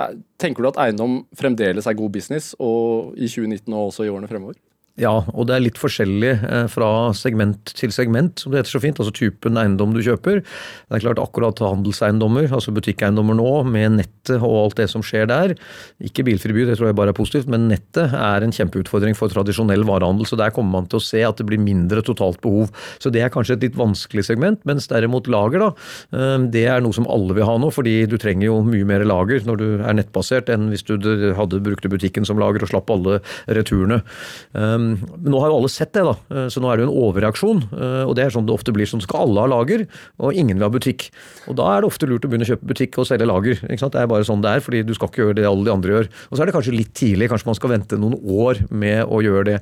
Tenker 0.42 0.66
du 0.66 0.72
at 0.74 0.82
eiendom 0.84 1.22
fremdeles 1.40 1.88
er 1.88 2.00
god 2.00 2.14
business, 2.16 2.52
og 2.60 3.16
i 3.16 3.30
2019 3.32 3.72
og 3.72 3.90
også 3.90 4.08
i 4.08 4.12
årene 4.12 4.32
fremover? 4.32 4.60
Ja, 5.02 5.24
og 5.34 5.48
det 5.50 5.56
er 5.56 5.64
litt 5.64 5.80
forskjellig 5.82 6.32
eh, 6.46 6.66
fra 6.70 6.88
segment 7.18 7.72
til 7.74 7.90
segment, 7.90 8.44
som 8.44 8.54
det 8.54 8.60
heter 8.60 8.76
så 8.76 8.82
fint. 8.84 9.00
Altså 9.02 9.14
typen 9.18 9.58
eiendom 9.58 9.96
du 9.96 10.04
kjøper. 10.06 10.44
Det 10.44 10.98
er 11.00 11.02
klart 11.02 11.22
akkurat 11.22 11.58
handelseiendommer, 11.66 12.46
altså 12.54 12.70
butikkeiendommer 12.76 13.40
nå, 13.40 13.48
med 13.74 13.96
nettet 13.98 14.36
og 14.38 14.54
alt 14.60 14.78
det 14.78 14.86
som 14.92 15.02
skjer 15.02 15.26
der. 15.32 15.56
Ikke 15.98 16.26
bilfri 16.28 16.54
by, 16.54 16.68
det 16.70 16.76
tror 16.78 16.92
jeg 16.92 16.98
bare 17.00 17.10
er 17.10 17.18
positivt, 17.18 17.50
men 17.50 17.66
nettet 17.72 18.14
er 18.14 18.46
en 18.46 18.54
kjempeutfordring 18.54 19.18
for 19.18 19.34
tradisjonell 19.34 19.82
varehandel. 19.90 20.28
Så 20.30 20.38
der 20.38 20.54
kommer 20.54 20.78
man 20.78 20.92
til 20.92 21.02
å 21.02 21.06
se 21.08 21.24
at 21.26 21.42
det 21.42 21.48
blir 21.50 21.64
mindre 21.64 22.06
totalt 22.06 22.38
behov. 22.46 22.70
Så 23.02 23.10
det 23.10 23.26
er 23.26 23.34
kanskje 23.34 23.58
et 23.58 23.66
litt 23.66 23.82
vanskelig 23.82 24.28
segment. 24.30 24.62
Mens 24.70 24.86
derimot 24.94 25.26
lager, 25.26 25.66
da, 25.66 25.72
eh, 26.14 26.38
det 26.54 26.68
er 26.70 26.86
noe 26.86 26.94
som 26.94 27.10
alle 27.10 27.34
vil 27.34 27.50
ha 27.50 27.58
nå, 27.58 27.72
fordi 27.74 27.96
du 28.06 28.20
trenger 28.22 28.52
jo 28.52 28.62
mye 28.70 28.86
mer 28.94 29.08
lager 29.10 29.42
når 29.50 29.58
du 29.58 29.68
er 29.82 29.98
nettbasert 29.98 30.54
enn 30.54 30.70
hvis 30.70 30.86
du 30.86 31.02
hadde 31.34 31.66
brukte 31.66 31.90
butikken 31.90 32.30
som 32.30 32.38
lager 32.38 32.62
og 32.62 32.76
slapp 32.76 32.94
alle 32.94 33.24
returene. 33.50 34.04
Eh, 34.84 35.14
nå 35.24 35.40
har 35.42 35.52
jo 35.52 35.60
alle 35.60 35.72
sett 35.72 35.94
det, 35.96 36.04
da, 36.06 36.16
eh, 36.34 36.48
så 36.52 36.62
nå 36.62 36.70
er 36.70 36.78
det 36.78 36.86
jo 36.86 36.90
en 36.90 37.00
overreaksjon. 37.08 37.64
Eh, 37.74 38.04
og 38.08 38.16
det 38.18 38.26
er 38.26 38.34
sånn 38.36 38.48
det 38.48 38.56
ofte 38.56 38.74
blir. 38.76 38.90
Sånn 38.90 39.04
skal 39.04 39.28
alle 39.28 39.44
ha 39.44 39.52
lager, 39.52 39.86
og 40.20 40.34
ingen 40.34 40.58
vil 40.58 40.68
ha 40.68 40.72
butikk. 40.74 41.10
Og 41.48 41.58
da 41.60 41.70
er 41.74 41.82
det 41.84 41.90
ofte 41.90 42.10
lurt 42.10 42.26
å 42.26 42.32
begynne 42.32 42.48
å 42.48 42.52
kjøpe 42.52 42.70
butikk 42.70 43.00
og 43.02 43.08
selge 43.10 43.28
lager. 43.28 43.60
ikke 43.64 43.80
sant? 43.80 43.94
Det 43.94 44.02
er 44.02 44.12
bare 44.12 44.28
sånn 44.28 44.44
det 44.44 44.52
er, 44.52 44.64
fordi 44.64 44.84
du 44.86 44.94
skal 44.98 45.10
ikke 45.10 45.24
gjøre 45.24 45.38
det 45.40 45.48
alle 45.50 45.68
de 45.68 45.74
andre 45.74 45.96
gjør. 45.96 46.10
Og 46.30 46.38
så 46.38 46.44
er 46.44 46.46
det 46.50 46.56
kanskje 46.56 46.76
litt 46.78 46.94
tidlig, 46.94 47.30
kanskje 47.32 47.50
man 47.50 47.60
skal 47.60 47.74
vente 47.74 48.00
noen 48.00 48.18
år 48.24 48.64
med 48.72 49.04
å 49.08 49.22
gjøre 49.24 49.46
det. 49.52 49.58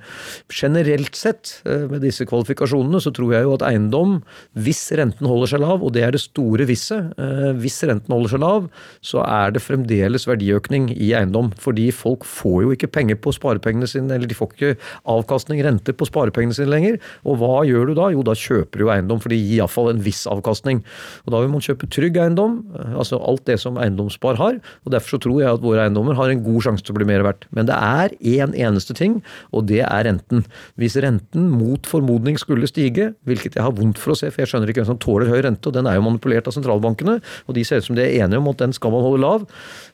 Generelt 0.50 1.16
sett, 1.16 1.62
eh, 1.66 1.88
med 1.92 2.02
disse 2.02 2.26
kvalifikasjonene, 2.26 3.02
så 3.02 3.14
tror 3.14 3.34
jeg 3.34 3.44
jo 3.44 3.56
at 3.56 3.66
eiendom, 3.68 4.22
hvis 4.56 4.92
renten 4.98 5.28
holder 5.28 5.48
seg 5.48 5.62
lav, 5.62 5.84
og 5.84 5.94
det 5.94 6.04
er 6.04 6.12
det 6.12 6.22
store 6.22 6.66
visset, 6.66 7.14
hvis 7.62 7.84
renten 7.88 8.12
holder 8.12 8.30
seg 8.30 8.42
lav, 8.42 8.70
så 9.02 9.22
er 9.26 9.52
det 9.52 9.62
fremdeles 9.62 10.26
verdiøkning 10.28 10.92
i 10.96 11.12
eiendom. 11.18 11.52
Fordi 11.58 11.92
folk 11.92 12.26
får 12.26 12.64
jo 12.64 12.72
ikke 12.76 12.92
penger 12.92 13.20
på 13.22 13.34
sparepengene 13.36 13.88
sine, 13.90 14.12
eller 14.16 14.28
de 14.28 14.38
får 14.38 14.54
ikke 14.54 14.78
avkastning, 15.16 15.64
rente, 15.66 15.96
på 15.98 16.08
sparepengene 16.10 16.58
sine 16.58 16.72
lenger. 16.72 17.00
Og 17.26 17.42
hva 17.42 17.64
gjør 17.68 17.92
du 17.92 17.96
da? 17.98 18.12
Jo, 18.14 18.26
da 18.28 18.38
kjøper 18.38 18.84
du 18.84 18.92
eiendom, 18.94 19.22
for 19.24 19.34
det 19.34 19.42
gir 19.42 19.62
iallfall 19.62 19.92
en 19.94 20.04
viss 20.06 20.24
avkastning. 20.30 20.84
Og 21.26 21.36
da 21.36 21.42
vil 21.44 21.52
man 21.54 21.66
kjøpe 21.66 21.90
trygg 21.92 22.22
eiendom, 22.22 22.62
altså 22.92 23.20
alt 23.20 23.46
det 23.50 23.58
som 23.64 23.80
eiendomsspar 23.82 24.40
har. 24.42 24.62
og 24.86 24.94
Derfor 24.94 25.18
så 25.18 25.22
tror 25.26 25.42
jeg 25.42 25.58
at 25.58 25.66
våre 25.66 25.88
eiendommer 25.88 26.18
har 26.20 26.32
en 26.32 26.46
god 26.46 26.68
sjanse 26.68 26.86
til 26.86 26.96
å 26.96 27.00
bli 27.00 27.10
mer 27.10 27.26
verdt. 27.26 27.50
Men 27.56 27.70
det 27.70 27.78
er 27.78 28.16
én 28.22 28.52
en 28.52 28.58
eneste 28.72 28.96
ting, 28.98 29.20
og 29.56 29.68
det 29.70 29.82
er 29.86 30.06
renten. 30.08 30.44
Hvis 30.80 30.98
renten 31.02 31.50
mot 31.54 31.88
formodning 31.88 32.40
skulle 32.40 32.70
stige, 32.70 33.12
hvilket 33.28 33.58
jeg 33.58 33.66
har 33.66 33.76
vondt 33.78 34.00
for 34.02 34.14
å 34.14 34.18
se, 34.18 34.30
for 34.32 34.44
jeg 34.44 34.52
skjønner 34.52 34.72
ikke 34.72 34.84
hvem 34.84 34.92
som 34.94 35.02
tåler 35.02 35.32
høy 35.32 35.42
rente, 35.46 35.70
og 35.70 35.76
den 35.78 35.90
er 35.90 35.98
jo 35.98 36.06
manipulert 36.06 36.50
av 36.50 36.56
sentralbankene, 36.56 37.20
og 37.48 37.58
de 37.58 37.66
ser 37.68 37.82
ut 37.82 37.90
som 37.90 37.98
de 37.98 38.06
er 38.06 38.26
enige 38.26 38.42
om 38.42 38.50
at 38.52 38.62
den 38.64 38.76
skal 38.76 38.94
man 38.94 39.06
holde 39.06 39.24
lav. 39.24 39.48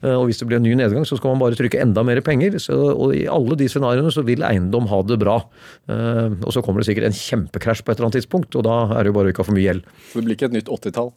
Eh, 0.04 0.14
og 0.14 0.28
hvis 0.30 0.42
det 0.42 0.50
blir 0.50 0.62
en 0.62 0.68
ny 0.68 0.76
nedgang, 0.80 1.06
så 1.08 1.20
skal 1.20 1.36
man 1.36 1.44
bare 1.44 1.60
trykke 1.60 1.82
enda 1.84 2.04
mer 2.08 2.22
penger. 2.26 2.58
Så, 2.64 2.78
og 2.94 3.16
i 3.16 3.26
alle 3.32 3.58
de 3.60 3.70
scenarioene 3.72 4.14
så 4.14 4.26
vil 4.28 4.46
eiendom 4.46 4.90
ha 4.92 5.02
det 5.10 5.20
bra. 5.22 5.38
Uh, 5.90 6.36
og 6.44 6.52
så 6.56 6.64
kommer 6.66 6.84
det 6.84 6.90
sikkert 6.90 7.10
en 7.10 7.18
kjempekrasj 7.18 7.84
på 7.84 7.94
et 7.94 7.98
eller 8.00 8.10
annet 8.10 8.20
tidspunkt, 8.22 8.58
og 8.60 8.68
da 8.68 8.82
er 8.98 9.06
det 9.06 9.14
jo 9.14 9.18
bare 9.20 9.32
å 9.32 9.36
ikke 9.36 9.46
ha 9.46 9.50
for 9.50 9.58
mye 9.58 9.68
gjeld. 9.68 9.88
Så 10.10 10.20
det 10.20 10.28
blir 10.28 10.38
ikke 10.38 10.52
et 10.52 10.58
nytt 10.60 10.72
80-tall? 10.74 11.14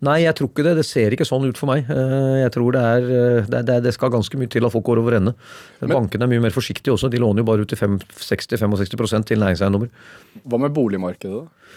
Nei, 0.00 0.22
jeg 0.22 0.32
tror 0.38 0.48
ikke 0.48 0.64
det. 0.64 0.72
Det 0.78 0.86
ser 0.88 1.12
ikke 1.12 1.26
sånn 1.28 1.44
ut 1.44 1.58
for 1.60 1.68
meg. 1.68 1.84
Eh, 1.92 2.38
jeg 2.40 2.52
tror 2.54 2.72
det 2.72 2.84
er 2.88 3.08
Det, 3.52 3.58
det, 3.68 3.74
det 3.84 3.92
skal 3.92 4.12
ganske 4.14 4.38
mye 4.40 4.48
til 4.48 4.64
at 4.64 4.72
folk 4.72 4.86
går 4.86 5.02
over 5.02 5.18
ende. 5.18 5.34
Bankene 5.84 6.24
er 6.24 6.32
mye 6.32 6.46
mer 6.46 6.54
forsiktige 6.54 6.94
også. 6.94 7.10
De 7.12 7.20
låner 7.20 7.44
jo 7.44 7.48
bare 7.50 7.66
ut 7.66 7.68
til 7.68 7.76
60-65% 7.76 9.28
til 9.28 9.44
næringseiendommer. 9.44 9.92
Hva 10.48 10.62
med 10.62 10.72
boligmarkedet, 10.72 11.42
da? 11.42 11.76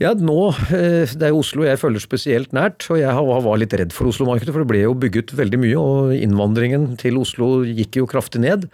Ja, 0.00 0.14
nå, 0.16 0.48
eh, 0.72 1.04
Det 1.04 1.26
er 1.26 1.28
jo 1.34 1.42
Oslo 1.42 1.66
jeg 1.66 1.76
følger 1.76 2.00
spesielt 2.00 2.54
nært, 2.56 2.86
og 2.88 2.96
jeg 2.96 3.12
var 3.44 3.58
litt 3.60 3.74
redd 3.76 3.92
for 3.92 4.08
Oslo-markedet. 4.08 4.48
For 4.48 4.64
det 4.64 4.70
ble 4.70 4.80
jo 4.80 4.94
bygget 4.96 5.34
veldig 5.36 5.58
mye, 5.60 5.76
og 5.76 6.14
innvandringen 6.16 6.96
til 6.96 7.18
Oslo 7.20 7.66
gikk 7.68 7.98
jo 8.00 8.06
kraftig 8.08 8.40
ned. 8.40 8.64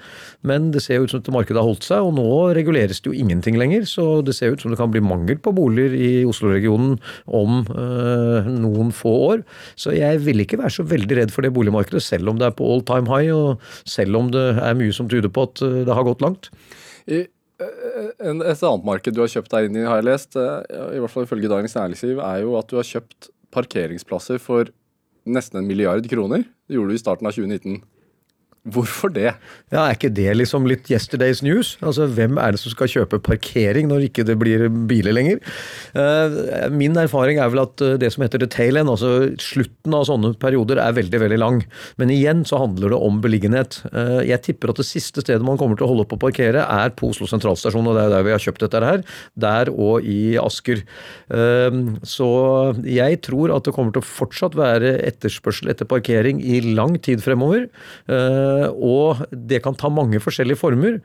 Men 0.47 0.71
det 0.71 0.85
ser 0.85 1.01
jo 1.01 1.09
ut 1.09 1.11
som 1.11 1.25
at 1.25 1.33
markedet 1.35 1.59
har 1.59 1.67
holdt 1.67 1.83
seg, 1.83 1.99
og 1.99 2.15
nå 2.15 2.55
reguleres 2.55 3.03
det 3.03 3.11
jo 3.11 3.19
ingenting 3.19 3.59
lenger. 3.59 3.83
Så 3.91 4.23
det 4.23 4.37
ser 4.39 4.55
ut 4.55 4.63
som 4.63 4.71
det 4.71 4.79
kan 4.79 4.95
bli 4.95 5.03
mangel 5.03 5.43
på 5.43 5.51
boliger 5.51 5.99
i 5.99 6.23
Oslo-regionen 6.23 7.01
om 7.27 7.67
øh, 7.75 8.47
noen 8.47 8.95
få 8.95 9.19
år. 9.35 9.43
Så 9.75 9.99
jeg 9.99 10.23
vil 10.23 10.47
ikke 10.47 10.63
være 10.63 10.79
så 10.79 10.87
veldig 10.87 11.25
redd 11.25 11.35
for 11.35 11.43
det 11.43 11.51
boligmarkedet, 11.59 12.07
selv 12.07 12.31
om 12.31 12.39
det 12.39 12.53
er 12.53 12.55
på 12.55 12.71
all 12.71 12.87
time 12.87 13.11
high, 13.11 13.35
og 13.35 13.59
selv 13.83 14.15
om 14.23 14.31
det 14.31 14.53
er 14.63 14.79
mye 14.79 14.95
som 14.95 15.11
tyder 15.11 15.35
på 15.35 15.51
at 15.51 15.67
øh, 15.67 15.83
det 15.91 15.99
har 15.99 16.07
gått 16.07 16.23
langt. 16.23 16.53
I 17.57 17.67
Eh, 17.67 18.11
et 18.21 18.63
annet 18.69 18.85
marked 18.85 19.15
du 19.15 19.23
har 19.23 19.31
kjøpt 19.33 19.53
deg 19.53 19.69
inn 19.69 19.79
i, 19.81 19.87
har 19.89 20.01
jeg 20.01 20.09
lest, 20.11 20.37
eh, 20.37 20.97
i 20.97 21.01
hvert 21.01 21.13
fall 21.13 21.25
ifølge 21.25 21.49
Dagens 21.49 21.77
Næringsliv, 21.77 22.21
er 22.21 22.43
jo 22.43 22.57
at 22.59 22.69
du 22.69 22.77
har 22.77 22.85
kjøpt 22.85 23.31
parkeringsplasser 23.55 24.41
for 24.43 24.69
nesten 25.27 25.63
en 25.63 25.69
milliard 25.69 26.05
kroner. 26.11 26.45
Det 26.69 26.77
gjorde 26.77 26.93
du 26.93 26.99
i 26.99 27.01
starten 27.01 27.29
av 27.29 27.33
2019. 27.33 27.81
Hvorfor 28.67 29.13
det? 29.15 29.31
Ja, 29.71 29.85
Er 29.85 29.95
ikke 29.95 30.11
det 30.11 30.33
liksom 30.35 30.65
litt 30.67 30.89
yesterday's 30.91 31.43
news? 31.45 31.77
Altså, 31.81 32.09
Hvem 32.11 32.39
er 32.43 32.55
det 32.55 32.61
som 32.61 32.73
skal 32.73 32.91
kjøpe 32.91 33.21
parkering 33.23 33.87
når 33.87 34.09
ikke 34.09 34.25
det 34.27 34.35
blir 34.41 34.67
biler 34.91 35.15
lenger? 35.15 35.39
Uh, 35.95 36.67
min 36.75 36.97
erfaring 36.99 37.39
er 37.39 37.53
vel 37.53 37.63
at 37.63 37.83
eh, 37.85 37.95
det 38.01 38.11
som 38.15 38.25
heter 38.25 38.43
the 38.43 38.49
tail 38.51 38.79
end, 38.81 38.91
altså 38.91 39.31
slutten 39.43 39.95
av 39.95 40.07
sånne 40.09 40.33
perioder, 40.43 40.81
er 40.83 40.97
veldig 40.97 41.21
veldig 41.23 41.39
lang. 41.39 41.61
Men 42.01 42.11
igjen 42.11 42.43
så 42.49 42.59
handler 42.65 42.91
det 42.95 43.01
om 43.07 43.21
beliggenhet. 43.23 43.79
Uh, 43.93 44.23
jeg 44.27 44.43
tipper 44.49 44.75
at 44.75 44.83
det 44.83 44.89
siste 44.89 45.23
stedet 45.23 45.47
man 45.47 45.61
kommer 45.61 45.79
til 45.79 45.87
å 45.87 45.93
holde 45.93 46.07
opp 46.09 46.17
å 46.19 46.21
parkere, 46.27 46.67
er 46.67 46.95
på 46.99 47.13
Oslo 47.13 47.31
sentralstasjon, 47.31 47.87
og 47.87 47.99
det 47.99 48.07
er 48.09 48.15
der 48.17 48.27
vi 48.27 48.35
har 48.35 48.43
kjøpt 48.43 48.67
dette 48.67 48.83
her. 48.83 49.07
Der 49.39 49.71
og 49.71 50.03
i 50.03 50.35
Asker. 50.43 50.83
Uh, 51.31 51.95
så 52.03 52.31
jeg 52.83 53.23
tror 53.27 53.55
at 53.55 53.67
det 53.69 53.77
kommer 53.79 53.95
til 53.95 54.03
å 54.03 54.11
fortsatt 54.11 54.59
være 54.59 54.97
etterspørsel 55.07 55.71
etter 55.71 55.87
parkering 55.87 56.43
i 56.43 56.65
lang 56.67 56.99
tid 56.99 57.23
fremover. 57.23 57.69
Uh, 58.11 58.56
og 58.73 59.25
det 59.31 59.63
kan 59.65 59.77
ta 59.79 59.91
mange 59.93 60.21
forskjellige 60.23 60.61
former, 60.61 60.99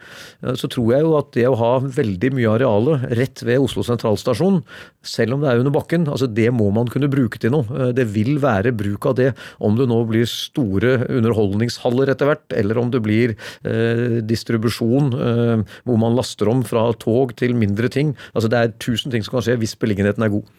eh, 0.43 0.55
så 0.57 0.69
tror 0.71 0.93
jeg 0.95 1.05
jo 1.05 1.15
at 1.19 1.31
det 1.35 1.47
å 1.49 1.57
ha 1.59 1.71
veldig 1.83 2.31
mye 2.37 2.53
arealet 2.55 3.05
rett 3.19 3.43
ved 3.47 3.61
Oslo 3.63 3.85
sentralstasjon, 3.85 4.61
selv 5.03 5.35
om 5.35 5.43
det 5.43 5.51
er 5.51 5.61
under 5.61 5.73
bakken, 5.73 6.07
altså 6.11 6.29
det 6.29 6.49
må 6.53 6.69
man 6.73 6.89
kunne 6.91 7.09
bruke 7.11 7.41
til 7.41 7.53
noe. 7.55 7.67
Eh, 7.75 7.93
det 7.97 8.07
vil 8.13 8.37
være 8.43 8.73
bruk 8.77 9.09
av 9.11 9.17
det, 9.19 9.31
om 9.59 9.77
det 9.79 9.89
nå 9.91 10.01
blir 10.09 10.29
store 10.29 10.97
underholdningshaller 11.09 12.13
etter 12.13 12.31
hvert, 12.31 12.47
eller 12.57 12.81
om 12.81 12.91
det 12.93 13.03
blir 13.05 13.35
eh, 13.35 14.19
distribusjon 14.27 15.13
eh, 15.15 15.77
hvor 15.87 16.01
man 16.01 16.17
laster 16.17 16.51
om 16.51 16.65
fra 16.67 16.89
tog 17.01 17.35
til 17.39 17.55
mindre 17.57 17.89
ting. 17.91 18.15
Altså 18.35 18.51
Det 18.51 18.59
er 18.59 18.75
tusen 18.81 19.13
ting 19.13 19.25
som 19.25 19.37
kan 19.37 19.47
skje 19.47 19.59
hvis 19.61 19.77
beliggenheten 19.79 20.25
er 20.25 20.33
god. 20.33 20.49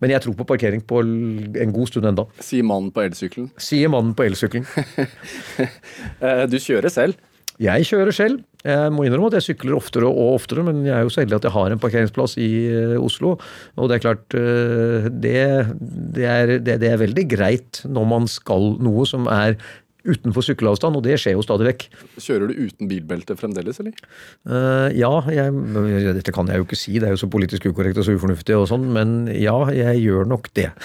Men 0.00 0.14
jeg 0.14 0.24
tror 0.24 0.36
på 0.38 0.48
parkering 0.48 0.82
på 0.84 1.02
en 1.04 1.74
god 1.76 1.90
stund 1.92 2.08
enda. 2.08 2.26
Sier 2.44 2.64
mannen 2.66 2.92
på 2.94 3.04
elsykkelen. 3.04 3.50
Sier 3.60 3.92
mannen 3.92 4.16
på 4.16 4.28
elsykkelen. 4.28 4.68
Eh, 6.20 6.44
du 6.50 6.56
kjører 6.60 6.92
selv? 6.92 7.16
Jeg 7.60 7.84
kjører 7.88 8.14
selv. 8.16 8.40
Jeg 8.64 8.92
må 8.92 9.04
innrømme 9.04 9.28
at 9.28 9.38
jeg 9.38 9.50
sykler 9.50 9.76
oftere 9.76 10.08
og 10.08 10.34
oftere, 10.38 10.62
men 10.64 10.82
jeg 10.86 10.94
er 10.96 11.04
jo 11.04 11.12
så 11.12 11.22
heldig 11.22 11.36
at 11.38 11.46
jeg 11.48 11.52
har 11.52 11.72
en 11.72 11.80
parkeringsplass 11.80 12.36
i 12.40 12.48
eh, 12.72 12.94
Oslo. 13.00 13.34
Og 13.76 13.90
det 13.90 13.98
er 13.98 14.04
klart, 14.04 14.36
eh, 14.36 15.08
det, 15.12 15.36
det, 16.16 16.24
er, 16.28 16.54
det, 16.64 16.78
det 16.80 16.88
er 16.88 17.00
veldig 17.00 17.26
greit 17.28 17.82
når 17.84 18.08
man 18.08 18.28
skal 18.32 18.74
noe 18.80 19.04
som 19.08 19.28
er 19.32 19.58
utenfor 20.06 20.46
sykkelavstand, 20.46 20.96
og 20.96 21.04
det 21.06 21.18
skjer 21.20 21.36
jo 21.36 21.44
stadig 21.44 21.68
vekk. 21.70 21.86
Kjører 22.20 22.50
du 22.50 22.64
uten 22.66 22.90
bilbelte 22.90 23.36
fremdeles, 23.38 23.82
eller? 23.82 23.94
Uh, 24.48 24.88
ja, 24.96 25.12
jeg, 25.34 25.54
dette 26.20 26.34
kan 26.36 26.50
jeg 26.50 26.62
jo 26.62 26.68
ikke 26.68 26.80
si, 26.80 26.96
det 26.98 27.10
er 27.10 27.16
jo 27.16 27.22
så 27.24 27.30
politisk 27.32 27.68
ukorrekt 27.70 28.00
og 28.00 28.08
så 28.08 28.16
ufornuftig 28.16 28.56
og 28.56 28.68
sånn, 28.70 28.88
men 28.94 29.22
ja, 29.36 29.56
jeg 29.74 30.04
gjør 30.04 30.28
nok 30.30 30.52
det. 30.58 30.70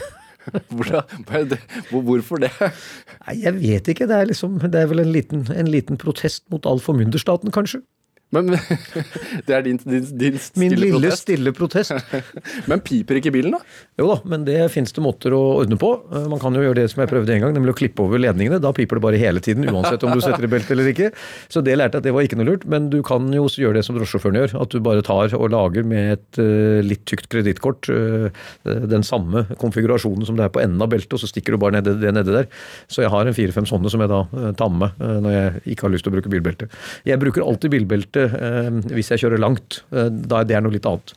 Hvorfor 1.89 2.41
det? 2.43 2.51
Nei, 3.25 3.35
Jeg 3.41 3.55
vet 3.57 3.87
ikke. 3.89 4.07
Det 4.09 4.17
er, 4.17 4.27
liksom, 4.29 4.59
det 4.61 4.81
er 4.81 4.89
vel 4.91 5.01
en 5.01 5.11
liten, 5.13 5.45
en 5.49 5.69
liten 5.71 5.97
protest 6.01 6.45
mot 6.53 6.65
all 6.69 6.81
formynderstaten, 6.83 7.53
kanskje. 7.55 7.81
Men 8.33 8.49
Det 9.47 9.53
er 9.53 9.63
din, 9.65 9.77
din, 9.85 10.05
din 10.17 10.37
stille 10.41 10.61
Min 10.63 10.73
lille 10.79 10.91
protest. 10.97 11.21
stille 11.25 11.53
protest. 11.55 11.93
men 12.69 12.81
piper 12.85 13.19
ikke 13.19 13.33
bilen, 13.35 13.53
da? 13.55 13.59
Jo 14.01 14.09
da, 14.09 14.17
men 14.31 14.45
det 14.47 14.57
finnes 14.73 14.93
det 14.95 15.03
måter 15.05 15.35
å 15.35 15.41
ordne 15.61 15.77
på. 15.79 15.91
Eh, 16.11 16.25
Man 16.31 16.41
kan 16.41 16.55
jo 16.57 16.63
gjøre 16.65 16.79
det 16.81 16.87
som 16.91 17.03
jeg 17.03 17.11
prøvde 17.11 17.35
en 17.35 17.45
gang, 17.45 17.53
nemlig 17.55 17.75
å 17.75 17.79
klippe 17.79 18.03
over 18.05 18.21
ledningene. 18.21 18.59
Da 18.63 18.73
piper 18.75 18.99
det 18.99 19.05
bare 19.05 19.21
hele 19.21 19.43
tiden, 19.45 19.67
uansett 19.69 20.03
om 20.07 20.15
du 20.15 20.23
setter 20.23 20.47
i 20.47 20.51
belte 20.51 20.73
eller 20.75 20.89
ikke. 20.91 21.11
Så 21.53 21.63
det 21.65 21.77
lærte 21.77 21.99
jeg 21.99 22.03
at 22.03 22.09
det 22.09 22.15
var 22.17 22.27
ikke 22.27 22.39
noe 22.41 22.49
lurt. 22.49 22.65
Men 22.71 22.89
du 22.93 22.99
kan 23.05 23.29
jo 23.35 23.45
gjøre 23.47 23.77
det 23.79 23.85
som 23.87 23.97
drosjesjåføren 23.97 24.41
gjør. 24.41 24.55
At 24.65 24.73
du 24.73 24.81
bare 24.83 25.05
tar 25.05 25.35
og 25.37 25.47
lager 25.53 25.85
med 25.87 26.15
et 26.17 26.41
uh, 26.41 26.81
litt 26.85 27.05
tykt 27.07 27.29
kredittkort 27.31 27.87
uh, 27.93 28.27
den 28.65 29.05
samme 29.05 29.45
konfigurasjonen 29.61 30.25
som 30.27 30.37
det 30.37 30.47
er 30.47 30.53
på 30.53 30.61
enden 30.63 30.81
av 30.83 30.89
beltet, 30.91 31.13
og 31.15 31.21
så 31.21 31.29
stikker 31.29 31.55
du 31.55 31.61
bare 31.61 31.77
ned, 31.77 31.87
det 32.01 32.11
nedi 32.15 32.33
der. 32.33 32.49
Så 32.91 33.05
jeg 33.05 33.13
har 33.13 33.27
en 33.29 33.37
fire-fem 33.37 33.67
sånne 33.69 33.91
som 33.93 34.01
jeg 34.03 34.11
da 34.11 34.23
tar 34.57 34.71
med 34.73 34.97
når 34.99 35.35
jeg 35.35 35.75
ikke 35.75 35.87
har 35.87 35.93
lyst 35.93 36.05
til 36.07 36.11
å 36.13 36.15
bruke 36.17 36.31
bilbelte. 36.31 36.67
Jeg 37.07 37.21
bruker 37.21 37.45
alltid 37.45 37.73
bilbelte 37.75 38.14
bilbelte 38.15 38.87
eh, 38.87 38.95
hvis 38.95 39.11
jeg 39.11 39.23
kjører 39.23 39.41
langt. 39.41 39.81
Eh, 39.91 40.09
da 40.09 40.43
Det 40.43 40.55
er 40.55 40.63
noe 40.63 40.73
litt 40.73 40.85
annet. 40.85 41.13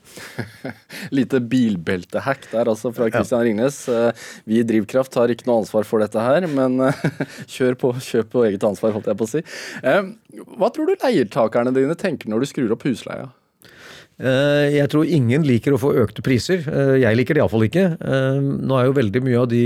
Lite 1.16 1.40
bilbeltehack 1.40 2.50
der 2.52 2.68
altså 2.68 2.92
fra 2.92 3.08
Christian 3.10 3.44
Ringnes. 3.46 3.88
Eh, 3.88 4.12
vi 4.44 4.60
i 4.60 4.66
Drivkraft 4.66 5.14
har 5.14 5.28
ikke 5.28 5.48
noe 5.48 5.62
ansvar 5.62 5.86
for 5.88 6.02
dette 6.02 6.18
her, 6.18 6.46
men 6.46 6.80
kjør 7.54 7.78
på, 7.78 7.94
kjøp 8.00 8.32
på 8.32 8.44
eget 8.48 8.64
ansvar, 8.64 8.92
holdt 8.96 9.10
jeg 9.10 9.18
på 9.18 9.28
å 9.28 9.32
si. 9.32 9.44
Hva 10.58 10.70
tror 10.72 10.88
du 10.88 10.96
leietakerne 10.96 11.74
dine 11.74 11.96
tenker 11.98 12.30
når 12.30 12.44
du 12.44 12.50
skrur 12.50 12.74
opp 12.74 12.86
husleia? 12.88 13.30
Eh, 14.18 14.74
jeg 14.74 14.90
tror 14.90 15.06
ingen 15.06 15.44
liker 15.46 15.74
å 15.74 15.78
få 15.78 15.92
økte 16.02 16.24
priser. 16.26 16.64
Eh, 16.66 16.96
jeg 17.04 17.18
liker 17.20 17.36
det 17.36 17.42
iallfall 17.42 17.68
ikke. 17.68 17.84
Eh, 18.02 18.38
nå 18.42 18.74
er 18.74 18.88
jo 18.88 18.96
veldig 18.96 19.22
mye 19.22 19.42
av 19.44 19.46
de 19.52 19.62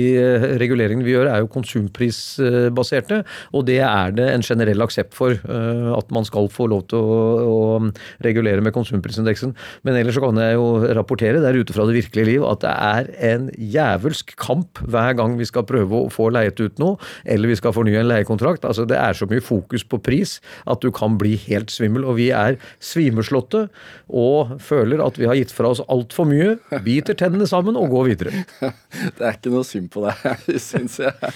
reguleringene 0.61 1.07
vi 1.07 1.15
gjør 1.15 1.31
er 1.33 1.41
jo 1.41 1.49
konsumprisbaserte, 1.55 3.23
og 3.57 3.65
det 3.71 3.79
er 3.87 4.12
det 4.12 4.29
en 4.29 4.45
generell 4.45 4.85
aksept 4.85 5.17
for. 5.17 5.38
At 5.43 6.11
man 6.12 6.27
skal 6.29 6.51
få 6.53 6.67
lov 6.71 6.85
til 6.91 7.01
å, 7.01 7.23
å 7.49 8.25
regulere 8.25 8.62
med 8.65 8.75
konsumprisindeksen. 8.77 9.55
Men 9.87 9.97
ellers 9.99 10.19
så 10.19 10.25
kan 10.25 10.41
jeg 10.41 10.59
jo 10.59 10.67
rapportere 10.99 11.41
der 11.43 11.57
ute 11.57 11.75
fra 11.75 11.87
det 11.88 11.97
virkelige 11.97 12.29
liv 12.29 12.47
at 12.47 12.62
det 12.65 12.73
er 12.73 13.11
en 13.33 13.49
jævelsk 13.57 14.35
kamp 14.41 14.81
hver 14.85 15.17
gang 15.19 15.38
vi 15.41 15.49
skal 15.49 15.67
prøve 15.69 16.05
å 16.05 16.12
få 16.12 16.29
leiet 16.35 16.61
ut 16.61 16.81
noe, 16.83 16.99
eller 17.25 17.53
vi 17.53 17.59
skal 17.59 17.75
fornye 17.77 18.03
en 18.03 18.11
leiekontrakt. 18.11 18.67
Altså 18.69 18.85
Det 18.88 18.99
er 19.01 19.17
så 19.17 19.29
mye 19.31 19.45
fokus 19.45 19.85
på 19.85 20.01
pris 20.03 20.38
at 20.69 20.85
du 20.85 20.91
kan 20.95 21.17
bli 21.21 21.38
helt 21.49 21.73
svimmel. 21.73 22.07
Og 22.09 22.19
vi 22.21 22.31
er 22.37 22.61
svimeslåtte. 22.83 23.69
og 24.12 24.41
føler 24.62 25.02
at 25.05 25.18
vi 25.20 25.28
har 25.28 25.38
gitt 25.38 25.52
fra 25.55 25.70
oss 25.72 25.83
altfor 25.92 26.28
mye, 26.28 26.57
biter 26.85 27.16
tennene 27.18 27.46
sammen 27.48 27.78
og 27.78 27.92
går 27.92 28.09
videre. 28.12 28.44
Det 29.16 29.24
er 29.24 29.37
ikke 29.37 29.52
noe 29.52 29.66
synd 29.66 29.88
på 29.92 30.02
deg, 30.05 30.20
syns 30.62 30.98
jeg. 31.00 31.33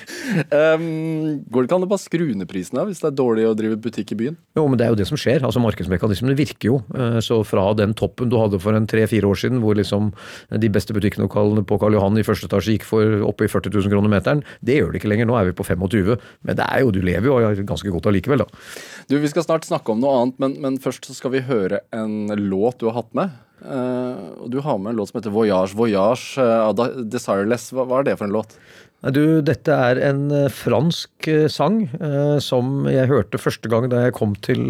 Um, 0.52 1.42
går 1.48 1.64
det 1.64 1.68
ikke 1.68 1.78
an 1.78 1.86
å 1.86 1.90
bare 1.90 2.02
skru 2.02 2.26
ned 2.36 2.48
prisen 2.50 2.78
hvis 2.86 3.00
det 3.00 3.08
er 3.08 3.16
dårlig 3.16 3.46
å 3.48 3.54
drive 3.56 3.78
butikk 3.80 4.12
i 4.12 4.18
byen? 4.20 4.36
Jo, 4.58 4.66
men 4.68 4.78
det 4.78 4.86
er 4.86 4.92
jo 4.92 4.98
det 5.00 5.08
som 5.08 5.18
skjer. 5.20 5.44
altså 5.46 5.62
Markedsmekanismene 5.64 6.36
virker 6.38 6.70
jo. 6.70 6.76
Eh, 6.96 7.18
så 7.24 7.40
fra 7.46 7.64
den 7.78 7.94
toppen 7.96 8.30
du 8.32 8.36
hadde 8.38 8.60
for 8.62 8.76
en 8.76 8.88
tre-fire 8.88 9.28
år 9.28 9.40
siden, 9.40 9.62
hvor 9.64 9.78
liksom 9.78 10.12
de 10.52 10.70
beste 10.72 10.94
butikklokalene 10.96 11.64
på 11.66 11.78
Karl 11.80 11.96
Johan 11.96 12.20
i 12.20 12.24
første 12.26 12.48
etasje 12.50 12.76
gikk 12.76 12.86
for 12.88 13.24
oppe 13.26 13.46
i 13.46 13.50
40 13.52 13.74
000 13.74 13.92
kroner 13.92 14.12
meteren, 14.12 14.44
det 14.60 14.78
gjør 14.78 14.92
det 14.92 15.00
ikke 15.00 15.12
lenger. 15.12 15.30
Nå 15.30 15.38
er 15.40 15.50
vi 15.50 15.56
på 15.56 15.66
25. 15.66 16.14
Men 16.46 16.58
det 16.58 16.68
er 16.68 16.84
jo, 16.84 16.92
du 16.94 17.00
lever 17.04 17.30
jo 17.30 17.66
ganske 17.68 17.92
godt 17.92 18.10
allikevel, 18.10 18.44
da. 18.44 18.62
Du, 19.10 19.18
Vi 19.22 19.32
skal 19.32 19.46
snart 19.46 19.66
snakke 19.68 19.92
om 19.92 20.02
noe 20.02 20.20
annet, 20.20 20.40
men, 20.42 20.56
men 20.62 20.80
først 20.82 21.08
så 21.08 21.16
skal 21.16 21.34
vi 21.34 21.44
høre 21.46 21.82
en 21.96 22.32
låt 22.46 22.80
du 22.80 22.88
har 22.88 22.95
hatt 22.96 23.12
med. 23.16 23.34
Uh, 23.62 24.36
og 24.44 24.50
Du 24.52 24.58
har 24.60 24.76
med 24.78 24.92
en 24.92 24.98
låt 25.00 25.10
som 25.10 25.20
heter 25.20 25.32
'Voyage 25.32 25.76
Voyage' 25.76 26.36
uh, 26.42 26.68
av 26.68 26.76
Desireless. 27.08 27.70
Hva, 27.72 27.86
hva, 27.88 28.00
er 28.00 28.10
det 28.10 28.18
for 28.18 28.28
en 28.28 28.36
låt? 28.36 28.58
Du, 29.04 29.42
dette 29.44 29.70
er 29.70 29.98
en 30.08 30.30
eh, 30.32 30.46
fransk 30.50 31.28
eh, 31.28 31.46
sang 31.52 31.82
eh, 32.00 32.38
som 32.42 32.86
jeg 32.88 33.10
hørte 33.10 33.38
første 33.38 33.68
gang 33.70 33.90
da 33.92 34.06
jeg 34.06 34.14
kom 34.16 34.32
til 34.42 34.62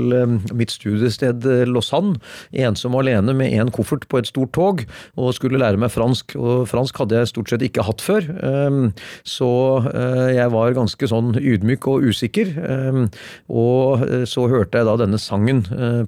mitt 0.57 0.73
studiested 0.75 1.47
Lausanne. 1.71 2.19
Ensom 2.51 2.97
og 2.97 3.05
alene 3.05 3.37
med 3.39 3.55
én 3.55 3.71
koffert 3.73 4.09
på 4.11 4.19
et 4.19 4.29
stort 4.29 4.53
tog 4.57 4.83
og 5.15 5.33
skulle 5.37 5.61
lære 5.63 5.79
meg 5.81 5.93
fransk. 5.95 6.35
Og 6.37 6.67
fransk 6.69 6.99
hadde 7.01 7.21
jeg 7.21 7.31
stort 7.31 7.53
sett 7.53 7.65
ikke 7.65 7.85
hatt 7.87 8.03
før, 8.03 8.27
så 9.27 9.49
jeg 10.35 10.53
var 10.53 10.77
ganske 10.77 11.09
sånn 11.11 11.35
ydmyk 11.39 11.87
og 11.91 12.07
usikker. 12.11 12.53
Og 13.53 14.05
så 14.29 14.47
hørte 14.51 14.81
jeg 14.81 14.89
da 14.89 14.97
denne 15.01 15.21
sangen 15.21 15.63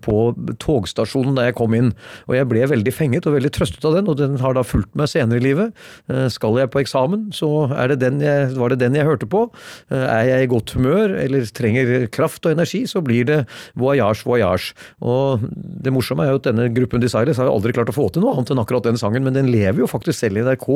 på 0.05 0.19
togstasjonen 0.63 1.39
da 1.39 1.49
jeg 1.49 1.59
kom 1.59 1.77
inn, 1.77 1.93
og 2.29 2.37
jeg 2.39 2.49
ble 2.51 2.65
veldig 2.73 2.95
fenget 2.95 3.29
og 3.29 3.37
veldig 3.37 3.53
trøstet 3.57 3.87
av 3.89 3.99
den, 3.99 4.11
og 4.11 4.19
den 4.21 4.39
har 4.43 4.57
da 4.59 4.65
fulgt 4.67 4.95
meg 4.99 5.11
senere 5.13 5.41
i 5.41 5.47
livet. 5.49 5.87
Skal 6.35 6.61
jeg 6.61 6.73
på 6.75 6.83
eksamen, 6.83 7.29
så 7.37 7.69
er 7.75 7.93
det 7.93 8.01
den 8.05 8.08
jeg, 8.23 8.49
var 8.57 8.73
det 8.73 8.81
den 8.83 8.97
jeg 8.97 9.09
hørte 9.09 9.29
på. 9.31 9.45
Eh, 9.93 10.05
er 10.05 10.25
jeg 10.31 10.47
i 10.47 10.51
godt 10.51 10.75
humør 10.77 11.15
eller 11.21 11.47
trenger 11.55 12.09
kraft 12.15 12.49
og 12.49 12.57
energi, 12.57 12.85
så 12.89 13.05
blir 13.05 13.29
det 13.29 13.39
voyage, 13.79 14.25
voyage. 14.29 14.75
Og 15.05 15.45
det 15.55 15.93
morsomme 15.95 16.27
er 16.27 16.35
jo 16.35 16.43
at 16.43 16.49
denne 16.49 16.69
gruppen 16.75 17.05
Desires 17.05 17.41
har 17.41 17.51
jo 17.51 17.57
aldri 17.59 17.77
klart 17.77 17.93
å 17.93 17.97
få 17.97 18.09
til 18.13 18.25
noe 18.25 18.37
annet 18.37 18.55
enn 18.55 18.65
akkurat 18.65 18.89
den 18.89 19.01
sangen, 19.01 19.27
men 19.27 19.37
den 19.37 19.53
lever 19.53 19.85
jo 19.85 19.91
faktisk 19.91 20.19
selv 20.25 20.41
i 20.41 20.47
NRK 20.49 20.69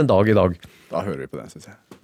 den 0.00 0.10
dag 0.10 0.28
i 0.28 0.38
dag. 0.42 0.60
Da 0.90 1.04
hører 1.06 1.26
vi 1.26 1.30
på 1.30 1.42
den, 1.42 1.52
syns 1.52 1.70
jeg. 1.70 1.99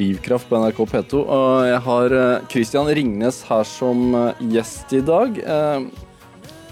Drivkraft 0.00 0.48
på 0.48 0.56
NRK 0.62 0.78
P2. 0.88 1.20
Og 1.20 1.66
jeg 1.68 1.80
har 1.84 2.14
eh, 2.16 2.46
Christian 2.52 2.88
Ringnes 2.88 3.42
her 3.50 3.66
som 3.68 4.14
eh, 4.16 4.46
gjest 4.54 4.94
i 4.96 5.02
dag. 5.04 5.36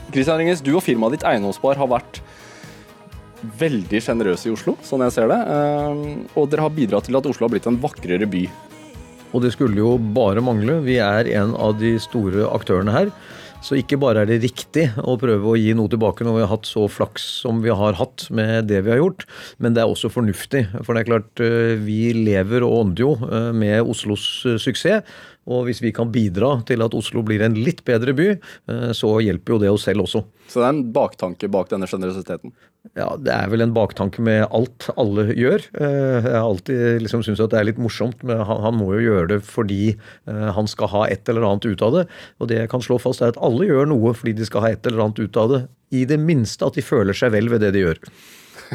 Christian 0.09 0.39
eh, 0.39 0.41
Ringnes, 0.41 0.65
du 0.65 0.73
og 0.79 0.85
firmaet 0.87 1.19
ditt 1.19 1.27
Eiendomsspar 1.29 1.77
har 1.81 1.91
vært 1.93 2.23
veldig 3.61 4.01
sjenerøse 4.03 4.49
i 4.49 4.55
Oslo, 4.55 4.75
sånn 4.83 5.05
jeg 5.05 5.15
ser 5.15 5.29
det. 5.31 5.39
Og 6.35 6.49
dere 6.51 6.65
har 6.65 6.73
bidratt 6.75 7.07
til 7.07 7.19
at 7.21 7.29
Oslo 7.31 7.47
har 7.47 7.53
blitt 7.53 7.69
en 7.71 7.79
vakrere 7.79 8.27
by. 8.27 8.49
Og 9.31 9.45
det 9.45 9.53
skulle 9.55 9.79
jo 9.79 9.93
bare 10.17 10.43
mangle. 10.43 10.81
Vi 10.83 10.97
er 11.05 11.29
en 11.39 11.53
av 11.55 11.77
de 11.79 11.93
store 12.03 12.49
aktørene 12.51 12.95
her. 12.97 13.13
Så 13.59 13.75
ikke 13.75 13.99
bare 13.99 14.23
er 14.23 14.29
det 14.31 14.39
riktig 14.45 14.85
å 15.03 15.17
prøve 15.19 15.51
å 15.51 15.57
gi 15.59 15.73
noe 15.77 15.91
tilbake 15.91 16.25
når 16.25 16.37
vi 16.37 16.43
har 16.45 16.53
hatt 16.53 16.69
så 16.69 16.85
flaks 16.89 17.25
som 17.43 17.59
vi 17.65 17.73
har 17.75 17.97
hatt 17.99 18.29
med 18.35 18.69
det 18.71 18.85
vi 18.87 18.93
har 18.95 19.01
gjort, 19.01 19.25
men 19.59 19.75
det 19.75 19.83
er 19.83 19.91
også 19.91 20.11
fornuftig. 20.15 20.63
For 20.87 20.95
det 20.95 21.03
er 21.03 21.09
klart, 21.09 21.43
eh, 21.43 21.75
vi 21.83 22.13
lever 22.15 22.65
og 22.67 22.77
ånder 22.79 23.03
jo 23.03 23.11
eh, 23.27 23.51
med 23.57 23.83
Oslos 23.83 24.25
eh, 24.47 24.61
suksess. 24.63 25.03
Og 25.49 25.65
hvis 25.67 25.81
vi 25.81 25.95
kan 25.97 26.11
bidra 26.13 26.59
til 26.69 26.85
at 26.85 26.95
Oslo 26.95 27.25
blir 27.25 27.43
en 27.43 27.57
litt 27.57 27.81
bedre 27.89 28.13
by, 28.13 28.27
så 28.93 29.15
hjelper 29.25 29.55
jo 29.55 29.61
det 29.63 29.71
oss 29.73 29.87
selv 29.89 30.05
også. 30.05 30.21
Så 30.49 30.63
det 30.63 30.67
er 30.67 30.75
en 30.75 30.89
baktanke 30.97 31.51
bak 31.53 31.69
denne 31.71 31.89
generøsiteten? 31.91 32.55
Ja, 32.97 33.09
det 33.21 33.33
er 33.35 33.51
vel 33.53 33.61
en 33.61 33.75
baktanke 33.77 34.23
med 34.25 34.47
alt 34.55 34.87
alle 34.97 35.27
gjør. 35.37 35.65
Eh, 35.77 36.25
jeg 36.25 36.33
har 36.33 36.47
alltid 36.47 37.03
liksom 37.05 37.25
syntes 37.27 37.43
at 37.45 37.53
det 37.53 37.61
er 37.61 37.69
litt 37.69 37.81
morsomt, 37.83 38.23
men 38.27 38.41
han, 38.49 38.79
må 38.79 38.95
jo 38.97 39.03
gjøre 39.05 39.29
det 39.35 39.41
fordi 39.45 39.83
eh, 39.93 40.49
han 40.57 40.71
skal 40.71 40.93
ha 40.95 41.05
et 41.11 41.29
eller 41.29 41.45
annet 41.51 41.69
ut 41.69 41.85
av 41.85 41.99
det. 41.99 42.07
Og 42.41 42.49
det 42.49 42.63
jeg 42.63 42.73
kan 42.73 42.85
slå 42.85 43.01
fast, 43.03 43.21
er 43.21 43.35
at 43.35 43.43
alle 43.45 43.69
gjør 43.69 43.91
noe 43.93 44.15
fordi 44.17 44.37
de 44.39 44.49
skal 44.49 44.65
ha 44.65 44.73
et 44.73 44.89
eller 44.89 45.05
annet 45.05 45.21
ut 45.21 45.41
av 45.41 45.53
det. 45.53 45.63
I 45.93 46.07
det 46.09 46.21
minste 46.23 46.65
at 46.69 46.79
de 46.79 46.85
føler 46.85 47.17
seg 47.17 47.35
vel 47.37 47.53
ved 47.53 47.67
det 47.67 47.75
de 47.77 47.85
gjør. 47.85 48.01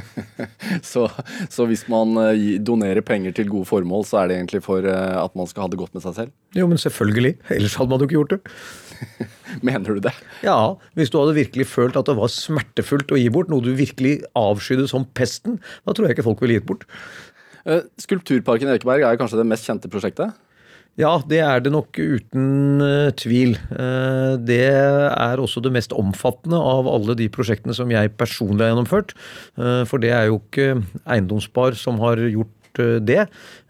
så, 0.92 1.08
så, 1.52 1.66
hvis 1.70 1.86
man 1.92 2.18
eh, 2.22 2.60
donerer 2.64 3.04
penger 3.06 3.36
til 3.38 3.50
gode 3.52 3.70
formål, 3.70 4.06
så 4.08 4.22
er 4.22 4.30
det 4.30 4.38
egentlig 4.40 4.64
for 4.66 4.86
eh, 4.88 5.18
at 5.20 5.36
man 5.38 5.50
skal 5.50 5.66
ha 5.66 5.72
det 5.72 5.80
godt 5.82 5.94
med 5.96 6.06
seg 6.06 6.18
selv? 6.18 6.34
Jo, 6.58 6.68
men 6.70 6.82
selvfølgelig. 6.82 7.36
Ellers 7.54 7.78
hadde 7.80 7.94
man 7.94 8.04
jo 8.04 8.10
ikke 8.10 8.20
gjort 8.20 8.36
det. 8.36 8.42
Mener 9.68 9.98
du 9.98 10.02
det? 10.04 10.14
Ja, 10.46 10.58
hvis 10.98 11.12
du 11.14 11.20
hadde 11.20 11.38
virkelig 11.38 11.68
følt 11.70 12.00
at 12.00 12.10
det 12.10 12.18
var 12.18 12.32
smertefullt 12.34 13.14
å 13.14 13.20
gi 13.20 13.30
bort, 13.34 13.52
noe 13.52 13.64
du 13.64 13.74
virkelig 13.78 14.20
avskydde 14.40 14.88
som 14.92 15.08
pesten, 15.18 15.60
da 15.84 15.94
tror 15.94 16.10
jeg 16.10 16.18
ikke 16.18 16.28
folk 16.30 16.42
ville 16.44 16.58
gitt 16.58 16.70
bort. 16.70 16.88
Eh, 17.64 17.86
Skulpturparken 18.02 18.72
i 18.72 18.78
Ekeberg 18.78 19.06
er 19.08 19.20
kanskje 19.20 19.40
det 19.40 19.48
mest 19.50 19.70
kjente 19.70 19.92
prosjektet? 19.92 20.34
Ja, 20.94 21.16
det 21.26 21.40
er 21.42 21.62
det 21.66 21.72
nok 21.74 21.98
uten 21.98 22.82
uh, 22.84 23.10
tvil. 23.18 23.56
Uh, 23.74 24.38
det 24.38 24.62
er 24.70 25.42
også 25.42 25.64
det 25.66 25.72
mest 25.74 25.96
omfattende 25.98 26.60
av 26.62 26.86
alle 26.90 27.16
de 27.18 27.26
prosjektene 27.34 27.74
som 27.74 27.90
jeg 27.90 28.12
personlig 28.14 28.62
har 28.62 28.76
gjennomført. 28.76 29.16
Uh, 29.58 29.82
for 29.90 30.04
det 30.04 30.12
er 30.14 30.30
jo 30.30 30.38
ikke 30.38 30.84
eiendomsspar 31.10 31.80
som 31.82 31.98
har 32.04 32.22
gjort 32.30 32.54
Eh, 32.80 33.00
det. 33.00 33.20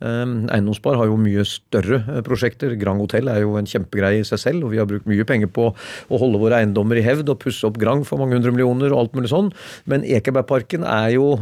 Eh, 0.01 0.23
eiendomsspar 0.55 0.95
har 0.99 1.09
jo 1.09 1.17
mye 1.19 1.43
større 1.47 1.99
eh, 2.07 2.21
prosjekter. 2.25 2.75
Grand 2.79 3.01
Hotell 3.03 3.29
er 3.31 3.41
jo 3.43 3.57
en 3.59 3.67
kjempegreie 3.67 4.21
i 4.21 4.27
seg 4.27 4.39
selv, 4.41 4.65
og 4.65 4.73
vi 4.73 4.79
har 4.79 4.87
brukt 4.89 5.07
mye 5.09 5.25
penger 5.27 5.51
på 5.53 5.69
å 5.73 6.19
holde 6.21 6.39
våre 6.41 6.61
eiendommer 6.61 6.99
i 6.99 7.05
hevd 7.05 7.31
og 7.33 7.41
pusse 7.43 7.67
opp 7.67 7.79
Grand 7.81 8.07
for 8.07 8.21
mange 8.21 8.37
hundre 8.37 8.53
millioner 8.55 8.93
og 8.93 9.03
alt 9.03 9.17
mulig 9.17 9.31
sånn. 9.33 9.51
Men 9.89 10.05
Ekebergparken 10.07 10.85
er 10.87 11.13
jo 11.17 11.33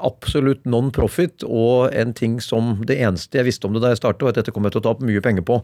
absolutt 0.00 0.64
non-profit 0.68 1.44
og 1.44 1.92
en 1.92 2.14
ting 2.16 2.38
som 2.44 2.78
det 2.86 2.98
eneste 3.04 3.40
jeg 3.40 3.48
visste 3.48 3.68
om 3.68 3.76
det 3.76 3.82
da 3.84 3.92
jeg 3.92 4.00
startet, 4.00 4.24
var 4.24 4.34
at 4.34 4.40
dette 4.40 4.54
kommer 4.54 4.70
jeg 4.70 4.78
til 4.78 4.84
å 4.84 4.86
tape 4.88 5.08
mye 5.08 5.22
penger 5.24 5.44
på. 5.46 5.58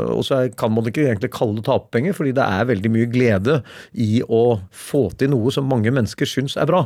Og 0.00 0.22
så 0.26 0.42
kan 0.58 0.74
man 0.74 0.88
ikke 0.88 1.06
egentlig 1.06 1.32
kalle 1.34 1.56
det 1.58 1.66
tapepenger, 1.68 2.16
fordi 2.16 2.34
det 2.36 2.44
er 2.44 2.68
veldig 2.68 2.92
mye 2.92 3.08
glede 3.12 3.60
i 3.94 4.20
å 4.26 4.60
få 4.74 5.06
til 5.20 5.32
noe 5.32 5.54
som 5.54 5.68
mange 5.70 5.92
mennesker 5.94 6.28
syns 6.28 6.58
er 6.60 6.68
bra. 6.70 6.84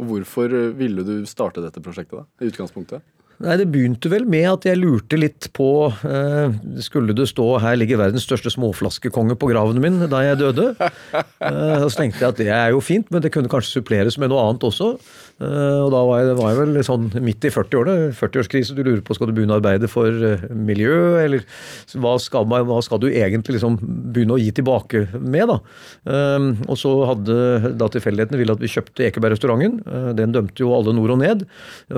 Hvorfor 0.00 0.52
ville 0.78 1.04
du 1.04 1.26
starte 1.28 1.60
dette 1.60 1.82
prosjektet 1.84 2.22
da, 2.22 2.26
i 2.40 2.48
utgangspunktet? 2.48 3.04
Nei, 3.40 3.56
Det 3.56 3.68
begynte 3.72 4.10
vel 4.12 4.26
med 4.28 4.46
at 4.50 4.66
jeg 4.68 4.76
lurte 4.76 5.16
litt 5.16 5.48
på 5.56 5.88
eh, 5.88 6.52
Skulle 6.84 7.16
det 7.16 7.30
stå 7.30 7.46
'Her 7.60 7.78
ligger 7.80 8.02
verdens 8.02 8.26
største 8.28 8.52
småflaskekonge 8.52 9.36
på 9.40 9.48
graven 9.48 9.80
min' 9.80 10.02
da 10.10 10.20
jeg 10.26 10.42
døde? 10.44 10.74
Eh, 11.40 11.80
så 11.88 11.96
tenkte 11.96 12.20
jeg 12.20 12.28
at 12.28 12.36
det 12.36 12.48
er 12.52 12.70
jo 12.74 12.82
fint, 12.84 13.06
men 13.10 13.22
det 13.24 13.32
kunne 13.32 13.48
kanskje 13.48 13.80
suppleres 13.80 14.18
med 14.20 14.28
noe 14.28 14.42
annet 14.44 14.64
også. 14.68 14.90
Eh, 15.40 15.78
og 15.80 15.88
da 15.94 16.00
var 16.04 16.20
jeg, 16.20 16.34
var 16.36 16.50
jeg 16.52 16.58
vel 16.58 16.84
sånn 16.84 17.06
midt 17.24 17.46
i 17.48 17.52
40-årene. 17.52 18.10
40-årskrise. 18.16 18.76
Du 18.76 18.82
lurer 18.84 19.00
på 19.04 19.16
skal 19.16 19.30
du 19.30 19.34
begynne 19.36 19.56
å 19.56 19.60
arbeide 19.60 19.88
for 19.88 20.12
eh, 20.12 20.42
miljø, 20.52 21.16
eller 21.22 21.46
hva 21.96 22.12
skal, 22.20 22.44
man, 22.50 22.66
hva 22.68 22.82
skal 22.84 23.00
du 23.00 23.08
egentlig 23.08 23.56
liksom 23.56 23.78
begynne 23.80 24.36
å 24.36 24.40
gi 24.40 24.50
tilbake 24.58 25.06
med, 25.16 25.48
da? 25.48 25.56
Um, 26.04 26.50
og 26.68 26.76
så 26.80 26.92
hadde 27.08 27.72
da 27.80 27.88
tilfeldighetene 27.92 28.40
ville 28.40 28.56
at 28.56 28.60
vi 28.60 28.70
kjøpte 28.70 29.06
Ekeberg-restauranten. 29.08 29.80
Uh, 29.88 30.10
den 30.18 30.36
dømte 30.36 30.60
jo 30.60 30.74
alle 30.76 30.94
nord 30.96 31.16
og 31.16 31.22
ned. 31.22 31.46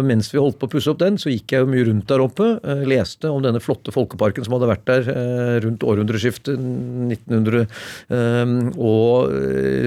Mens 0.06 0.30
vi 0.30 0.40
holdt 0.42 0.60
på 0.62 0.70
å 0.70 0.74
pusse 0.76 0.92
opp 0.94 1.02
den, 1.02 1.18
så 1.18 1.31
gikk 1.32 1.54
jeg 1.54 1.64
jo 1.64 1.70
mye 1.70 1.86
rundt 1.88 2.08
der 2.10 2.22
oppe. 2.24 2.48
Uh, 2.64 2.82
leste 2.88 3.30
om 3.30 3.42
denne 3.44 3.62
flotte 3.62 3.94
folkeparken 3.94 4.46
som 4.46 4.56
hadde 4.56 4.70
vært 4.70 4.84
der 4.88 5.08
uh, 5.08 5.56
rundt 5.64 5.84
århundreskiftet 5.86 6.58
1900, 6.58 7.66
um, 8.12 8.54
og 8.76 9.32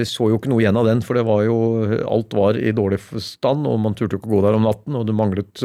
så 0.06 0.28
jo 0.30 0.38
ikke 0.38 0.50
noe 0.50 0.62
igjen 0.62 0.78
av 0.78 0.88
den, 0.88 1.02
for 1.04 1.18
det 1.18 1.24
var 1.26 1.44
jo 1.46 1.56
Alt 2.06 2.34
var 2.36 2.56
i 2.58 2.72
dårlig 2.74 2.98
stand 3.22 3.66
og 3.68 3.78
man 3.82 3.94
turte 3.96 4.18
ikke 4.18 4.28
å 4.28 4.34
gå 4.36 4.40
der 4.44 4.56
om 4.58 4.66
natten, 4.66 4.96
og 4.98 5.06
det 5.08 5.14
manglet 5.16 5.62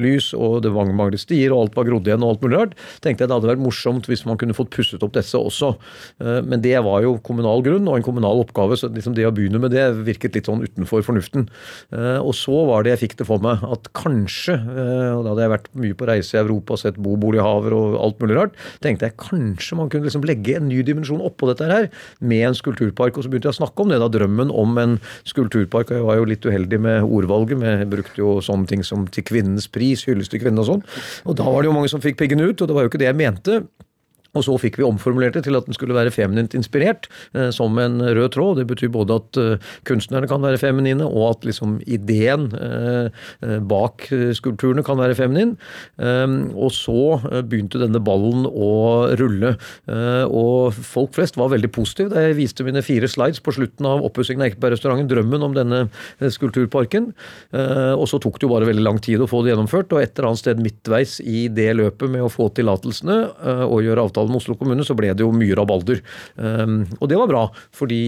lys, 0.00 0.30
og 0.36 0.60
det 0.64 0.72
manglet 0.74 1.22
stier, 1.22 1.52
og 1.54 1.64
alt 1.64 1.78
var 1.78 1.88
grodd 1.88 2.08
igjen, 2.08 2.24
og 2.24 2.34
alt 2.34 2.44
mulig 2.44 2.58
rart. 2.58 2.74
tenkte 3.04 3.24
jeg 3.24 3.30
det 3.30 3.36
hadde 3.36 3.50
vært 3.50 3.62
morsomt 3.62 4.08
hvis 4.10 4.24
man 4.28 4.38
kunne 4.40 4.56
fått 4.56 4.72
pusset 4.74 5.02
opp 5.06 5.14
disse 5.16 5.38
også. 5.38 5.72
Men 6.20 6.62
det 6.64 6.76
var 6.84 7.04
jo 7.04 7.16
kommunal 7.26 7.64
grunn 7.66 7.88
og 7.90 7.98
en 7.98 8.06
kommunal 8.06 8.42
oppgave, 8.44 8.78
så 8.78 8.90
liksom 8.92 9.16
det 9.16 9.26
å 9.28 9.34
begynne 9.34 9.60
med 9.62 9.74
det 9.74 9.86
virket 10.06 10.36
litt 10.36 10.50
sånn 10.50 10.64
utenfor 10.64 11.04
fornuften. 11.06 11.48
Og 12.20 12.32
så 12.36 12.64
var 12.70 12.84
det 12.84 12.94
jeg 12.94 13.02
fikk 13.04 13.18
det 13.20 13.28
for 13.28 13.42
meg, 13.44 13.64
at 13.64 13.90
kanskje, 13.96 14.56
og 15.16 15.24
da 15.24 15.32
hadde 15.32 15.44
jeg 15.46 15.52
vært 15.54 15.68
mye 15.82 15.96
på 15.98 16.08
reise 16.10 16.36
i 16.36 16.40
Europa 16.40 16.76
og 16.76 16.82
sett 16.82 17.00
bobolighaver 17.00 17.76
og 17.76 17.96
alt 18.00 18.22
mulig 18.22 18.38
rart, 18.38 18.56
tenkte 18.84 19.08
jeg 19.08 19.18
kanskje 19.20 19.78
man 19.78 19.90
kunne 19.92 20.08
liksom 20.08 20.26
legge 20.28 20.56
en 20.58 20.68
ny 20.70 20.80
dimensjon 20.86 21.24
oppå 21.24 21.50
dette 21.50 21.68
her, 21.70 21.90
med 22.20 22.46
en 22.50 22.56
skulpturpark. 22.56 23.16
Og 23.16 23.26
så 23.26 23.32
begynte 23.32 23.50
jeg 23.50 23.58
å 23.58 23.60
snakke 23.60 23.84
om 23.84 23.92
det, 23.92 24.00
da 24.02 24.10
drømmen 24.12 24.54
om 24.54 24.80
en 24.82 24.96
skulpturpark. 25.28 25.90
og 25.90 26.00
Jeg 26.00 26.08
var 26.08 26.20
jo 26.20 26.30
litt 26.30 26.46
uheldig 26.46 26.80
med 26.80 27.06
ordvalget. 27.06 27.60
Vi 27.60 27.90
brukte 27.96 28.22
jo 28.22 28.38
sånne 28.44 28.68
ting 28.70 28.82
som 28.86 29.06
'til 29.06 29.24
kvinnens 29.24 29.68
pris', 29.68 30.06
hyllest 30.06 30.30
til 30.30 30.40
kvinnen 30.40 30.60
og 30.60 30.66
sånn. 30.66 30.82
Og 31.26 31.36
da 31.36 31.44
var 31.44 31.62
det 31.62 31.70
jo 31.70 31.76
mange 31.76 31.88
som 31.90 32.00
fikk 32.00 32.16
piggen 32.16 32.40
ut, 32.40 32.60
og 32.60 32.68
det 32.68 32.74
var 32.74 32.82
jo 32.82 32.90
ikke 32.90 33.02
det 33.02 33.10
jeg 33.10 33.16
mente. 33.16 33.68
Og 34.36 34.46
så 34.46 34.54
fikk 34.62 34.78
vi 34.78 34.86
omformulert 34.86 35.34
det 35.34 35.44
til 35.46 35.58
at 35.58 35.66
den 35.66 35.74
skulle 35.74 35.96
være 35.96 36.12
feminint 36.14 36.54
inspirert, 36.54 37.08
eh, 37.34 37.50
som 37.54 37.78
en 37.82 37.98
rød 38.00 38.30
tråd. 38.36 38.60
Det 38.60 38.66
betyr 38.70 38.92
både 38.94 39.18
at 39.18 39.40
eh, 39.40 39.70
kunstnerne 39.88 40.28
kan 40.30 40.42
være 40.44 40.60
feminine, 40.60 41.06
og 41.06 41.32
at 41.32 41.46
liksom 41.48 41.78
ideen 41.90 42.48
eh, 42.54 43.58
bak 43.66 44.06
skulpturene 44.38 44.84
kan 44.86 45.00
være 45.00 45.18
feminin. 45.18 45.56
Eh, 45.98 46.36
og 46.54 46.70
så 46.74 47.18
begynte 47.50 47.80
denne 47.82 48.02
ballen 48.02 48.46
å 48.46 48.70
rulle. 49.18 49.54
Og 50.30 50.74
folk 50.74 51.14
flest 51.16 51.36
var 51.38 51.50
veldig 51.52 51.70
positive 51.74 52.12
da 52.12 52.22
jeg 52.24 52.36
viste 52.38 52.64
mine 52.66 52.82
fire 52.84 53.08
slides 53.10 53.40
på 53.42 53.52
slutten 53.54 53.86
av 53.88 54.04
oppussingen 54.06 54.44
av 54.44 54.50
Ekebergrestauranten, 54.50 55.08
drømmen 55.10 55.44
om 55.46 55.54
denne 55.56 55.80
skulpturparken. 56.20 57.10
og 57.96 58.06
så 58.10 58.20
tok 58.22 58.38
det 58.38 58.46
jo 58.46 58.52
bare 58.52 58.68
veldig 58.68 58.84
lang 58.84 59.00
tid 59.02 59.22
å 59.22 59.28
få 59.30 59.42
det 59.42 59.52
gjennomført, 59.52 59.92
og 59.92 60.02
et 60.02 60.12
eller 60.14 60.30
annet 60.30 60.42
sted 60.42 60.62
midtveis 60.62 61.16
i 61.24 61.46
det 61.52 61.70
løpet 61.78 62.12
med 62.12 62.24
å 62.26 62.32
få 62.32 62.50
tillatelsene 62.56 63.18
og 63.66 63.82
gjøre 63.84 64.06
avtaler 64.06 64.19
avtale 64.20 64.30
med 64.30 64.40
Oslo 64.40 64.56
kommune, 64.58 64.84
så 64.84 64.96
ble 64.96 65.12
det 65.14 65.24
jo 65.24 65.32
mye 65.34 65.56
rabalder. 65.56 66.00
Ehm, 66.40 66.84
og 67.00 67.08
det 67.08 67.18
var 67.18 67.30
bra, 67.30 67.42
fordi 67.72 68.00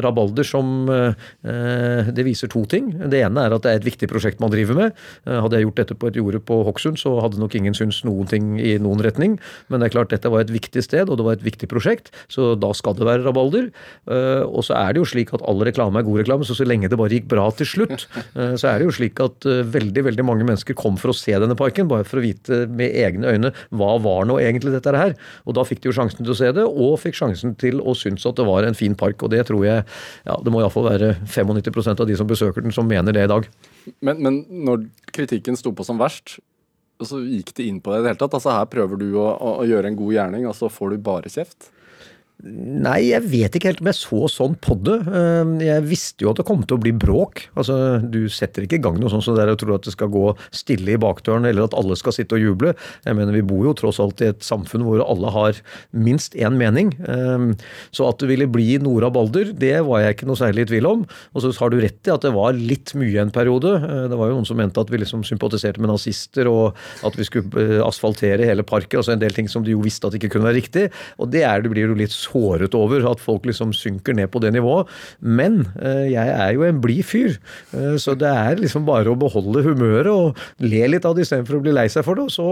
rabalder 0.00 0.46
som 0.46 0.88
eh, 0.88 2.10
Det 2.10 2.24
viser 2.24 2.48
to 2.50 2.64
ting. 2.66 2.90
Det 3.10 3.20
ene 3.20 3.44
er 3.44 3.54
at 3.54 3.62
det 3.64 3.70
er 3.70 3.80
et 3.80 3.88
viktig 3.88 4.08
prosjekt 4.10 4.40
man 4.40 4.50
driver 4.52 4.76
med. 4.76 4.96
Eh, 5.26 5.38
hadde 5.40 5.58
jeg 5.58 5.66
gjort 5.66 5.80
dette 5.82 5.96
på 5.96 6.10
et 6.10 6.16
jorde 6.16 6.40
på 6.40 6.62
Hokksund, 6.66 6.98
så 6.98 7.18
hadde 7.20 7.40
nok 7.40 7.54
ingen 7.54 7.76
syntes 7.76 8.02
noen 8.04 8.28
ting 8.28 8.58
i 8.60 8.76
noen 8.78 9.02
retning. 9.04 9.38
Men 9.68 9.80
det 9.80 9.90
er 9.90 9.96
klart 9.98 10.14
dette 10.14 10.30
var 10.30 10.44
et 10.44 10.52
viktig 10.52 10.82
sted, 10.84 11.08
og 11.08 11.20
det 11.20 11.26
var 11.26 11.38
et 11.38 11.46
viktig 11.46 11.68
prosjekt, 11.70 12.10
så 12.32 12.54
da 12.58 12.72
skal 12.76 12.96
det 12.98 13.08
være 13.08 13.24
rabalder. 13.26 13.70
Eh, 14.10 14.44
og 14.44 14.64
så 14.66 14.76
er 14.78 14.94
det 14.94 15.02
jo 15.02 15.08
slik 15.08 15.34
at 15.36 15.44
all 15.48 15.62
reklame 15.66 16.00
er 16.00 16.08
god 16.08 16.22
reklame, 16.22 16.46
så 16.46 16.56
så 16.56 16.66
lenge 16.66 16.90
det 16.90 16.98
bare 17.00 17.14
gikk 17.14 17.28
bra 17.30 17.46
til 17.56 17.68
slutt, 17.68 18.06
så 18.34 18.66
er 18.68 18.80
det 18.80 18.86
jo 18.86 18.94
slik 18.94 19.20
at 19.22 19.44
veldig, 19.44 20.02
veldig 20.06 20.24
mange 20.26 20.44
mennesker 20.46 20.76
kom 20.78 20.98
for 21.00 21.12
å 21.12 21.16
se 21.16 21.32
denne 21.40 21.56
parken, 21.58 21.88
bare 21.90 22.06
for 22.08 22.20
å 22.20 22.24
vite 22.24 22.64
med 22.68 22.92
egne 22.96 23.32
øyne 23.34 23.52
hva 23.76 23.94
var 24.02 24.26
nå 24.28 24.38
egentlig 24.42 24.74
dette 24.74 24.94
her. 24.96 25.14
Og 25.50 25.56
da 25.58 25.64
fikk 25.66 25.82
de 25.82 25.90
jo 25.90 25.96
sjansen 25.96 26.22
til 26.22 26.32
å 26.32 26.38
se 26.38 26.50
det, 26.54 26.66
og 26.66 26.98
fikk 27.02 27.18
sjansen 27.18 27.56
til 27.58 27.82
å 27.82 27.94
synes 27.98 28.26
at 28.28 28.38
det 28.38 28.46
var 28.46 28.66
en 28.66 28.78
fin 28.78 28.94
park. 28.98 29.24
Og 29.26 29.32
det 29.34 29.42
tror 29.50 29.64
jeg 29.66 29.82
ja, 29.82 30.36
det 30.38 30.52
må 30.54 30.62
iallfall 30.62 30.86
være 30.86 31.16
95% 31.26 32.04
av 32.04 32.08
de 32.08 32.18
som 32.18 32.30
besøker 32.30 32.64
den, 32.64 32.74
som 32.74 32.88
mener 32.88 33.16
det 33.16 33.26
i 33.26 33.32
dag. 33.32 33.50
Men, 33.98 34.22
men 34.22 34.40
når 34.68 34.86
kritikken 35.10 35.58
sto 35.58 35.74
på 35.74 35.86
som 35.86 35.98
verst, 36.00 36.38
så 37.00 37.18
gikk 37.24 37.54
det 37.56 37.66
inn 37.66 37.80
på 37.82 37.92
det 37.92 38.00
i 38.00 38.04
det 38.04 38.12
hele 38.12 38.20
tatt? 38.20 38.36
Altså 38.36 38.54
Her 38.54 38.70
prøver 38.70 39.00
du 39.00 39.08
å, 39.18 39.28
å 39.62 39.66
gjøre 39.68 39.90
en 39.90 39.98
god 39.98 40.16
gjerning, 40.16 40.48
og 40.48 40.56
så 40.56 40.68
får 40.72 40.94
du 40.94 41.04
bare 41.04 41.32
kjeft? 41.32 41.70
Nei, 42.40 43.10
jeg 43.10 43.26
vet 43.28 43.56
ikke 43.56 43.68
helt 43.68 43.82
om 43.82 43.88
jeg 43.90 43.98
så 43.98 44.20
sånn 44.32 44.54
på 44.64 44.76
det. 44.80 44.96
Ehm, 45.12 45.58
jeg 45.60 45.84
visste 45.84 46.24
jo 46.24 46.30
at 46.32 46.38
det 46.40 46.46
kom 46.48 46.62
til 46.64 46.78
å 46.78 46.80
bli 46.80 46.92
bråk. 46.96 47.42
Altså, 47.58 48.00
Du 48.00 48.28
setter 48.32 48.64
ikke 48.64 48.78
i 48.78 48.82
gang 48.82 48.96
noe 49.00 49.10
sånt 49.12 49.26
så 49.26 49.34
der 49.36 49.50
og 49.52 49.58
tror 49.60 49.74
at 49.76 49.84
det 49.84 49.92
skal 49.92 50.08
gå 50.08 50.32
stille 50.50 50.94
i 50.94 51.00
bakdøren, 51.00 51.44
eller 51.44 51.68
at 51.68 51.76
alle 51.76 51.98
skal 52.00 52.14
sitte 52.16 52.38
og 52.38 52.40
juble. 52.40 52.72
Jeg 53.04 53.16
mener, 53.16 53.36
Vi 53.36 53.44
bor 53.44 53.64
jo 53.66 53.74
tross 53.76 54.00
alt 54.00 54.20
i 54.24 54.30
et 54.32 54.40
samfunn 54.40 54.84
hvor 54.86 55.04
alle 55.04 55.30
har 55.30 55.60
minst 55.92 56.34
én 56.34 56.56
mening. 56.56 56.94
Ehm, 57.04 57.58
så 57.92 58.08
at 58.08 58.18
det 58.18 58.28
ville 58.28 58.48
bli 58.48 58.78
Nora 58.78 59.10
Balder, 59.10 59.52
det 59.52 59.84
var 59.84 60.00
jeg 60.00 60.16
ikke 60.16 60.30
noe 60.30 60.40
særlig 60.40 60.64
i 60.64 60.70
tvil 60.72 60.86
om. 60.86 61.06
Og 61.34 61.44
så 61.44 61.52
har 61.60 61.70
du 61.70 61.80
rett 61.80 62.08
i 62.08 62.14
at 62.14 62.24
det 62.24 62.32
var 62.32 62.56
litt 62.56 62.94
mye 62.94 63.20
en 63.20 63.30
periode. 63.30 63.74
Eh, 63.84 64.08
det 64.08 64.16
var 64.16 64.30
jo 64.30 64.40
noen 64.40 64.48
som 64.48 64.56
mente 64.56 64.80
at 64.80 64.88
vi 64.88 65.02
liksom 65.02 65.26
sympatiserte 65.28 65.80
med 65.80 65.92
nazister, 65.92 66.48
og 66.48 66.76
at 67.04 67.16
vi 67.16 67.24
skulle 67.24 67.52
eh, 67.60 67.84
asfaltere 67.84 68.48
hele 68.48 68.64
parken. 68.64 68.98
altså 68.98 69.12
En 69.12 69.20
del 69.20 69.36
ting 69.36 69.48
som 69.48 69.62
de 69.62 69.76
jo 69.76 69.84
visste 69.84 70.06
at 70.08 70.16
ikke 70.16 70.32
kunne 70.32 70.48
være 70.48 70.60
riktig. 70.62 70.88
Og 71.20 71.28
det 71.28 71.44
er 71.44 71.60
det 71.60 71.70
blir 71.74 71.90
jo 71.90 72.00
litt 72.00 72.14
så 72.14 72.29
såret 72.30 72.74
over 72.78 73.04
at 73.10 73.22
folk 73.22 73.46
liksom 73.48 73.74
synker 73.76 74.16
ned 74.16 74.30
på 74.32 74.40
det 74.42 74.52
nivået. 74.54 74.88
Men 75.20 75.62
eh, 75.80 76.10
jeg 76.12 76.34
er 76.34 76.54
jo 76.56 76.64
en 76.66 76.80
blid 76.82 77.04
fyr, 77.06 77.36
eh, 77.76 77.96
så 78.00 78.16
det 78.18 78.30
er 78.30 78.60
liksom 78.60 78.86
bare 78.88 79.10
å 79.10 79.18
beholde 79.18 79.64
humøret 79.66 80.10
og 80.10 80.38
le 80.64 80.82
litt 80.90 81.06
av 81.08 81.16
det 81.16 81.26
istedenfor 81.26 81.58
å 81.58 81.64
bli 81.64 81.74
lei 81.74 81.86
seg 81.92 82.06
for 82.06 82.18
det. 82.18 82.28
Og 82.28 82.34
så, 82.34 82.48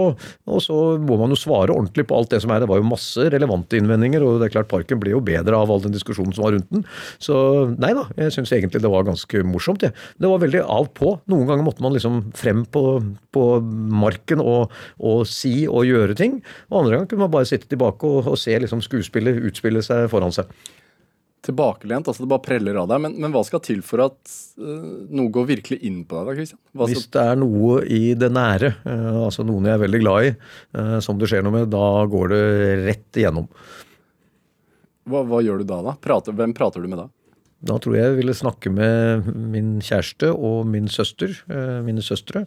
og 0.49 0.63
så 0.63 0.79
må 1.01 1.19
man 1.21 1.33
jo 1.33 1.39
svare 1.39 1.73
ordentlig 1.75 2.07
på 2.09 2.17
alt 2.17 2.33
det 2.33 2.41
som 2.43 2.53
er. 2.53 2.63
Det 2.63 2.69
var 2.71 2.81
jo 2.81 2.89
masse 2.89 3.29
relevante 3.33 3.79
innvendinger, 3.79 4.25
og 4.25 4.39
det 4.39 4.49
er 4.49 4.55
klart 4.57 4.71
parken 4.71 5.01
ble 5.01 5.13
jo 5.15 5.23
bedre 5.25 5.57
av 5.57 5.71
all 5.71 5.83
den 5.83 5.95
diskusjonen 5.95 6.35
som 6.35 6.47
var 6.47 6.55
rundt 6.57 6.69
den. 6.73 6.85
Så 7.21 7.35
nei 7.79 7.93
da, 7.97 8.05
jeg 8.19 8.35
syns 8.35 8.53
egentlig 8.55 8.83
det 8.83 8.91
var 8.91 9.07
ganske 9.07 9.43
morsomt. 9.47 9.85
Ja. 9.85 9.93
Det 10.19 10.31
var 10.31 10.41
veldig 10.43 10.63
av 10.65 10.89
på. 10.97 11.15
Noen 11.31 11.47
ganger 11.49 11.65
måtte 11.65 11.85
man 11.85 11.95
liksom 11.95 12.21
frem 12.37 12.65
på, 12.69 12.83
på 13.35 13.45
marken 13.99 14.41
og, 14.43 14.73
og, 14.97 15.25
si 15.29 15.63
og 15.67 15.87
gjøre 15.87 16.17
ting. 16.19 16.39
Og 16.69 16.81
andre 16.81 16.95
ganger 16.97 17.11
kunne 17.11 17.25
man 17.27 17.33
bare 17.33 17.49
sitte 17.49 17.69
tilbake 17.69 18.07
og, 18.07 18.31
og 18.33 18.39
se 18.39 18.55
liksom 18.59 18.83
skuespillet 18.85 19.41
utspille 19.49 19.68
seg 19.85 20.07
foran 20.11 20.33
seg. 20.35 20.49
Tilbakelent, 21.45 22.09
altså 22.09 22.25
det 22.25 22.29
bare 22.33 22.43
preller 22.43 22.75
av 22.81 22.89
deg. 22.91 22.99
Men, 23.05 23.13
men 23.23 23.31
hva 23.31 23.45
skal 23.47 23.61
til 23.63 23.79
for 23.85 24.03
at 24.03 24.33
uh, 24.59 25.05
noe 25.15 25.31
går 25.31 25.47
virkelig 25.53 25.79
inn 25.87 26.01
på 26.03 26.17
deg? 26.17 26.27
da, 26.27 26.35
Christian? 26.35 26.59
Hva 26.75 26.89
Hvis 26.89 27.05
det 27.13 27.27
er 27.31 27.39
noe 27.39 27.77
i 27.87 28.01
det 28.19 28.31
nære, 28.35 28.73
uh, 28.83 29.21
altså 29.29 29.45
noen 29.47 29.69
jeg 29.69 29.77
er 29.77 29.85
veldig 29.85 30.01
glad 30.03 30.27
i, 30.27 30.33
uh, 30.75 30.97
som 31.05 31.21
det 31.21 31.29
skjer 31.31 31.45
noe 31.45 31.55
med, 31.61 31.69
da 31.71 31.85
går 32.11 32.33
det 32.33 32.43
rett 32.83 33.21
igjennom. 33.21 33.47
Hva, 35.09 35.23
hva 35.29 35.39
gjør 35.45 35.63
du 35.63 35.69
da? 35.69 35.79
da? 35.85 35.95
Prater, 36.03 36.35
hvem 36.35 36.53
prater 36.57 36.83
du 36.83 36.91
med 36.91 36.99
da? 37.01 37.07
Da 37.59 37.75
tror 37.75 37.97
jeg 37.97 38.05
jeg 38.07 38.17
ville 38.21 38.33
snakke 38.37 38.71
med 38.71 39.25
min 39.35 39.71
kjæreste 39.83 40.29
og 40.31 40.67
min 40.69 40.87
søster, 40.87 41.33
eh, 41.51 41.81
mine 41.83 42.01
søstre. 42.01 42.45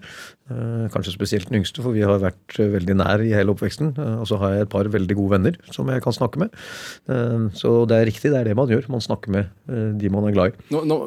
Eh, 0.49 0.89
kanskje 0.95 1.13
spesielt 1.13 1.51
den 1.51 1.61
yngste, 1.61 1.83
for 1.85 1.93
vi 1.93 2.01
har 2.01 2.23
vært 2.23 2.57
eh, 2.59 2.71
veldig 2.73 2.97
nær 2.97 3.21
i 3.21 3.35
hele 3.37 3.53
oppveksten. 3.53 3.93
Og 4.23 4.25
så 4.31 4.39
har 4.41 4.55
jeg 4.55 4.67
et 4.67 4.73
par 4.73 4.89
veldig 4.89 5.17
gode 5.19 5.35
venner 5.35 5.59
som 5.71 5.91
jeg 5.93 6.03
kan 6.05 6.17
snakke 6.17 6.41
med. 6.41 6.57
Så 7.59 7.85
det 7.89 7.99
er 7.99 8.09
riktig, 8.09 8.33
det 8.33 8.41
er 8.41 8.49
det 8.49 8.57
man 8.57 8.71
gjør. 8.73 8.89
Man 8.89 9.05
snakker 9.05 9.33
med 9.35 9.99
de 10.01 10.11
man 10.13 10.29
er 10.29 10.33
glad 10.37 10.53
i. 10.53 10.67
Nå, 10.73 10.85
nå, 10.89 10.99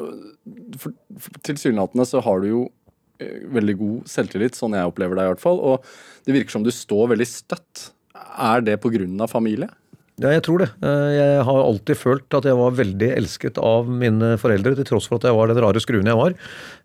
for, 0.78 0.94
for 1.18 1.42
Tilsynelatende 1.46 2.06
så 2.06 2.22
har 2.22 2.42
du 2.42 2.48
jo 2.52 2.62
veldig 3.50 3.74
god 3.80 4.10
selvtillit, 4.12 4.54
sånn 4.58 4.76
jeg 4.76 4.86
opplever 4.86 5.18
deg 5.18 5.26
i 5.26 5.32
hvert 5.34 5.42
fall. 5.42 5.58
Og 5.58 5.82
det 6.28 6.36
virker 6.36 6.54
som 6.58 6.66
du 6.66 6.70
står 6.74 7.10
veldig 7.16 7.26
støtt. 7.26 7.88
Er 8.14 8.62
det 8.62 8.78
pga. 8.82 9.26
familie? 9.26 9.68
Ja, 10.16 10.30
jeg 10.32 10.46
tror 10.46 10.62
det. 10.62 10.70
Eh, 10.80 11.10
jeg 11.12 11.40
har 11.44 11.58
alltid 11.60 11.98
følt 12.00 12.34
at 12.38 12.46
jeg 12.48 12.56
var 12.56 12.76
veldig 12.78 13.08
elsket 13.18 13.58
av 13.60 13.90
mine 13.92 14.30
foreldre, 14.40 14.72
til 14.78 14.86
tross 14.88 15.08
for 15.10 15.20
at 15.20 15.26
jeg 15.28 15.36
var 15.36 15.50
den 15.50 15.60
rare 15.60 15.82
skruen 15.84 16.08
jeg 16.08 16.16
var. 16.16 16.32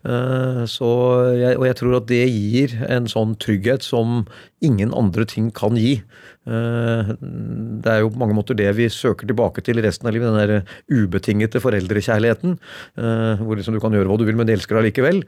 Eh, 0.03 0.65
jeg, 0.67 1.53
og 1.55 1.63
jeg 1.69 1.77
tror 1.79 1.95
at 2.01 2.09
det 2.11 2.25
gir 2.27 2.75
en 2.91 3.07
sånn 3.07 3.37
trygghet 3.39 3.87
som 3.87 4.25
ingen 4.59 4.91
andre 4.91 5.23
ting 5.23 5.47
kan 5.55 5.79
gi. 5.79 6.01
Eh, 6.41 7.09
det 7.21 7.91
er 7.91 7.99
jo 8.01 8.09
på 8.09 8.17
mange 8.17 8.33
måter 8.33 8.57
det 8.57 8.69
vi 8.73 8.87
søker 8.89 9.29
tilbake 9.29 9.61
til 9.65 9.81
resten 9.83 10.09
av 10.09 10.15
livet. 10.15 10.31
Den 10.31 10.39
der 10.41 10.63
ubetingete 10.89 11.61
foreldrekjærligheten. 11.61 12.57
Eh, 12.97 13.43
hvor 13.43 13.59
liksom 13.59 13.77
du 13.77 13.81
kan 13.83 13.93
gjøre 13.93 14.09
hva 14.09 14.17
du 14.17 14.25
vil, 14.25 14.37
men 14.39 14.49
de 14.49 14.55
elsker 14.57 14.79
deg 14.79 14.89
likevel. 14.89 15.21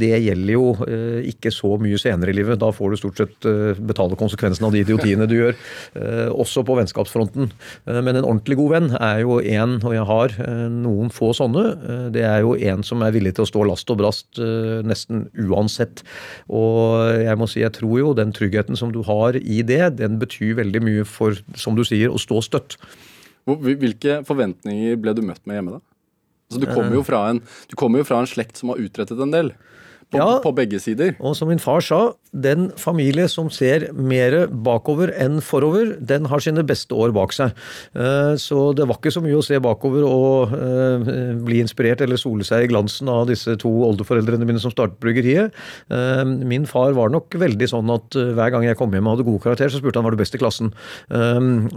Det 0.00 0.12
gjelder 0.20 0.52
jo 0.52 0.66
ikke 1.30 1.52
så 1.54 1.74
mye 1.80 1.98
senere 2.00 2.32
i 2.32 2.36
livet. 2.36 2.60
Da 2.60 2.70
får 2.74 2.92
du 2.92 3.00
stort 3.00 3.20
sett 3.20 3.48
betale 3.80 4.18
konsekvensen 4.18 4.66
av 4.66 4.74
de 4.74 4.82
idiotiene 4.84 5.28
du 5.30 5.36
gjør. 5.36 5.56
Også 6.34 6.64
på 6.66 6.76
vennskapsfronten. 6.78 7.50
Men 7.86 8.18
en 8.18 8.26
ordentlig 8.26 8.58
god 8.60 8.72
venn 8.74 8.90
er 8.98 9.22
jo 9.24 9.38
en, 9.40 9.76
og 9.80 9.94
jeg 9.94 10.06
har 10.10 10.36
noen 10.72 11.12
få 11.14 11.30
sånne, 11.36 12.10
det 12.14 12.24
er 12.26 12.44
jo 12.44 12.54
en 12.56 12.84
som 12.86 13.04
er 13.04 13.14
villig 13.14 13.34
til 13.36 13.46
å 13.46 13.50
stå 13.50 13.64
last 13.68 13.92
og 13.92 14.00
brast 14.02 14.40
nesten 14.40 15.26
uansett. 15.40 16.04
Og 16.52 17.22
jeg 17.22 17.40
må 17.40 17.48
si, 17.50 17.62
jeg 17.64 17.74
tror 17.78 17.96
jo 18.02 18.14
den 18.18 18.34
tryggheten 18.36 18.78
som 18.78 18.92
du 18.94 19.02
har 19.06 19.38
i 19.40 19.62
det, 19.66 19.82
den 20.00 20.18
betyr 20.20 20.49
veldig 20.58 20.82
mye 20.84 21.06
for, 21.08 21.38
som 21.58 21.76
du 21.78 21.84
sier, 21.86 22.10
å 22.10 22.20
stå 22.20 22.42
støtt. 22.44 22.76
Hvilke 23.50 24.20
forventninger 24.28 24.98
ble 25.00 25.14
du 25.16 25.22
møtt 25.26 25.42
med 25.48 25.58
hjemme, 25.58 25.78
da? 25.78 25.84
Altså, 26.50 26.60
du 26.64 26.66
kommer 26.66 26.96
jo, 26.96 27.02
kom 27.78 27.96
jo 27.98 28.06
fra 28.06 28.18
en 28.20 28.28
slekt 28.28 28.58
som 28.58 28.72
har 28.72 28.80
utrettet 28.82 29.20
en 29.22 29.34
del. 29.34 29.52
På, 30.10 30.18
ja, 30.18 30.40
på, 30.42 30.50
begge 30.56 30.80
sider. 30.82 31.12
Og 31.22 31.36
som 31.38 31.46
min 31.52 31.60
far 31.62 31.84
sa, 31.86 32.00
den 32.34 32.68
familie 32.78 33.28
som 33.30 33.46
ser 33.50 33.88
mer 33.94 34.48
bakover 34.50 35.12
enn 35.14 35.38
forover, 35.42 35.92
den 36.02 36.26
har 36.30 36.42
sine 36.42 36.64
beste 36.66 36.96
år 36.98 37.12
bak 37.14 37.34
seg. 37.34 37.54
Eh, 37.94 38.34
så 38.42 38.72
det 38.74 38.88
var 38.90 38.98
ikke 38.98 39.12
så 39.14 39.22
mye 39.22 39.38
å 39.38 39.44
se 39.46 39.60
bakover 39.62 40.02
og 40.06 40.54
eh, 40.56 41.10
bli 41.46 41.60
inspirert 41.62 42.02
eller 42.02 42.18
sole 42.18 42.46
seg 42.46 42.66
i 42.66 42.70
glansen 42.72 43.10
av 43.10 43.28
disse 43.30 43.54
to 43.62 43.70
oldeforeldrene 43.86 44.48
mine 44.48 44.62
som 44.62 44.74
startet 44.74 44.98
bryggeriet. 45.02 45.54
Eh, 45.94 46.24
min 46.26 46.66
far 46.70 46.96
var 46.98 47.14
nok 47.14 47.38
veldig 47.38 47.70
sånn 47.70 47.94
at 47.94 48.18
hver 48.18 48.54
gang 48.56 48.66
jeg 48.66 48.78
kom 48.80 48.90
hjem 48.94 49.06
og 49.06 49.14
hadde 49.16 49.28
god 49.30 49.44
karakter, 49.46 49.70
så 49.70 49.78
spurte 49.78 50.02
han 50.02 50.08
var 50.08 50.18
du 50.18 50.22
best 50.24 50.34
i 50.34 50.42
klassen. 50.42 50.72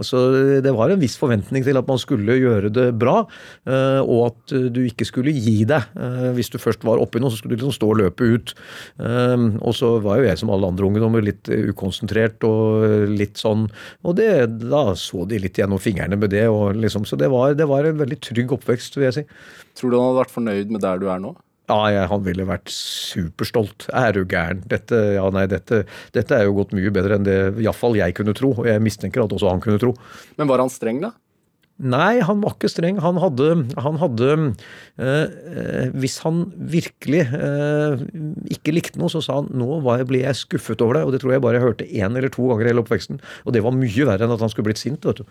Så 0.04 0.20
det 0.64 0.72
var 0.74 0.90
en 0.90 1.00
viss 1.00 1.14
forventning 1.20 1.64
til 1.66 1.78
at 1.78 1.86
man 1.86 2.00
skulle 2.00 2.36
gjøre 2.38 2.70
det 2.74 2.86
bra, 2.98 3.16
og 4.02 4.20
at 4.26 4.54
du 4.74 4.80
ikke 4.84 5.06
skulle 5.08 5.34
gi 5.34 5.62
deg. 5.68 5.94
Hvis 6.36 6.50
du 6.52 6.58
først 6.62 6.84
var 6.86 7.02
oppi 7.02 7.22
noe, 7.22 7.32
så 7.32 7.40
skulle 7.40 7.54
du 7.54 7.62
liksom 7.62 7.76
stå 7.76 7.90
og 7.90 8.00
løpe 8.00 8.23
ut. 8.24 8.54
Og 9.04 9.74
så 9.76 9.94
var 10.04 10.20
jo 10.20 10.28
jeg 10.28 10.40
som 10.40 10.52
alle 10.54 10.68
andre 10.70 10.88
ungdommer 10.88 11.24
litt 11.24 11.48
ukonsentrert 11.50 12.44
og 12.48 13.08
litt 13.12 13.40
sånn 13.40 13.66
Og 14.04 14.16
det, 14.18 14.30
da 14.62 14.84
så 14.98 15.24
de 15.28 15.40
litt 15.42 15.58
gjennom 15.60 15.80
fingrene 15.82 16.18
med 16.20 16.32
det. 16.34 16.46
Og 16.50 16.78
liksom, 16.78 17.06
så 17.08 17.18
det 17.20 17.30
var, 17.32 17.56
det 17.58 17.68
var 17.70 17.86
en 17.88 18.00
veldig 18.00 18.20
trygg 18.24 18.54
oppvekst, 18.58 18.98
vil 18.98 19.08
jeg 19.08 19.18
si. 19.18 19.26
Tror 19.78 19.90
du 19.90 19.98
han 19.98 20.08
hadde 20.10 20.22
vært 20.22 20.34
fornøyd 20.34 20.72
med 20.74 20.84
der 20.84 21.02
du 21.02 21.10
er 21.10 21.22
nå? 21.22 21.34
Ja, 21.64 21.78
jeg, 21.88 22.08
han 22.10 22.24
ville 22.26 22.44
vært 22.44 22.68
superstolt. 22.68 23.86
Er 23.96 24.12
du 24.12 24.26
gæren? 24.28 24.60
Dette, 24.68 24.98
ja, 25.16 25.24
nei, 25.32 25.46
dette, 25.48 25.84
dette 26.12 26.36
er 26.36 26.44
jo 26.44 26.58
gått 26.58 26.74
mye 26.76 26.92
bedre 26.92 27.16
enn 27.16 27.24
det 27.24 27.38
iallfall 27.64 27.96
jeg 27.96 28.16
kunne 28.18 28.34
tro. 28.36 28.52
Og 28.58 28.68
jeg 28.68 28.82
mistenker 28.84 29.24
at 29.24 29.32
også 29.32 29.48
han 29.48 29.62
kunne 29.64 29.80
tro. 29.80 29.94
Men 30.36 30.50
var 30.50 30.60
han 30.60 30.72
streng, 30.72 31.00
da? 31.06 31.14
Nei, 31.82 32.20
han 32.22 32.38
var 32.38 32.54
ikke 32.54 32.70
streng. 32.70 33.00
Han 33.02 33.16
hadde, 33.18 33.48
han 33.82 33.96
hadde 33.98 34.28
eh, 34.38 35.24
eh, 35.26 35.88
Hvis 35.98 36.20
han 36.22 36.44
virkelig 36.54 37.24
eh, 37.34 38.04
ikke 38.54 38.76
likte 38.76 39.00
noe, 39.00 39.10
så 39.10 39.18
sa 39.24 39.40
han 39.40 39.50
nå 39.50 39.80
ble 39.82 40.20
jeg 40.22 40.38
skuffet 40.38 40.84
over 40.84 41.00
deg. 41.00 41.08
Og 41.08 41.14
det 41.14 41.24
tror 41.24 41.34
jeg 41.34 41.42
bare 41.42 41.58
jeg 41.58 41.66
hørte 41.66 41.88
én 41.90 42.14
eller 42.14 42.30
to 42.30 42.46
ganger 42.46 42.68
i 42.68 42.70
hele 42.70 42.84
oppveksten. 42.84 43.18
Og 43.42 43.56
det 43.56 43.64
var 43.66 43.74
mye 43.74 44.06
verre 44.06 44.26
enn 44.26 44.34
at 44.36 44.44
han 44.44 44.52
skulle 44.52 44.70
blitt 44.70 44.82
sint. 44.82 45.02
vet 45.02 45.24
du. 45.24 45.26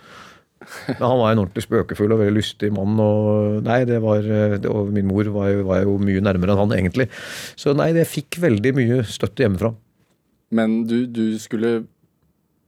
Men 0.90 1.00
han 1.00 1.22
var 1.22 1.32
en 1.32 1.44
ordentlig 1.46 1.64
spøkefull 1.64 2.12
og 2.12 2.20
veldig 2.20 2.36
lystig 2.36 2.74
mann. 2.76 3.00
Og 3.00 3.64
nei, 3.64 3.80
det 3.88 4.02
var, 4.04 4.28
det, 4.28 4.68
og 4.68 4.92
min 4.96 5.08
mor 5.08 5.32
var, 5.32 5.56
var, 5.64 5.88
jo 5.88 5.96
mye 6.04 6.24
nærmere 6.24 6.58
enn 6.58 6.64
han 6.66 6.76
egentlig. 6.76 7.08
Så 7.56 7.72
nei, 7.78 7.94
det 7.96 8.04
fikk 8.12 8.42
veldig 8.44 8.76
mye 8.82 9.00
støtte 9.08 9.46
hjemmefra. 9.46 9.72
Men 10.54 10.82
du, 10.92 11.06
du 11.08 11.40
skulle 11.42 11.86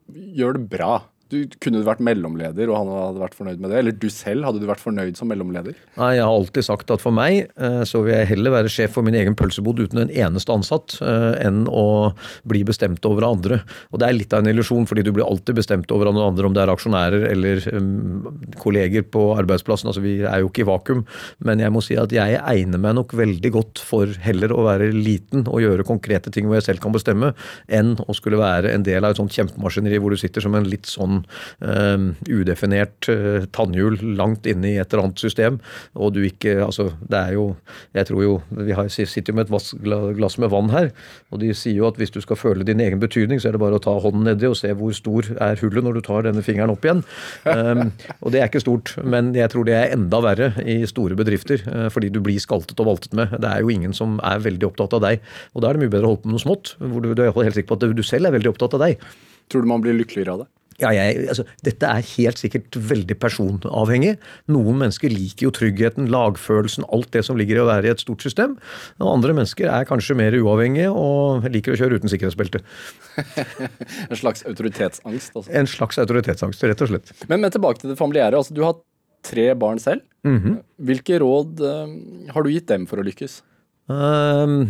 gjøre 0.07 0.61
det 0.61 0.69
bra? 0.71 0.93
Du, 1.34 1.39
kunne 1.57 1.80
du 1.82 1.88
vært 1.88 2.03
mellomleder, 2.05 2.69
og 2.69 2.78
han 2.78 2.89
hadde 2.93 3.21
vært 3.23 3.36
fornøyd 3.38 3.61
med 3.63 3.71
det? 3.73 3.78
Eller 3.82 3.95
du 3.97 4.05
selv, 4.13 4.45
hadde 4.45 4.59
du 4.61 4.67
vært 4.69 4.84
fornøyd 4.84 5.17
som 5.17 5.32
mellomleder? 5.32 5.73
Nei, 5.97 6.09
jeg 6.19 6.21
har 6.21 6.30
alltid 6.30 6.67
sagt 6.67 6.91
at 6.93 7.01
for 7.01 7.15
meg 7.17 7.47
eh, 7.57 7.80
så 7.89 8.03
vil 8.05 8.13
jeg 8.13 8.30
heller 8.30 8.53
være 8.53 8.69
sjef 8.69 8.93
for 8.93 9.05
min 9.05 9.17
egen 9.17 9.34
pølsebod 9.38 9.82
uten 9.82 10.03
en 10.03 10.13
eneste 10.13 10.53
ansatt, 10.53 10.99
eh, 11.01 11.39
enn 11.41 11.63
å 11.65 12.13
bli 12.45 12.61
bestemt 12.67 13.07
over 13.09 13.26
andre. 13.26 13.57
Og 13.89 14.03
det 14.03 14.09
er 14.09 14.17
litt 14.19 14.36
av 14.38 14.43
en 14.43 14.51
illusjon, 14.51 14.86
fordi 14.86 15.05
du 15.07 15.09
blir 15.15 15.26
alltid 15.26 15.57
bestemt 15.57 15.95
over 15.95 16.11
noen 16.11 16.28
andre, 16.28 16.45
om 16.45 16.53
det 16.53 16.61
er 16.61 16.73
aksjonærer 16.76 17.26
eller 17.32 17.65
kolleger 18.61 19.07
på 19.09 19.26
arbeidsplassen. 19.39 19.89
Altså, 19.89 20.05
vi 20.05 20.19
er 20.21 20.43
jo 20.43 20.51
ikke 20.51 20.61
i 20.61 20.69
vakuum. 20.69 21.03
Men 21.47 21.63
jeg 21.63 21.73
må 21.73 21.82
si 21.82 21.97
at 21.97 22.13
jeg 22.13 22.38
egner 22.38 22.82
meg 22.86 22.99
nok 22.99 23.17
veldig 23.17 23.53
godt 23.57 23.82
for 23.82 24.13
heller 24.28 24.53
å 24.53 24.67
være 24.69 24.91
liten 24.93 25.47
og 25.49 25.63
gjøre 25.63 25.88
konkrete 25.89 26.30
ting 26.30 26.45
hvor 26.45 26.59
jeg 26.59 26.69
selv 26.69 26.86
kan 26.86 26.93
bestemme, 26.93 27.34
enn 27.65 27.95
å 28.05 28.13
skulle 28.13 28.38
være 28.41 28.78
en 28.78 28.86
del 28.86 29.01
av 29.01 29.15
et 29.15 29.23
sånt 29.23 29.34
kjempemaskineri 29.34 29.97
hvor 29.97 30.13
du 30.13 30.21
sitter 30.21 30.45
som 30.45 30.53
en 30.57 30.69
litt 30.69 30.86
sånn 30.89 31.14
sånn 31.16 32.16
udefinert 32.30 33.09
uh, 33.11 33.45
tannhjul 33.55 33.97
langt 34.18 34.45
inne 34.49 34.74
i 34.74 34.80
et 34.82 34.91
eller 34.91 35.07
annet 35.07 35.22
system, 35.22 35.59
og 35.95 36.16
du 36.16 36.24
ikke 36.26 36.55
Altså, 36.66 36.88
det 37.09 37.18
er 37.18 37.34
jo 37.36 37.43
Jeg 37.95 38.07
tror 38.09 38.22
jo 38.24 38.34
Vi 38.49 38.74
har, 38.76 38.88
sitter 38.89 39.32
jo 39.32 39.36
med 39.38 39.49
et 39.49 40.16
glass 40.18 40.38
med 40.41 40.49
vann 40.49 40.72
her, 40.74 40.91
og 41.32 41.41
de 41.41 41.51
sier 41.57 41.78
jo 41.78 41.88
at 41.89 41.97
hvis 41.99 42.13
du 42.13 42.20
skal 42.24 42.39
føle 42.39 42.66
din 42.68 42.82
egen 42.84 43.01
betydning, 43.01 43.39
så 43.41 43.49
er 43.49 43.55
det 43.55 43.61
bare 43.61 43.78
å 43.78 43.84
ta 43.84 43.93
hånden 44.01 44.26
nedi 44.28 44.47
og 44.49 44.57
se 44.59 44.72
hvor 44.78 44.93
stor 44.95 45.28
er 45.41 45.59
hullet 45.61 45.86
når 45.86 45.97
du 45.97 46.01
tar 46.05 46.26
denne 46.28 46.43
fingeren 46.45 46.74
opp 46.74 46.86
igjen. 46.86 47.03
Um, 47.45 47.91
og 48.22 48.34
det 48.34 48.41
er 48.41 48.49
ikke 48.49 48.63
stort, 48.63 48.95
men 49.03 49.34
jeg 49.38 49.51
tror 49.53 49.68
det 49.68 49.76
er 49.78 49.93
enda 49.95 50.22
verre 50.24 50.51
i 50.63 50.78
store 50.89 51.18
bedrifter, 51.20 51.61
uh, 51.68 51.88
fordi 51.93 52.11
du 52.13 52.22
blir 52.26 52.41
skaltet 52.41 52.80
og 52.82 52.89
valtet 52.89 53.16
med. 53.18 53.36
Det 53.43 53.51
er 53.51 53.63
jo 53.63 53.74
ingen 53.74 53.95
som 53.95 54.18
er 54.26 54.43
veldig 54.45 54.70
opptatt 54.72 54.97
av 54.97 55.05
deg, 55.05 55.24
og 55.53 55.63
da 55.63 55.70
er 55.70 55.78
det 55.78 55.86
mye 55.86 55.95
bedre 55.95 56.09
å 56.09 56.13
holde 56.13 56.24
på 56.24 56.32
med 56.32 56.38
noe 56.38 56.45
smått, 56.45 56.76
hvor 56.82 57.05
du, 57.05 57.13
du 57.13 57.24
er 57.26 57.36
helt 57.36 57.57
sikker 57.57 57.72
på 57.74 57.80
at 57.80 57.97
du 57.99 58.05
selv 58.05 58.30
er 58.30 58.38
veldig 58.38 58.53
opptatt 58.55 58.78
av 58.78 58.86
deg. 58.88 59.07
Tror 59.51 59.66
du 59.66 59.70
man 59.70 59.84
blir 59.84 59.97
lykkeligere 59.97 60.38
av 60.38 60.45
det? 60.45 60.49
Ja, 60.82 60.89
jeg, 60.91 61.30
altså, 61.32 61.45
dette 61.63 61.88
er 61.88 62.07
helt 62.17 62.39
sikkert 62.41 62.76
veldig 62.76 63.15
personavhengig. 63.21 64.15
Noen 64.51 64.82
mennesker 64.82 65.13
liker 65.13 65.47
jo 65.47 65.53
tryggheten, 65.55 66.09
lagfølelsen, 66.11 66.88
alt 66.91 67.13
det 67.15 67.23
som 67.28 67.39
ligger 67.39 67.61
i 67.61 67.63
å 67.63 67.69
være 67.69 67.88
i 67.88 67.93
et 67.93 68.03
stort 68.03 68.26
system. 68.26 68.57
Og 68.99 69.13
andre 69.13 69.38
mennesker 69.38 69.71
er 69.71 69.88
kanskje 69.88 70.17
mer 70.19 70.36
uavhengige 70.36 70.91
og 70.91 71.47
liker 71.53 71.76
å 71.76 71.80
kjøre 71.80 72.01
uten 72.01 72.11
sikkerhetsbelte. 72.11 72.59
en 74.09 74.19
slags 74.19 74.43
autoritetsangst? 74.51 75.32
Altså. 75.32 75.47
En 75.55 75.71
slags 75.71 76.01
autoritetsangst, 76.03 76.67
rett 76.67 76.84
og 76.84 76.91
slett. 76.91 77.15
Men, 77.30 77.39
men 77.45 77.55
tilbake 77.55 77.80
til 77.80 77.93
det 77.93 77.99
familiære. 78.01 78.43
altså 78.43 78.57
Du 78.57 78.65
har 78.67 78.76
tre 79.26 79.49
barn 79.55 79.80
selv. 79.80 80.03
Mm 80.28 80.39
-hmm. 80.39 80.61
Hvilke 80.78 81.19
råd 81.19 81.61
uh, 81.61 81.88
har 82.34 82.43
du 82.43 82.49
gitt 82.51 82.67
dem 82.67 82.86
for 82.86 82.99
å 82.99 83.05
lykkes? 83.05 83.43
Uh, 83.89 84.65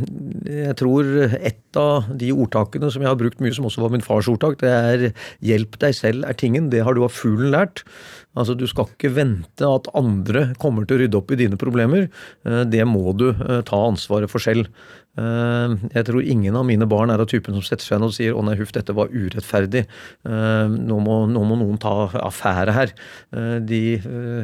jeg 0.45 0.75
tror 0.75 1.03
ett 1.41 1.64
av 1.79 2.09
de 2.17 2.31
ordtakene 2.33 2.91
som 2.91 3.03
jeg 3.03 3.11
har 3.11 3.19
brukt 3.19 3.41
mye, 3.43 3.53
som 3.55 3.67
også 3.67 3.83
var 3.83 3.93
min 3.93 4.05
fars 4.05 4.29
ordtak. 4.31 4.59
Det 4.61 4.69
er 4.69 5.13
'hjelp 5.41 5.79
deg 5.79 5.95
selv 5.95 6.25
er 6.25 6.33
tingen'. 6.33 6.69
Det 6.69 6.83
har 6.83 6.93
du 6.93 7.03
av 7.03 7.11
fuglen 7.11 7.51
lært. 7.51 7.83
Altså, 8.35 8.57
Du 8.57 8.67
skal 8.67 8.85
ikke 8.85 9.15
vente 9.15 9.63
at 9.63 9.87
andre 9.93 10.53
kommer 10.59 10.85
til 10.85 10.97
å 10.97 10.99
rydde 11.01 11.17
opp 11.17 11.31
i 11.31 11.35
dine 11.35 11.57
problemer. 11.57 12.09
Det 12.43 12.85
må 12.85 13.15
du 13.15 13.33
ta 13.63 13.77
ansvaret 13.87 14.29
for 14.29 14.39
selv. 14.39 14.67
Eh, 15.15 15.73
jeg 15.95 16.05
tror 16.09 16.25
ingen 16.27 16.57
av 16.59 16.65
mine 16.67 16.85
barn 16.91 17.11
er 17.13 17.21
av 17.23 17.29
typen 17.31 17.55
som 17.55 17.63
setter 17.63 17.87
seg 17.87 18.01
ned 18.01 18.09
og 18.09 18.15
sier 18.17 18.35
'Å 18.35 18.43
nei, 18.43 18.55
huff, 18.59 18.73
dette 18.75 18.91
var 18.91 19.07
urettferdig'. 19.07 19.85
Eh, 20.27 20.67
nå 20.67 20.97
må, 20.99 21.23
nå 21.31 21.41
må 21.47 21.55
noen 21.55 21.79
ta 21.79 22.09
affære 22.11 22.73
her. 22.75 22.91
Eh, 23.31 23.59
de 23.59 23.97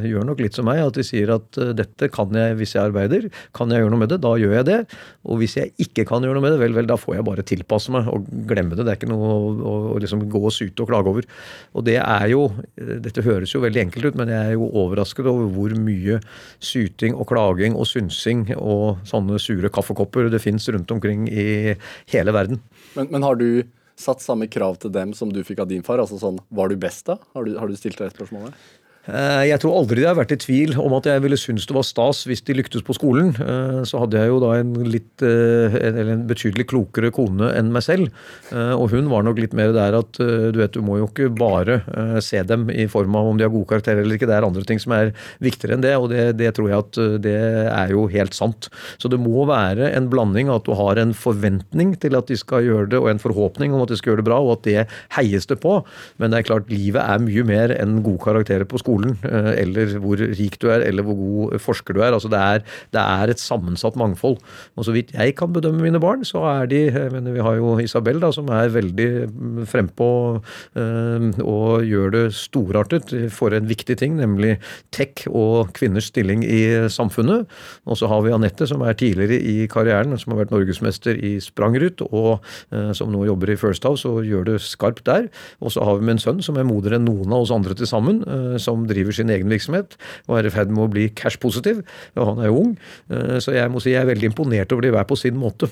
gjør 0.07 0.25
nok 0.25 0.39
litt 0.39 0.55
som 0.55 0.65
meg, 0.65 0.79
at 0.79 0.93
de 0.93 1.03
sier 1.03 1.29
at 1.29 1.51
'dette 1.51 2.11
kan 2.11 2.31
jeg 2.31 2.55
hvis 2.55 2.75
jeg 2.75 2.91
arbeider'. 2.91 3.31
Kan 3.53 3.69
jeg 3.69 3.83
gjøre 3.83 3.91
noe 3.91 3.99
med 3.99 4.09
det, 4.09 4.21
da 4.21 4.35
gjør 4.35 4.55
jeg 4.55 4.65
det. 4.65 4.87
Og 5.25 5.39
hvis 5.39 5.55
jeg 5.55 5.73
ikke 5.77 6.07
kan 6.07 6.23
gjøre 6.23 6.39
noe 6.39 6.41
med 6.47 6.53
det, 6.53 6.59
vel, 6.59 6.73
vel, 6.73 6.87
da 6.87 6.95
får 6.95 7.15
jeg 7.15 7.20
bare 7.27 7.45
tilpasse 7.47 7.93
meg 7.93 8.09
og 8.11 8.27
glemme 8.49 8.77
det. 8.77 8.85
Det 8.85 8.93
er 8.93 8.99
ikke 8.99 9.11
noe 9.11 9.31
å, 9.31 9.73
å 9.95 9.99
liksom 10.01 10.25
gå 10.31 10.41
og 10.41 10.53
syte 10.55 10.83
og 10.83 10.91
klage 10.91 11.11
over. 11.11 11.27
Og 11.75 11.85
det 11.87 11.97
er 12.01 12.27
jo 12.31 12.47
Dette 12.75 13.23
høres 13.25 13.53
jo 13.53 13.61
veldig 13.63 13.85
enkelt 13.85 14.11
ut, 14.11 14.17
men 14.19 14.31
jeg 14.31 14.53
er 14.53 14.55
jo 14.55 14.69
overrasket 14.83 15.27
over 15.29 15.49
hvor 15.53 15.75
mye 15.77 16.19
syting 16.63 17.15
og 17.17 17.27
klaging 17.31 17.77
og 17.77 17.87
synsing 17.89 18.47
og 18.57 19.03
sånne 19.07 19.39
sure 19.41 19.71
kaffekopper 19.73 20.31
det 20.31 20.41
finnes 20.43 20.67
rundt 20.73 20.91
omkring 20.93 21.27
i 21.29 21.75
hele 22.11 22.35
verden. 22.35 22.61
Men, 22.95 23.09
men, 23.11 23.23
har 23.25 23.37
du 23.39 23.63
satt 23.99 24.23
samme 24.23 24.47
krav 24.51 24.79
til 24.81 24.93
dem 24.93 25.15
som 25.17 25.31
du 25.33 25.43
fikk 25.45 25.63
av 25.63 25.71
din 25.71 25.85
far? 25.85 26.01
Altså 26.01 26.19
sånn, 26.21 26.39
Var 26.49 26.71
du 26.71 26.79
best 26.81 27.07
da? 27.09 27.19
Har 27.35 27.47
du, 27.47 27.57
har 27.59 27.69
du 27.69 27.77
stilt 27.77 27.99
deg 27.99 28.09
et 28.09 28.17
spørsmål 28.17 28.49
der? 28.49 28.55
Eh, 28.55 28.80
jeg 29.01 29.57
tror 29.63 29.79
aldri 29.79 30.03
det 30.03 30.09
har 30.11 30.17
vært 30.19 30.35
i 30.35 30.37
tvil 30.37 30.75
om 30.77 30.93
at 30.93 31.07
jeg 31.09 31.23
ville 31.23 31.37
synes 31.39 31.65
det 31.65 31.73
var 31.73 31.85
stas 31.87 32.19
hvis 32.29 32.43
de 32.45 32.53
lyktes 32.53 32.83
på 32.85 32.93
skolen. 32.93 33.31
Eh, 33.33 33.79
så 33.89 34.03
hadde 34.03 34.19
jeg 34.21 34.29
jo 34.29 34.37
da 34.43 34.51
en 34.59 34.75
litt 34.85 35.23
eh, 35.25 35.77
en 35.89 36.27
betydelig 36.29 36.67
klokere 36.69 37.09
kone 37.13 37.49
enn 37.57 37.71
meg 37.73 37.85
selv. 37.85 38.11
Og 38.51 38.91
hun 38.91 39.07
var 39.09 39.23
nok 39.25 39.39
litt 39.41 39.55
mer 39.57 39.71
der 39.73 39.95
at 39.97 40.17
du 40.19 40.57
vet, 40.59 40.73
du 40.75 40.83
må 40.85 40.97
jo 40.99 41.07
ikke 41.07 41.29
bare 41.33 41.79
se 42.23 42.41
dem 42.45 42.67
i 42.69 42.85
form 42.91 43.15
av 43.17 43.29
om 43.29 43.39
de 43.39 43.45
har 43.45 43.53
gode 43.53 43.69
karakterer 43.69 44.03
eller 44.03 44.17
ikke. 44.17 44.27
Det 44.29 44.35
er 44.37 44.45
andre 44.45 44.63
ting 44.67 44.81
som 44.81 44.93
er 44.95 45.13
viktigere 45.43 45.77
enn 45.77 45.85
det, 45.85 45.93
og 45.97 46.09
det, 46.11 46.25
det 46.39 46.51
tror 46.57 46.69
jeg 46.69 46.83
at 46.85 46.99
det 47.23 47.35
er 47.71 47.93
jo 47.95 48.05
helt 48.11 48.35
sant. 48.37 48.69
Så 49.01 49.09
det 49.11 49.21
må 49.21 49.45
være 49.49 49.91
en 49.95 50.09
blanding 50.11 50.51
at 50.53 50.67
du 50.67 50.75
har 50.77 50.99
en 51.01 51.13
forventning 51.17 51.95
til 52.01 52.17
at 52.19 52.29
de 52.29 52.37
skal 52.39 52.67
gjøre 52.67 52.91
det, 52.93 53.01
og 53.01 53.09
en 53.11 53.23
forhåpning 53.23 53.75
om 53.75 53.85
at 53.85 53.93
de 53.93 53.99
skal 53.99 54.13
gjøre 54.13 54.23
det 54.23 54.29
bra, 54.29 54.41
og 54.43 54.57
at 54.59 54.67
det 54.67 54.85
heies 55.17 55.49
det 55.49 55.61
på. 55.63 55.79
Men 56.21 56.33
det 56.33 56.41
er 56.41 56.49
klart, 56.51 56.71
livet 56.71 57.01
er 57.01 57.23
mye 57.23 57.47
mer 57.47 57.75
enn 57.77 58.01
gode 58.05 58.23
karakterer 58.25 58.67
på 58.67 58.81
skolen 58.81 58.90
skolen, 58.91 59.17
eh, 59.23 59.53
eller 59.63 59.97
hvor 60.01 60.19
rik 60.19 60.59
du 60.61 60.69
er, 60.69 60.83
eller 60.85 61.03
hvor 61.03 61.15
god 61.15 61.59
forsker 61.59 61.95
du 61.95 62.01
er. 62.01 62.11
Altså 62.13 62.29
det 62.31 62.39
er, 62.39 62.63
det 62.91 63.01
er 63.01 63.31
et 63.31 63.39
sammensatt 63.39 63.95
mangfold. 63.95 64.37
Og 64.75 64.85
så 64.85 64.91
vidt 64.91 65.13
jeg 65.15 65.35
kan 65.35 65.53
bedømme 65.53 65.81
mine 65.81 65.99
barn, 65.99 66.25
så 66.25 66.43
er 66.61 66.65
de 66.67 66.81
men 67.11 67.33
Vi 67.33 67.41
har 67.41 67.55
jo 67.55 67.77
Isabel, 67.79 68.19
da, 68.19 68.31
som 68.31 68.49
er 68.51 68.71
veldig 68.73 69.09
mm, 69.31 69.65
frempå 69.69 70.41
øh, 70.75 71.27
og 71.41 71.85
gjør 71.85 72.11
det 72.11 72.23
storartet 72.35 73.13
for 73.31 73.53
en 73.53 73.67
viktig 73.69 73.97
ting, 73.97 74.17
nemlig 74.19 74.57
tech 74.91 75.25
og 75.27 75.71
kvinners 75.73 76.09
stilling 76.11 76.43
i 76.43 76.89
samfunnet. 76.91 77.47
Og 77.85 77.97
så 77.97 78.09
har 78.11 78.21
vi 78.25 78.33
Anette, 78.35 78.67
som 78.67 78.81
er 78.81 78.97
tidligere 78.97 79.39
i 79.39 79.67
karrieren, 79.71 80.17
som 80.19 80.33
har 80.33 80.43
vært 80.43 80.53
norgesmester 80.55 81.15
i 81.15 81.37
sprangrutt, 81.43 82.03
og 82.11 82.41
øh, 82.73 82.91
som 82.97 83.11
nå 83.13 83.25
jobber 83.29 83.53
i 83.53 83.59
First 83.59 83.87
House 83.87 84.07
og 84.07 84.25
gjør 84.27 84.51
det 84.51 84.59
skarpt 84.65 85.05
der. 85.07 85.29
Og 85.61 85.73
så 85.75 85.85
har 85.85 85.99
vi 85.99 86.07
med 86.07 86.17
en 86.17 86.23
sønn 86.25 86.43
som 86.43 86.59
er 86.59 86.67
modigere 86.67 86.99
enn 86.99 87.07
noen 87.07 87.31
av 87.31 87.45
oss 87.45 87.53
andre 87.55 87.77
til 87.77 87.89
sammen, 87.89 88.21
som 88.61 88.80
som 88.81 88.89
driver 88.89 89.15
sin 89.15 89.29
egen 89.29 89.51
virksomhet 89.51 89.97
og 90.27 90.39
er 90.39 90.49
i 90.49 90.53
ferd 90.53 90.73
med 90.73 90.87
å 90.87 90.91
bli 90.91 91.09
cash-positiv. 91.13 91.83
Og 92.17 92.31
han 92.31 92.41
er 92.41 92.49
jo 92.49 92.63
ung. 92.65 92.73
Eh, 93.11 93.37
så 93.43 93.53
jeg 93.55 93.71
må 93.71 93.81
si 93.83 93.93
jeg 93.93 94.01
er 94.01 94.09
veldig 94.09 94.31
imponert 94.31 94.73
over 94.73 94.87
de 94.87 94.93
hver 94.95 95.07
på 95.09 95.19
sin 95.19 95.37
måte. 95.39 95.69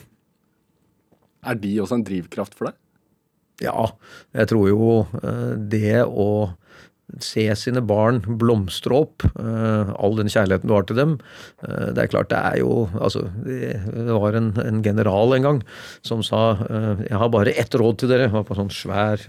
Er 1.47 1.57
de 1.60 1.78
også 1.82 1.99
en 1.99 2.05
drivkraft 2.07 2.57
for 2.57 2.70
deg? 2.70 2.78
Ja, 3.64 3.89
jeg 4.36 4.51
tror 4.51 4.70
jo 4.70 4.89
eh, 5.20 5.55
det 5.72 6.03
å 6.05 6.30
se 7.18 7.45
sine 7.57 7.82
barn 7.86 8.20
blomstre 8.39 8.93
opp, 9.01 9.26
uh, 9.39 9.89
all 9.97 10.18
den 10.20 10.30
kjærligheten 10.32 10.70
du 10.70 10.76
har 10.76 10.86
til 10.88 10.99
dem. 10.99 11.16
Uh, 11.64 11.89
det 11.95 12.03
er 12.03 12.12
klart, 12.12 12.30
det 12.32 12.39
er 12.39 12.60
jo 12.62 12.88
Altså, 12.99 13.24
det 13.43 14.14
var 14.14 14.36
en, 14.38 14.51
en 14.62 14.82
general 14.84 15.34
en 15.36 15.45
gang 15.45 15.60
som 16.05 16.22
sa 16.26 16.41
uh, 16.60 17.01
Jeg 17.07 17.18
har 17.22 17.32
bare 17.34 17.53
ett 17.57 17.76
råd 17.76 17.99
til 18.01 18.12
dere. 18.12 18.30
Var 18.34 18.45
på 18.45 18.57
sånn 18.57 18.72
svær 18.74 19.22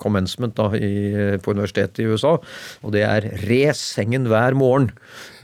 commencement 0.00 0.54
da, 0.56 0.70
i, 0.74 1.36
på 1.42 1.52
universitetet 1.54 2.00
i 2.02 2.08
USA. 2.08 2.36
Og 2.82 2.94
det 2.94 3.04
er 3.06 3.26
res 3.48 3.80
sengen 3.94 4.28
hver 4.30 4.56
morgen. 4.58 4.90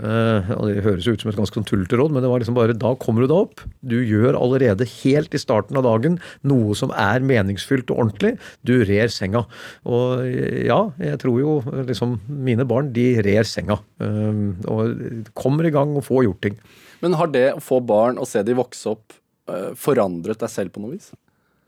og 0.01 0.63
Det 0.69 0.85
høres 0.85 1.07
ut 1.09 1.23
som 1.23 1.31
et 1.31 1.39
ganske 1.39 1.59
sånn 1.59 1.67
tullete 1.69 1.99
råd, 1.99 2.15
men 2.15 2.25
det 2.25 2.31
var 2.31 2.43
liksom 2.43 2.57
bare 2.57 2.77
da 2.77 2.95
kommer 3.01 3.25
du 3.25 3.31
deg 3.31 3.47
opp. 3.47 3.65
Du 3.85 3.97
gjør 4.01 4.39
allerede 4.39 4.89
helt 5.03 5.35
i 5.37 5.41
starten 5.43 5.79
av 5.81 5.87
dagen 5.87 6.19
noe 6.47 6.77
som 6.79 6.93
er 6.97 7.25
meningsfylt 7.25 7.93
og 7.93 8.05
ordentlig. 8.05 8.35
Du 8.67 8.77
rer 8.87 9.13
senga. 9.13 9.45
Og 9.85 10.25
ja, 10.25 10.81
jeg 11.03 11.21
tror 11.23 11.34
tror 11.35 11.41
jo 11.43 11.85
liksom 11.89 12.19
Mine 12.29 12.65
barn 12.65 12.93
de 12.93 13.21
rer 13.23 13.45
senga. 13.45 13.79
Um, 13.99 14.57
og 14.69 15.31
kommer 15.35 15.67
i 15.67 15.73
gang 15.75 15.95
og 15.97 16.05
får 16.07 16.25
gjort 16.25 16.43
ting. 16.43 16.57
Men 17.03 17.15
har 17.19 17.29
det 17.33 17.55
å 17.55 17.63
få 17.63 17.81
barn 17.81 18.19
og 18.19 18.29
se 18.29 18.43
de 18.43 18.55
vokse 18.55 18.89
opp 18.89 19.13
uh, 19.51 19.75
forandret 19.75 20.41
deg 20.41 20.51
selv 20.51 20.73
på 20.73 20.83
noe 20.83 20.95
vis? 20.95 21.11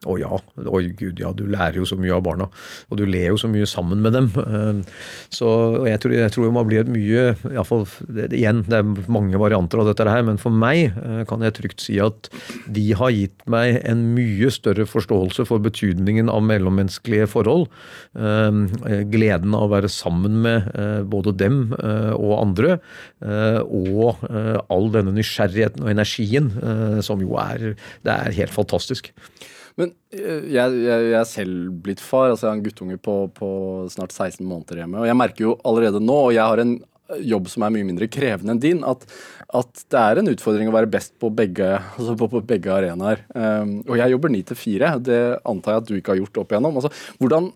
Å 0.07 0.17
ja. 0.21 0.39
Oi, 0.71 0.87
gud, 0.97 1.21
ja. 1.21 1.33
Du 1.37 1.45
lærer 1.51 1.81
jo 1.81 1.87
så 1.89 1.99
mye 1.99 2.15
av 2.15 2.23
barna. 2.27 2.49
Og 2.91 3.01
du 3.01 3.05
ler 3.09 3.33
jo 3.33 3.41
så 3.41 3.51
mye 3.51 3.67
sammen 3.69 4.03
med 4.05 4.15
dem. 4.17 4.31
Ehm, 4.47 4.83
så 5.35 5.49
jeg 5.89 6.01
tror, 6.03 6.15
jeg 6.17 6.35
tror 6.35 6.55
man 6.55 6.69
blir 6.69 6.85
et 6.85 6.93
mye 6.93 7.33
iallfall, 7.51 7.87
Igjen, 8.37 8.63
det 8.69 8.79
er 8.79 9.11
mange 9.13 9.39
varianter 9.41 9.81
av 9.83 9.91
dette 9.91 10.07
her, 10.09 10.25
men 10.27 10.39
for 10.41 10.55
meg 10.55 10.95
eh, 10.97 11.23
kan 11.29 11.43
jeg 11.45 11.57
trygt 11.59 11.85
si 11.85 11.99
at 12.03 12.31
de 12.73 12.87
har 12.99 13.13
gitt 13.15 13.45
meg 13.51 13.81
en 13.89 14.03
mye 14.17 14.51
større 14.55 14.87
forståelse 14.89 15.47
for 15.49 15.63
betydningen 15.63 16.31
av 16.33 16.45
mellommenneskelige 16.47 17.29
forhold. 17.33 17.67
Ehm, 18.19 18.67
gleden 19.13 19.57
av 19.57 19.67
å 19.67 19.73
være 19.75 19.91
sammen 19.93 20.41
med 20.47 20.71
eh, 20.75 21.03
både 21.07 21.35
dem 21.39 21.75
eh, 21.79 22.13
og 22.15 22.37
andre. 22.41 22.79
Og 23.27 24.23
all 24.73 24.89
denne 24.95 25.15
nysgjerrigheten 25.17 25.85
og 25.85 25.91
energien 25.91 26.49
som 27.05 27.23
jo 27.23 27.37
er 27.41 27.75
Det 28.05 28.13
er 28.13 28.37
helt 28.37 28.55
fantastisk. 28.55 29.11
Men 29.77 29.93
eh, 29.93 29.96
jeg, 30.17 30.51
jeg, 30.53 31.07
jeg, 31.11 31.15
er 31.19 31.29
selv 31.29 31.71
blitt 31.85 32.03
far. 32.03 32.31
altså 32.31 32.47
Jeg 32.47 32.53
har 32.53 32.59
en 32.59 32.67
guttunge 32.67 32.99
på, 33.03 33.17
på, 33.35 33.49
snart 33.93 34.15
16 34.15 34.45
måneder 34.47 34.83
hjemme. 34.83 35.01
Og 35.03 35.09
jeg 35.09 35.19
merker 35.19 35.49
jo 35.49 35.57
allerede 35.67 36.03
nå, 36.03 36.19
og 36.29 36.37
jeg 36.37 36.45
har 36.45 36.63
en 36.63 36.77
eh, 36.77 37.25
jobb 37.33 37.51
som 37.53 37.67
er 37.67 37.75
mye 37.75 37.89
mindre 37.89 38.09
krevende 38.13 38.55
enn 38.55 38.63
din, 38.63 38.85
at, 38.87 39.03
at 39.57 39.83
det 39.93 40.03
er 40.03 40.21
en 40.21 40.31
utfordring 40.33 40.71
å 40.71 40.77
være 40.77 40.93
best 40.93 41.17
på 41.23 41.33
begge, 41.35 41.73
altså 41.97 42.17
på, 42.19 42.31
på 42.37 42.45
begge 42.47 42.73
arenaer. 42.73 43.25
Um, 43.35 43.81
og 43.87 43.99
jeg 43.99 44.15
jobber 44.15 44.33
ni 44.33 44.45
til 44.47 44.61
fire. 44.61 44.95
Det 45.03 45.21
antar 45.43 45.77
jeg 45.77 45.85
at 45.85 45.91
du 45.91 45.99
ikke 45.99 46.15
har 46.15 46.23
gjort 46.23 46.43
opp 46.45 46.55
igjennom. 46.55 46.81
Altså, 46.81 46.93
hvordan 47.19 47.51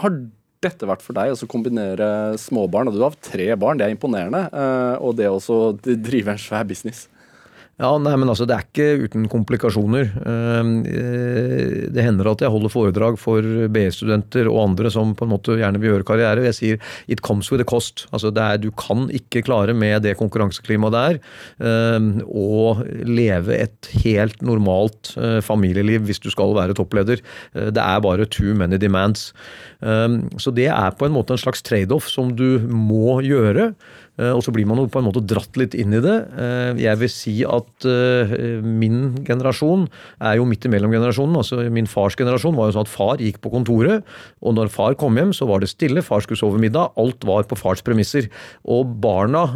har 0.00 0.18
dette 0.60 0.88
vært 0.88 1.04
for 1.04 1.16
deg? 1.16 1.32
Altså 1.32 1.48
kombinere 1.48 2.10
småbarn, 2.40 2.90
og 2.90 2.98
du 2.98 3.06
har 3.06 3.16
tre 3.24 3.48
barn, 3.60 3.80
det 3.80 3.86
er 3.86 3.94
imponerende. 3.94 4.42
Uh, 4.50 4.96
og 5.06 5.16
det 5.22 5.30
å 5.30 5.72
drive 5.78 6.34
en 6.34 6.42
svær 6.42 6.66
business. 6.68 7.06
Ja, 7.80 7.94
nei, 7.96 8.12
men 8.20 8.28
altså, 8.28 8.44
Det 8.44 8.56
er 8.56 8.66
ikke 8.66 9.06
uten 9.06 9.24
komplikasjoner. 9.32 10.10
Ehm, 10.28 10.72
eh, 10.84 11.86
det 11.88 12.04
hender 12.04 12.28
at 12.28 12.42
jeg 12.44 12.52
holder 12.52 12.72
foredrag 12.72 13.16
for 13.18 13.40
BI-studenter 13.72 14.50
og 14.50 14.60
andre 14.66 14.90
som 14.92 15.14
på 15.16 15.24
en 15.24 15.32
måte 15.32 15.56
gjerne 15.56 15.80
vil 15.80 15.94
gjøre 15.94 16.08
karriere. 16.10 16.44
Jeg 16.44 16.54
sier 16.58 16.78
'it 17.08 17.22
comes 17.22 17.50
with 17.50 17.62
a 17.62 17.64
cost'. 17.64 18.06
Altså, 18.12 18.28
er, 18.36 18.58
Du 18.58 18.70
kan 18.70 19.08
ikke 19.08 19.44
klare 19.44 19.74
med 19.74 20.02
det 20.02 20.18
konkurranseklimaet 20.18 20.92
det 20.92 21.20
er, 21.60 22.24
å 22.26 22.84
leve 23.06 23.54
et 23.56 23.88
helt 24.04 24.42
normalt 24.42 25.16
eh, 25.16 25.40
familieliv 25.40 26.02
hvis 26.02 26.20
du 26.20 26.30
skal 26.30 26.54
være 26.54 26.74
toppleder. 26.74 27.20
Eh, 27.54 27.70
det 27.70 27.80
er 27.80 28.00
bare 28.00 28.26
too 28.26 28.54
many 28.54 28.76
demands. 28.76 29.32
Ehm, 29.82 30.28
så 30.36 30.52
det 30.52 30.68
er 30.68 30.90
på 30.90 31.06
en 31.06 31.12
måte 31.12 31.32
en 31.32 31.38
slags 31.38 31.62
trade-off 31.62 32.08
som 32.08 32.36
du 32.36 32.58
må 32.68 33.22
gjøre. 33.22 33.74
Eh, 34.20 34.32
og 34.34 34.42
så 34.44 34.52
blir 34.54 34.68
man 34.68 34.82
jo 34.82 34.88
på 34.92 35.00
en 35.00 35.08
måte 35.08 35.22
dratt 35.24 35.56
litt 35.60 35.76
inn 35.78 35.96
i 35.96 36.02
det. 36.04 36.16
Eh, 36.36 36.82
jeg 36.84 37.00
vil 37.00 37.12
si 37.12 37.36
at 37.48 37.88
eh, 37.88 38.34
min 38.60 39.16
generasjon 39.26 39.86
er 40.18 40.38
jo 40.40 40.48
midt 40.48 40.68
imellom 40.68 40.92
generasjonen. 40.94 41.40
altså 41.40 41.64
Min 41.72 41.88
fars 41.90 42.18
generasjon 42.20 42.58
var 42.58 42.68
jo 42.68 42.78
sånn 42.78 42.88
at 42.88 42.92
far 42.92 43.24
gikk 43.24 43.40
på 43.44 43.54
kontoret, 43.54 44.06
og 44.44 44.56
når 44.58 44.72
far 44.74 44.98
kom 45.00 45.16
hjem, 45.18 45.32
så 45.36 45.48
var 45.48 45.62
det 45.62 45.72
stille. 45.72 46.04
Far 46.04 46.24
skulle 46.24 46.40
sove 46.40 46.60
middag. 46.60 46.92
Alt 47.00 47.24
var 47.28 47.48
på 47.48 47.58
fars 47.58 47.84
premisser. 47.86 48.28
Og 48.68 48.98
barna 49.00 49.46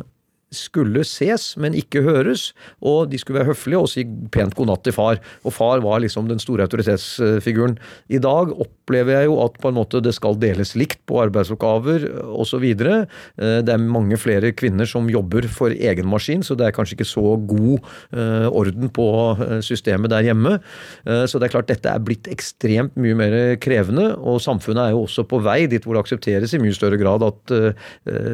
skulle 0.57 1.05
ses, 1.09 1.52
men 1.61 1.76
ikke 1.78 2.05
høres. 2.07 2.52
Og 2.84 3.11
de 3.12 3.20
skulle 3.20 3.40
være 3.40 3.52
høflige 3.52 3.82
og 3.82 3.90
si 3.90 4.07
pent 4.34 4.55
god 4.57 4.70
natt 4.70 4.84
til 4.86 4.96
far. 4.96 5.20
Og 5.44 5.55
far 5.55 5.82
var 5.84 6.02
liksom 6.05 6.30
den 6.30 6.42
store 6.42 6.66
autoritetsfiguren. 6.68 7.76
I 8.09 8.20
dag 8.22 8.52
opplever 8.55 9.18
jeg 9.18 9.30
jo 9.30 9.38
at 9.44 9.59
på 9.61 9.70
en 9.70 9.78
måte 9.78 10.02
det 10.05 10.14
skal 10.16 10.38
deles 10.40 10.74
likt 10.78 11.00
på 11.09 11.20
arbeidsoppgaver 11.22 12.07
osv. 12.34 12.64
Eh, 12.64 13.59
det 13.64 13.72
er 13.74 13.82
mange 13.82 14.18
flere 14.20 14.52
kvinner 14.57 14.88
som 14.88 15.09
jobber 15.11 15.48
for 15.52 15.74
egen 15.74 16.09
maskin, 16.11 16.44
så 16.46 16.57
det 16.59 16.68
er 16.68 16.76
kanskje 16.76 16.98
ikke 16.98 17.09
så 17.09 17.24
god 17.40 17.88
eh, 18.14 18.48
orden 18.50 18.90
på 18.94 19.09
eh, 19.34 19.59
systemet 19.64 20.12
der 20.12 20.28
hjemme. 20.28 20.57
Så 21.05 21.38
det 21.38 21.48
er 21.48 21.52
klart 21.52 21.68
dette 21.68 21.90
er 21.90 22.02
blitt 22.02 22.28
ekstremt 22.30 22.94
mye 23.00 23.16
mer 23.18 23.34
krevende, 23.62 24.07
og 24.16 24.40
samfunnet 24.42 24.82
er 24.82 24.94
jo 24.94 25.05
også 25.05 25.24
på 25.28 25.40
vei 25.44 25.64
dit 25.70 25.84
hvor 25.84 25.96
det 25.96 26.05
aksepteres 26.05 26.55
i 26.55 26.61
mye 26.62 26.74
større 26.76 26.98
grad 27.00 27.24
at 27.26 27.52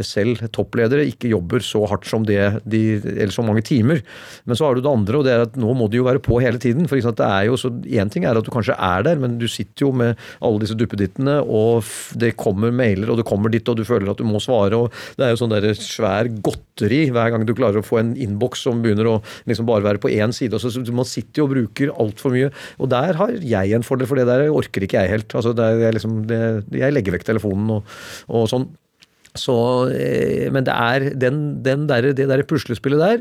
selv 0.06 0.40
toppledere 0.54 1.06
ikke 1.08 1.30
jobber 1.32 1.64
så 1.64 1.82
hardt 1.90 2.08
som 2.10 2.26
det 2.26 2.40
de, 2.68 2.82
eller 2.98 3.34
så 3.34 3.44
mange 3.46 3.64
timer. 3.66 4.02
Men 4.44 4.58
så 4.58 4.66
har 4.66 4.76
du 4.76 4.82
det 4.84 4.90
andre, 4.90 5.20
og 5.20 5.26
det 5.26 5.34
er 5.34 5.44
at 5.46 5.58
nå 5.60 5.74
må 5.78 5.88
de 5.90 6.00
jo 6.00 6.06
være 6.08 6.22
på 6.24 6.40
hele 6.42 6.60
tiden. 6.62 6.88
for 6.90 7.00
det 7.00 7.26
er 7.26 7.48
jo 7.48 7.58
Én 8.00 8.10
ting 8.10 8.24
er 8.24 8.36
at 8.36 8.44
du 8.44 8.50
kanskje 8.52 8.76
er 8.76 9.04
der, 9.06 9.18
men 9.20 9.38
du 9.38 9.46
sitter 9.48 9.86
jo 9.86 9.92
med 9.92 10.18
alle 10.42 10.60
disse 10.62 10.76
duppedittene, 10.78 11.40
og 11.42 11.84
det 12.18 12.36
kommer 12.40 12.74
mailer, 12.74 13.10
og 13.10 13.20
det 13.20 13.26
kommer 13.28 13.52
ditt, 13.52 13.68
og 13.68 13.78
du 13.78 13.84
føler 13.86 14.10
at 14.10 14.18
du 14.18 14.26
må 14.26 14.40
svare. 14.42 14.76
og 14.76 14.92
Det 15.16 15.26
er 15.26 15.34
jo 15.34 15.40
sånn 15.42 15.54
der 15.54 15.70
svær 15.78 16.28
godteri 16.42 17.02
hver 17.14 17.32
gang 17.32 17.46
du 17.46 17.54
klarer 17.56 17.80
å 17.80 17.86
få 17.86 18.00
en 18.00 18.14
innboks 18.16 18.66
som 18.66 18.82
begynner 18.82 19.08
å 19.08 19.16
liksom 19.50 19.68
bare 19.68 19.86
være 19.86 20.02
på 20.02 20.12
én 20.12 20.34
side. 20.34 20.54
og 20.54 20.60
Så 20.60 20.84
man 20.92 21.08
sitter 21.08 21.42
jo 21.42 21.48
og 21.48 21.54
bruker 21.54 21.94
altfor 21.94 22.34
mye. 22.34 22.50
Og 22.78 22.90
der 22.92 23.18
har 23.20 23.34
jeg 23.38 23.76
en 23.76 23.86
fordel, 23.86 24.08
for 24.10 24.20
det 24.20 24.28
der 24.30 24.50
orker 24.50 24.86
ikke 24.86 25.04
jeg 25.04 25.14
helt. 25.16 25.34
Altså, 25.34 25.54
jeg, 25.54 25.96
liksom, 25.96 26.22
det, 26.30 26.40
jeg 26.76 26.94
legger 26.94 27.16
vekk 27.16 27.28
telefonen 27.32 27.78
og, 27.78 27.98
og 28.28 28.48
sånn. 28.50 28.70
Så, 29.38 29.54
eh, 29.94 30.48
men 30.50 30.64
det 30.66 30.74
er 30.74 31.04
den, 31.14 31.62
den 31.62 31.86
der, 31.86 32.08
det 32.16 32.26
der 32.26 32.42
puslespillet 32.48 32.98
der, 32.98 33.20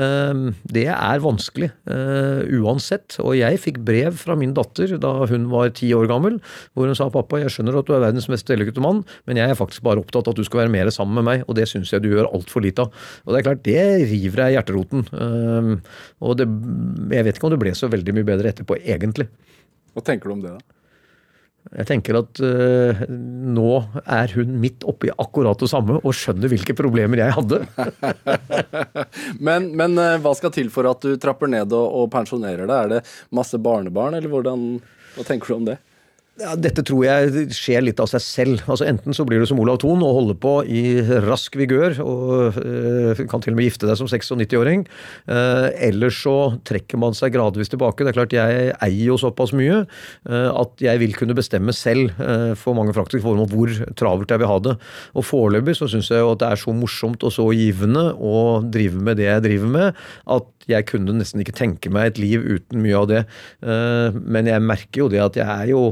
ehm, 0.00 0.46
det 0.72 0.86
er 0.88 1.20
vanskelig 1.20 1.68
uh, 1.90 2.40
uansett. 2.62 3.18
Og 3.20 3.36
jeg 3.36 3.60
fikk 3.60 3.82
brev 3.84 4.16
fra 4.16 4.36
min 4.38 4.54
datter 4.56 4.94
da 5.02 5.12
hun 5.28 5.50
var 5.52 5.74
ti 5.76 5.90
år 5.92 6.08
gammel, 6.08 6.38
hvor 6.72 6.88
hun 6.88 6.96
sa 6.96 7.10
pappa, 7.12 7.42
jeg 7.42 7.52
skjønner 7.52 7.76
at 7.78 7.88
du 7.88 7.92
er 7.96 8.04
verdens 8.06 8.30
mest 8.32 8.48
vellykkede 8.48 8.84
mann, 8.84 9.04
men 9.28 9.40
jeg 9.40 9.52
er 9.52 9.58
faktisk 9.58 9.84
bare 9.84 10.00
opptatt 10.00 10.24
av 10.24 10.32
at 10.32 10.40
du 10.40 10.48
skal 10.48 10.64
være 10.64 10.72
mer 10.72 10.92
sammen 10.94 11.20
med 11.20 11.28
meg, 11.28 11.46
og 11.46 11.58
det 11.58 11.68
syns 11.68 11.92
jeg 11.92 12.04
du 12.04 12.10
gjør 12.14 12.32
altfor 12.32 12.64
lite 12.64 12.86
av. 12.86 13.08
Og 13.26 13.34
det 13.34 13.42
er 13.42 13.48
klart, 13.50 13.64
det 13.68 13.86
river 14.08 14.44
deg 14.44 14.54
i 14.54 14.56
hjerteroten. 14.56 15.08
Um, 15.12 15.72
og 16.24 16.38
det, 16.40 16.48
jeg 17.12 17.28
vet 17.28 17.36
ikke 17.36 17.50
om 17.50 17.52
det 17.52 17.60
ble 17.60 17.76
så 17.76 17.92
veldig 17.92 18.16
mye 18.16 18.30
bedre 18.32 18.54
etterpå, 18.54 18.80
egentlig. 18.80 19.28
Hva 19.92 20.04
tenker 20.06 20.32
du 20.32 20.38
om 20.38 20.46
det, 20.46 20.56
da? 20.56 20.81
Jeg 21.70 21.86
tenker 21.88 22.18
at 22.18 22.40
uh, 22.42 23.02
nå 23.08 23.68
er 24.02 24.34
hun 24.36 24.56
midt 24.60 24.84
oppi 24.88 25.12
akkurat 25.14 25.60
det 25.62 25.70
samme 25.70 26.00
og 26.00 26.16
skjønner 26.16 26.50
hvilke 26.50 26.74
problemer 26.76 27.22
jeg 27.22 27.36
hadde. 27.36 27.60
men, 29.46 29.70
men 29.78 29.94
uh, 29.96 30.18
hva 30.22 30.34
skal 30.36 30.52
til 30.54 30.72
for 30.74 30.90
at 30.90 31.06
du 31.06 31.14
trapper 31.22 31.50
ned 31.52 31.72
og, 31.72 31.86
og 32.02 32.10
pensjonerer 32.12 32.66
deg? 32.66 32.76
Er 32.76 32.92
det 32.96 33.00
masse 33.38 33.60
barnebarn, 33.62 34.18
eller 34.18 34.32
hvordan, 34.32 34.66
hva 35.14 35.26
tenker 35.28 35.52
du 35.52 35.58
om 35.60 35.70
det? 35.70 35.78
Ja, 36.42 36.56
dette 36.58 36.82
tror 36.82 37.04
jeg 37.06 37.52
skjer 37.54 37.84
litt 37.84 38.00
av 38.02 38.08
seg 38.10 38.22
selv. 38.24 38.62
Altså 38.66 38.86
Enten 38.88 39.14
så 39.14 39.22
blir 39.28 39.42
du 39.42 39.46
som 39.46 39.60
Olav 39.62 39.78
Thon 39.82 40.02
og 40.02 40.16
holder 40.16 40.38
på 40.42 40.54
i 40.66 40.82
rask 41.22 41.54
vigør 41.58 42.00
og 42.02 42.58
øh, 42.58 43.20
kan 43.30 43.44
til 43.44 43.54
og 43.54 43.60
med 43.60 43.68
gifte 43.68 43.86
deg 43.86 43.98
som 44.00 44.08
96-åring. 44.10 44.82
Uh, 45.30 45.68
eller 45.76 46.10
så 46.14 46.34
trekker 46.66 46.98
man 46.98 47.14
seg 47.14 47.34
gradvis 47.36 47.70
tilbake. 47.70 48.02
Det 48.02 48.10
er 48.10 48.16
klart 48.16 48.34
Jeg 48.34 48.72
eier 48.74 49.12
jo 49.12 49.18
såpass 49.20 49.54
mye 49.54 49.84
uh, 49.84 50.50
at 50.50 50.82
jeg 50.82 51.02
vil 51.04 51.14
kunne 51.18 51.36
bestemme 51.38 51.74
selv 51.76 52.10
for 52.58 52.74
mange 52.76 52.94
praktiske 52.94 53.22
formål 53.24 53.48
hvor 53.52 53.70
travelt 53.98 54.32
jeg 54.32 54.42
vil 54.42 54.50
ha 54.50 54.58
det. 54.64 54.74
Og 55.18 55.26
Foreløpig 55.26 55.76
så 55.78 55.88
syns 55.90 56.10
jeg 56.10 56.24
jo 56.24 56.32
at 56.34 56.42
det 56.42 56.50
er 56.50 56.60
så 56.60 56.74
morsomt 56.74 57.22
og 57.26 57.34
så 57.34 57.46
givende 57.54 58.08
å 58.18 58.62
drive 58.66 58.98
med 58.98 59.20
det 59.20 59.28
jeg 59.28 59.46
driver 59.46 59.72
med, 59.76 60.02
at 60.34 60.50
jeg 60.70 60.86
kunne 60.88 61.14
nesten 61.16 61.42
ikke 61.42 61.54
tenke 61.56 61.90
meg 61.92 62.12
et 62.12 62.20
liv 62.22 62.42
uten 62.44 62.82
mye 62.82 62.98
av 62.98 63.08
det. 63.10 63.22
Eh, 63.64 64.18
men 64.22 64.50
jeg 64.50 64.64
merker 64.64 65.04
jo 65.04 65.08
det 65.12 65.22
at 65.24 65.38
jeg 65.38 65.46
er 65.46 65.72
jo 65.72 65.82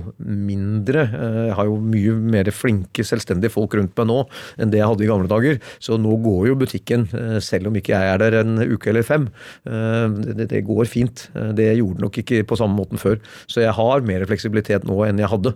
mindre 0.46 1.04
eh, 1.06 1.38
Jeg 1.50 1.56
har 1.58 1.68
jo 1.68 1.78
mye 1.82 2.16
mer 2.36 2.50
flinke, 2.54 3.04
selvstendige 3.06 3.52
folk 3.54 3.76
rundt 3.78 3.96
meg 3.98 4.08
nå 4.10 4.18
enn 4.60 4.72
det 4.72 4.80
jeg 4.80 4.90
hadde 4.90 5.06
i 5.06 5.10
gamle 5.10 5.30
dager. 5.30 5.60
Så 5.82 5.98
nå 6.00 6.16
går 6.24 6.50
jo 6.50 6.58
butikken, 6.60 7.06
eh, 7.16 7.38
selv 7.44 7.70
om 7.70 7.78
ikke 7.78 7.94
jeg 7.94 8.14
er 8.14 8.22
der 8.22 8.40
en 8.42 8.60
uke 8.60 8.92
eller 8.92 9.06
fem. 9.06 9.28
Det, 9.64 10.46
det 10.50 10.62
går 10.66 10.88
fint. 10.90 11.26
Det 11.56 11.68
gjorde 11.78 12.02
nok 12.02 12.20
ikke 12.22 12.42
på 12.48 12.58
samme 12.58 12.76
måten 12.78 13.00
før. 13.00 13.18
Så 13.50 13.62
jeg 13.64 13.74
har 13.76 14.06
mer 14.06 14.24
fleksibilitet 14.28 14.86
nå 14.88 14.96
enn 15.06 15.20
jeg 15.20 15.30
hadde. 15.30 15.54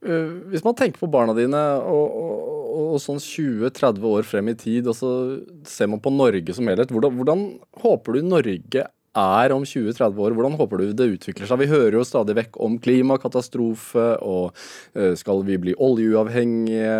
Hvis 0.00 0.64
man 0.64 0.76
tenker 0.78 1.02
på 1.02 1.10
barna 1.12 1.34
dine 1.36 1.60
og, 1.84 2.16
og 2.20 2.60
og 2.80 3.00
sånn 3.02 3.20
20-30 3.22 4.06
år 4.10 4.26
frem 4.28 4.50
i 4.52 4.56
tid, 4.58 4.88
og 4.90 4.96
så 4.96 5.10
ser 5.68 5.90
man 5.90 6.02
på 6.02 6.12
Norge 6.14 6.54
som 6.56 6.68
helhet. 6.70 6.92
Hvordan, 6.92 7.18
hvordan 7.18 7.44
håper 7.82 8.16
du 8.16 8.26
Norge 8.26 8.86
er 9.18 9.54
om 9.54 9.64
20-30 9.66 10.18
år? 10.22 10.34
Hvordan 10.36 10.56
håper 10.58 10.82
du 10.82 10.92
det 10.94 11.08
utvikler 11.16 11.48
seg? 11.50 11.62
Vi 11.62 11.70
hører 11.70 11.98
jo 11.98 12.06
stadig 12.06 12.36
vekk 12.38 12.58
om 12.62 12.76
klimakatastrofe, 12.82 14.06
og 14.22 14.52
uh, 14.96 15.14
skal 15.18 15.42
vi 15.48 15.58
bli 15.62 15.74
oljeuavhengige? 15.74 16.92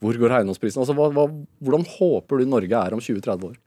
Hvor 0.00 0.20
går 0.22 0.38
eiendomsprisen? 0.40 0.80
Altså, 0.80 0.96
hvordan 0.96 1.88
håper 1.98 2.40
du 2.40 2.48
Norge 2.48 2.84
er 2.86 2.96
om 2.96 3.04
20-30 3.04 3.50
år? 3.52 3.58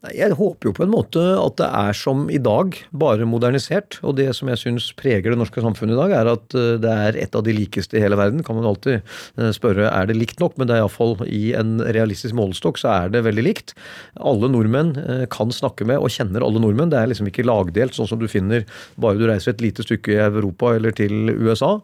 Jeg 0.00 0.32
håper 0.32 0.70
jo 0.70 0.72
på 0.72 0.86
en 0.86 0.92
måte 0.94 1.20
at 1.20 1.58
det 1.60 1.66
er 1.76 1.96
som 1.96 2.22
i 2.32 2.38
dag, 2.40 2.72
bare 2.96 3.26
modernisert. 3.28 3.98
Og 4.00 4.14
det 4.16 4.30
som 4.32 4.48
jeg 4.48 4.60
syns 4.62 4.86
preger 4.96 5.28
det 5.28 5.36
norske 5.36 5.60
samfunnet 5.60 5.92
i 5.92 5.98
dag, 5.98 6.14
er 6.16 6.30
at 6.32 6.56
eh, 6.56 6.78
det 6.80 6.92
er 7.04 7.18
et 7.20 7.36
av 7.36 7.44
de 7.44 7.52
likeste 7.52 7.98
i 7.98 8.00
hele 8.00 8.16
verden. 8.16 8.40
Kan 8.46 8.56
man 8.56 8.68
alltid 8.70 9.02
eh, 9.02 9.50
spørre 9.52 9.90
er 9.90 10.08
det 10.08 10.16
likt 10.16 10.40
nok, 10.40 10.56
men 10.56 10.70
det 10.70 10.78
er 10.78 10.80
iallfall 10.80 11.18
i 11.28 11.50
en 11.58 11.82
realistisk 11.84 12.32
målestokk 12.38 12.80
så 12.80 12.88
er 12.94 13.12
det 13.12 13.26
veldig 13.26 13.44
likt. 13.44 13.74
Alle 14.16 14.48
nordmenn 14.48 14.94
eh, 15.02 15.26
kan 15.28 15.52
snakke 15.52 15.84
med 15.84 16.00
og 16.00 16.08
kjenner 16.16 16.46
alle 16.48 16.64
nordmenn. 16.64 16.94
Det 16.94 17.02
er 17.02 17.12
liksom 17.12 17.28
ikke 17.28 17.44
lagdelt, 17.44 17.98
sånn 17.98 18.08
som 18.08 18.22
du 18.22 18.28
finner 18.30 18.64
bare 18.96 19.20
du 19.20 19.26
reiser 19.28 19.52
et 19.52 19.66
lite 19.66 19.84
stykke 19.84 20.16
i 20.16 20.22
Europa 20.30 20.72
eller 20.78 20.96
til 20.96 21.28
USA. 21.34 21.74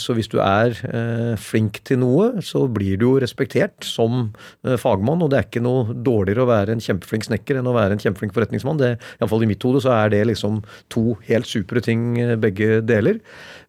Så 0.00 0.14
hvis 0.16 0.30
du 0.30 0.38
er 0.42 0.76
flink 1.40 1.80
til 1.88 2.00
noe, 2.00 2.42
så 2.44 2.64
blir 2.70 2.96
du 3.00 3.04
jo 3.04 3.14
respektert 3.22 3.84
som 3.86 4.30
fagmann, 4.62 5.22
og 5.24 5.32
det 5.32 5.38
er 5.38 5.48
ikke 5.48 5.64
noe 5.64 5.96
dårligere 6.06 6.44
å 6.44 6.50
være 6.50 6.76
en 6.76 6.84
kjempe 6.84 7.01
kjempeflink 7.02 7.26
snekker 7.26 7.58
enn 7.58 7.68
å 7.68 7.74
være 7.74 7.96
en 7.96 8.02
kjempeflink 8.02 8.34
forretningsmann. 8.36 8.80
Det, 8.80 8.94
Iallfall 9.20 9.44
i 9.44 9.50
mitt 9.50 9.62
hode 9.66 9.82
så 9.84 9.92
er 9.96 10.12
det 10.14 10.22
liksom 10.30 10.62
to 10.92 11.16
helt 11.26 11.48
supre 11.48 11.82
ting 11.84 12.18
eh, 12.20 12.36
begge 12.40 12.80
deler. 12.86 13.20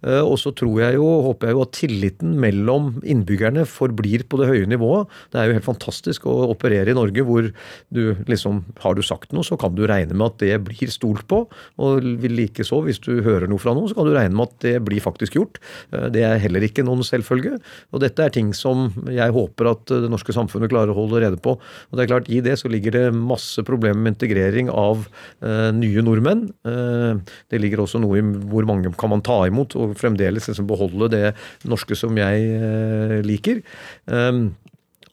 Eh, 0.04 0.22
og 0.22 0.38
så 0.42 0.54
tror 0.56 0.82
jeg 0.84 0.98
jo, 1.00 1.08
håper 1.28 1.50
jeg 1.50 1.58
jo 1.58 1.64
at 1.66 1.74
tilliten 1.78 2.36
mellom 2.42 2.94
innbyggerne 3.04 3.66
forblir 3.70 4.26
på 4.30 4.40
det 4.42 4.50
høye 4.52 4.70
nivået. 4.70 5.12
Det 5.34 5.42
er 5.42 5.50
jo 5.50 5.58
helt 5.58 5.68
fantastisk 5.68 6.28
å 6.30 6.36
operere 6.52 6.94
i 6.94 6.98
Norge 6.98 7.26
hvor 7.26 7.50
du 7.94 8.04
liksom 8.28 8.64
Har 8.84 8.96
du 8.96 9.02
sagt 9.06 9.32
noe, 9.34 9.46
så 9.46 9.56
kan 9.60 9.74
du 9.76 9.84
regne 9.88 10.16
med 10.16 10.34
at 10.34 10.42
det 10.44 10.58
blir 10.66 10.92
stolt 10.92 11.26
på. 11.30 11.44
Og 11.82 12.04
likeså, 12.04 12.82
hvis 12.86 13.02
du 13.04 13.24
hører 13.26 13.48
noe 13.50 13.62
fra 13.62 13.74
noen, 13.76 13.90
så 13.90 13.98
kan 13.98 14.08
du 14.08 14.14
regne 14.16 14.36
med 14.36 14.52
at 14.52 14.66
det 14.66 14.76
blir 14.86 15.04
faktisk 15.04 15.38
gjort. 15.38 15.60
Eh, 15.94 16.10
det 16.14 16.26
er 16.28 16.42
heller 16.44 16.66
ikke 16.66 16.86
noen 16.86 17.04
selvfølge. 17.06 17.58
Og 17.94 18.04
dette 18.04 18.24
er 18.24 18.34
ting 18.34 18.54
som 18.58 18.90
jeg 19.10 19.34
håper 19.36 19.72
at 19.72 19.96
det 20.04 20.12
norske 20.12 20.36
samfunnet 20.36 20.72
klarer 20.72 20.94
å 20.94 20.98
holde 20.98 21.24
rede 21.24 21.40
på. 21.44 21.56
Og 21.58 21.98
det 21.98 22.06
er 22.06 22.12
klart, 22.12 22.30
i 22.30 22.42
det 22.44 22.58
så 22.60 22.72
ligger 22.72 22.96
det 22.96 23.06
masse 23.26 23.64
problemer 23.68 24.00
med 24.00 24.16
integrering 24.16 24.70
av 24.70 25.06
eh, 25.44 25.70
nye 25.76 26.04
nordmenn. 26.06 26.46
Eh, 26.68 27.22
det 27.52 27.62
ligger 27.62 27.84
også 27.84 28.02
noe 28.04 28.20
i 28.20 28.24
hvor 28.24 28.68
mange 28.70 28.92
kan 29.00 29.14
man 29.14 29.24
ta 29.26 29.44
imot, 29.50 29.78
og 29.80 29.96
fremdeles 30.00 30.50
liksom 30.50 30.70
beholde 30.70 31.12
det 31.14 31.26
norske 31.70 31.98
som 31.98 32.18
jeg 32.18 32.46
uh, 32.60 33.20
liker. 33.26 33.62
Um, 34.06 34.52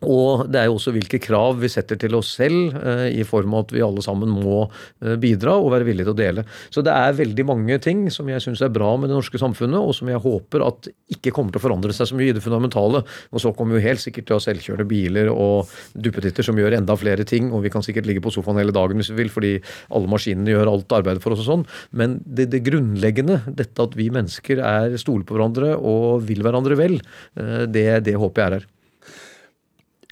og 0.00 0.46
det 0.48 0.62
er 0.62 0.68
jo 0.70 0.78
også 0.78 0.94
hvilke 0.96 1.20
krav 1.20 1.58
vi 1.60 1.68
setter 1.68 1.98
til 2.00 2.14
oss 2.16 2.32
selv, 2.38 2.72
eh, 2.80 3.06
i 3.20 3.24
form 3.28 3.52
av 3.54 3.66
at 3.66 3.74
vi 3.76 3.82
alle 3.84 4.00
sammen 4.04 4.32
må 4.32 4.62
eh, 4.64 5.16
bidra 5.20 5.58
og 5.60 5.74
være 5.74 5.84
villige 5.88 6.08
til 6.08 6.14
å 6.14 6.20
dele. 6.20 6.44
Så 6.72 6.84
det 6.86 6.94
er 6.94 7.18
veldig 7.18 7.44
mange 7.48 7.76
ting 7.84 8.06
som 8.12 8.28
jeg 8.30 8.40
syns 8.40 8.62
er 8.64 8.72
bra 8.72 8.94
med 8.96 9.12
det 9.12 9.18
norske 9.18 9.40
samfunnet, 9.40 9.76
og 9.76 9.92
som 9.96 10.08
jeg 10.08 10.22
håper 10.24 10.64
at 10.64 10.88
ikke 11.12 11.34
kommer 11.36 11.52
til 11.52 11.60
å 11.60 11.66
forandre 11.66 11.96
seg 11.96 12.08
så 12.08 12.16
mye 12.16 12.32
i 12.32 12.36
det 12.36 12.44
fundamentale. 12.44 13.04
Og 13.28 13.44
så 13.44 13.52
kommer 13.56 13.76
vi 13.76 13.82
jo 13.82 13.90
helt 13.90 14.04
sikkert 14.04 14.30
til 14.30 14.38
å 14.38 14.40
ha 14.40 14.46
selvkjørende 14.46 14.88
biler 14.88 15.30
og 15.34 15.68
duppetitter 15.92 16.48
som 16.48 16.56
gjør 16.56 16.78
enda 16.80 16.96
flere 16.96 17.28
ting, 17.28 17.52
og 17.52 17.66
vi 17.66 17.74
kan 17.74 17.84
sikkert 17.84 18.08
ligge 18.08 18.24
på 18.24 18.32
sofaen 18.32 18.60
hele 18.62 18.74
dagen 18.76 19.00
hvis 19.00 19.12
vi 19.12 19.20
vil, 19.20 19.34
fordi 19.36 19.54
alle 19.92 20.10
maskinene 20.10 20.54
gjør 20.54 20.72
alt 20.72 20.98
arbeidet 21.00 21.24
for 21.24 21.36
oss 21.36 21.44
og 21.44 21.50
sånn. 21.50 21.68
Men 21.92 22.18
det, 22.24 22.48
det 22.54 22.64
grunnleggende, 22.64 23.42
dette 23.52 23.84
at 23.84 23.96
vi 23.98 24.08
mennesker 24.12 24.64
er 24.64 24.96
stoler 25.00 25.28
på 25.28 25.36
hverandre 25.36 25.74
og 25.76 26.24
vil 26.24 26.40
hverandre 26.46 26.80
vel, 26.80 27.00
eh, 27.36 27.64
det, 27.68 27.88
det 28.08 28.16
håper 28.16 28.40
jeg 28.40 28.48
er 28.48 28.60
her. 28.60 28.70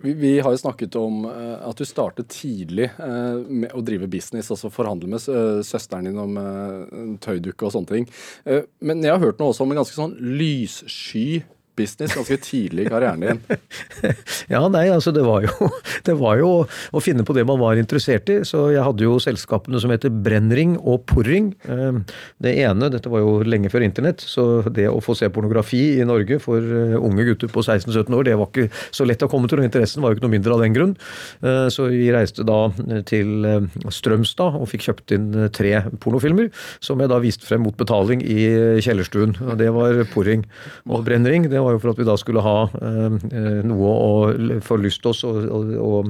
Vi, 0.03 0.41
har 0.41 0.55
jo 0.55 0.61
snakket 0.61 0.95
om 0.99 1.25
uh, 1.27 1.59
at 1.67 1.79
du 1.79 1.87
startet 1.89 2.31
tidlig 2.31 2.87
uh, 3.01 3.43
med 3.43 3.73
å 3.75 3.83
drive 3.83 4.07
business, 4.11 4.51
altså 4.55 4.71
forhandle 4.71 5.11
med 5.11 5.25
uh, 5.27 5.59
søsteren 5.67 6.07
din 6.07 6.21
om 6.23 6.39
tøydukke 7.23 7.67
og 7.67 7.75
sånne 7.75 7.91
ting. 7.91 8.07
men 8.85 9.03
jeg 9.03 9.11
har 9.11 9.23
hørt 9.23 9.41
noe 9.41 9.53
også 9.53 9.65
om 9.65 9.73
en 9.75 9.81
ganske 9.81 9.97
sånn 9.97 10.15
lyssky 10.39 11.43
business 11.79 12.17
ganske 12.17 12.39
tidlig 12.43 12.87
i 12.87 12.91
karrieren 12.93 13.25
din. 13.25 13.41
ja, 14.55 14.63
nei, 14.73 14.87
altså 14.93 15.13
det 15.15 15.25
var, 15.27 15.47
jo, 15.47 15.71
det 16.09 16.17
var 16.19 16.41
jo 16.41 16.53
å 16.67 17.03
finne 17.03 17.25
på 17.27 17.37
det 17.37 17.47
man 17.49 17.61
var 17.61 17.81
interessert 17.81 18.31
i. 18.33 18.41
Så 18.49 18.69
jeg 18.75 18.85
hadde 18.85 19.07
jo 19.07 19.19
selskapene 19.23 19.81
som 19.83 19.93
heter 19.95 20.13
Brennring 20.13 20.77
og 20.79 21.05
Porring. 21.09 21.53
Ehm, 21.71 22.03
det 22.43 22.55
ene, 22.63 22.91
dette 22.93 23.11
var 23.13 23.23
jo 23.25 23.39
lenge 23.47 23.71
før 23.73 23.87
internett, 23.87 24.23
så 24.25 24.63
det 24.75 24.89
å 24.91 25.03
få 25.05 25.17
se 25.19 25.31
pornografi 25.33 25.83
i 25.99 26.07
Norge 26.09 26.41
for 26.43 26.63
eh, 26.63 26.97
unge 26.99 27.27
gutter 27.29 27.53
på 27.53 27.65
16-17 27.65 28.17
år, 28.17 28.27
det 28.29 28.37
var 28.39 28.51
ikke 28.51 28.69
så 28.95 29.07
lett 29.09 29.25
å 29.25 29.31
komme 29.31 29.51
til, 29.51 29.63
og 29.63 29.69
interessen 29.69 30.05
var 30.05 30.13
jo 30.13 30.19
ikke 30.19 30.27
noe 30.27 30.35
mindre 30.37 30.57
av 30.57 30.65
den 30.65 30.77
grunn. 30.77 30.95
Eh, 31.43 31.67
så 31.75 31.89
vi 31.93 32.09
reiste 32.15 32.47
da 32.49 32.61
til 33.09 33.49
eh, 33.49 33.69
Strømstad 33.95 34.59
og 34.59 34.69
fikk 34.73 34.89
kjøpt 34.89 35.17
inn 35.17 35.29
tre 35.55 35.75
pornofilmer, 36.03 36.51
som 36.85 37.01
jeg 37.03 37.13
da 37.13 37.21
viste 37.23 37.49
frem 37.49 37.65
mot 37.67 37.77
betaling 37.79 38.23
i 38.25 38.39
kjellerstuen. 38.85 39.37
Det 39.59 39.71
var 39.75 40.03
Porring. 40.13 40.45
Og 40.89 41.05
Brennring, 41.07 41.49
det 41.51 41.61
var 41.63 41.68
var 41.69 41.77
jo 41.77 41.83
for 41.83 41.93
at 41.93 42.01
vi 42.01 42.09
da 42.09 42.17
skulle 42.21 42.45
ha 42.45 42.57
eh, 42.81 43.63
noe 43.69 43.93
å 43.93 44.61
få 44.65 44.79
oss 44.79 45.01
til 45.23 45.29
å, 45.29 45.63
å, 45.85 46.03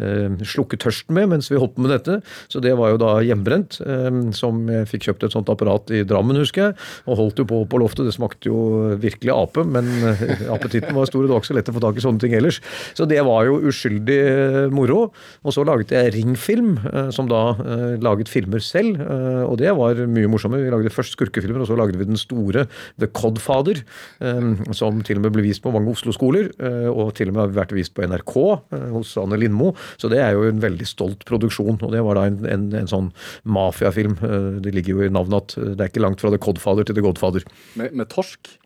eh, 0.00 0.44
slukke 0.54 0.78
tørsten 0.80 1.16
med 1.16 1.30
mens 1.34 1.50
vi 1.52 1.60
holdt 1.60 1.76
på 1.76 1.84
med 1.84 1.94
dette. 1.94 2.20
Så 2.52 2.62
det 2.64 2.74
var 2.78 2.92
jo 2.92 3.00
da 3.02 3.16
hjemmebrent, 3.24 3.80
eh, 3.84 4.10
som 4.36 4.64
jeg 4.70 4.90
fikk 4.90 5.08
kjøpt 5.08 5.28
et 5.28 5.36
sånt 5.36 5.50
apparat 5.52 5.92
i 5.94 6.02
Drammen, 6.08 6.38
husker 6.40 6.68
jeg. 6.68 6.78
Og 7.08 7.20
holdt 7.20 7.42
jo 7.42 7.48
på 7.48 7.62
på 7.70 7.80
loftet. 7.80 8.06
Det 8.08 8.14
smakte 8.16 8.50
jo 8.50 8.94
virkelig 9.00 9.32
ape, 9.34 9.64
men 9.66 9.88
eh, 10.10 10.46
appetitten 10.54 10.94
var 10.96 11.08
stor, 11.10 11.24
det 11.24 11.32
var 11.32 11.42
ikke 11.42 11.52
så 11.52 11.58
lett 11.58 11.70
å 11.72 11.76
få 11.76 11.84
tak 11.84 11.98
i 11.98 12.04
sånne 12.04 12.22
ting 12.22 12.36
ellers. 12.36 12.60
Så 12.96 13.08
det 13.10 13.20
var 13.26 13.48
jo 13.48 13.60
uskyldig 13.70 14.18
eh, 14.20 14.60
moro. 14.74 15.08
Og 15.44 15.56
så 15.56 15.64
laget 15.66 15.94
jeg 15.94 16.14
Ringfilm, 16.16 16.74
eh, 16.90 17.10
som 17.14 17.28
da 17.30 17.42
eh, 17.62 17.86
laget 18.04 18.32
filmer 18.32 18.62
selv, 18.64 19.00
eh, 19.02 19.42
og 19.44 19.58
det 19.62 19.74
var 19.76 20.00
mye 20.10 20.30
morsommere. 20.30 20.64
Vi 20.66 20.74
lagde 20.74 20.94
først 20.94 21.16
skurkefilmer, 21.16 21.64
og 21.64 21.70
så 21.70 21.78
lagde 21.78 22.00
vi 22.00 22.08
den 22.08 22.20
store 22.20 22.66
The 23.00 23.10
Codfather, 23.14 23.82
eh, 24.24 24.50
som 24.76 25.02
til 25.06 25.20
og 25.20 25.26
med 25.26 25.34
ble 25.36 25.44
vist 25.46 25.62
på 25.64 25.72
mange 25.74 25.92
Oslo-skoler, 25.92 26.50
eh, 26.58 26.88
og 26.90 27.14
til 27.18 27.30
og 27.30 27.36
med 27.36 27.42
har 27.44 27.54
vært 27.60 27.76
vist 27.76 27.94
på 27.96 28.06
NRK 28.08 28.34
eh, 28.74 28.88
hos 28.94 29.14
Anne 29.20 29.38
Lindmo. 29.40 29.72
Så 30.00 30.10
det 30.12 30.20
er 30.24 30.34
jo 30.36 30.46
en 30.48 30.62
veldig 30.64 30.88
stolt 30.88 31.24
produksjon, 31.28 31.78
og 31.80 31.94
det 31.94 32.02
var 32.06 32.20
da 32.20 32.26
en, 32.30 32.40
en, 32.50 32.66
en 32.82 32.90
sånn 32.90 33.12
mafiafilm. 33.44 34.18
Eh, 34.20 34.50
Det 34.64 34.74
ligger 34.74 34.98
jo 34.98 35.06
i 35.06 35.12
navnet 35.12 35.54
at 35.56 35.56
det 35.78 35.80
er 35.80 35.92
ikke 35.92 36.04
langt 36.04 36.22
fra 36.24 36.32
The 36.34 36.40
Codfather 36.42 36.86
til 36.88 36.98
The 36.98 37.04
Godfather. 37.04 37.46
Med, 37.80 37.94
med 37.94 38.10
torsk? 38.12 38.56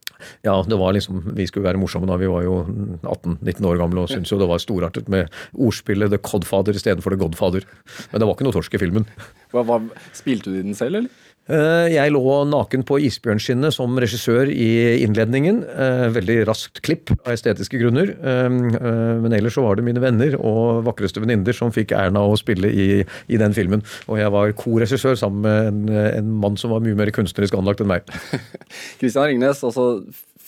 Ja, 0.46 0.56
det 0.66 0.78
var 0.80 0.94
liksom, 0.96 1.22
vi 1.36 1.46
skulle 1.48 1.68
være 1.68 1.80
morsomme 1.80 2.08
da. 2.10 2.18
Vi 2.20 2.30
var 2.30 2.44
jo 2.46 2.58
18-19 3.02 3.68
år 3.70 3.80
gamle 3.82 4.04
og 4.04 4.12
syntes 4.12 4.32
jo 4.34 4.40
det 4.40 4.50
var 4.50 4.62
storartet 4.62 5.08
med 5.12 5.32
ordspillet 5.54 6.12
The 6.14 6.20
Codfather 6.22 6.76
istedenfor 6.78 7.14
The 7.14 7.22
Godfather. 7.24 7.66
Men 8.12 8.20
det 8.22 8.28
var 8.28 8.36
ikke 8.36 8.48
noe 8.48 8.58
torsk 8.58 8.74
i 8.78 8.82
filmen. 8.82 9.08
Hva, 9.54 9.64
hva, 9.64 9.80
spilte 10.16 10.52
du 10.52 10.58
i 10.60 10.66
den 10.66 10.76
selv, 10.78 11.00
eller? 11.02 11.24
Eh, 11.48 11.86
Jeg 11.94 12.12
lå 12.12 12.20
naken 12.44 12.82
på 12.84 12.98
isbjørnskinnet 13.06 13.72
som 13.72 13.94
regissør 13.96 14.50
i 14.52 15.00
innledningen. 15.00 15.62
Eh, 15.64 16.02
Veldig 16.12 16.42
raskt 16.48 16.82
klipp 16.84 17.14
av 17.22 17.32
estetiske 17.32 17.80
grunner. 17.80 18.12
Eh, 18.12 18.50
Men 18.52 19.32
ellers 19.32 19.56
så 19.56 19.64
var 19.64 19.78
det 19.78 19.86
mine 19.86 20.02
venner 20.02 20.36
og 20.36 20.82
vakreste 20.84 21.22
venninner 21.24 21.56
som 21.56 21.72
fikk 21.72 21.94
æren 21.96 22.18
av 22.20 22.34
å 22.34 22.36
spille 22.36 22.68
i, 22.68 22.88
i 23.32 23.40
den 23.40 23.56
filmen. 23.56 23.80
Og 24.12 24.20
jeg 24.20 24.34
var 24.34 24.52
korregissør 24.60 25.16
sammen 25.16 25.40
med 25.46 25.70
en, 25.72 25.80
en 26.20 26.30
mann 26.44 26.60
som 26.60 26.74
var 26.74 26.84
mye 26.84 26.98
mer 26.98 27.12
kunstnerisk 27.16 27.56
anlagt 27.56 27.80
enn 27.80 27.88
meg. 27.94 28.04
Kristian 29.00 29.30
Ringnes, 29.30 29.64
altså 29.64 29.88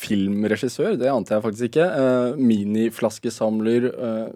filmregissør, 0.01 0.97
det 1.01 1.11
ante 1.13 1.37
jeg 1.37 1.45
faktisk 1.45 1.65
ikke. 1.71 1.87
Uh, 1.91 2.41
miniflaskesamler 2.41 3.83
uh, 3.93 4.29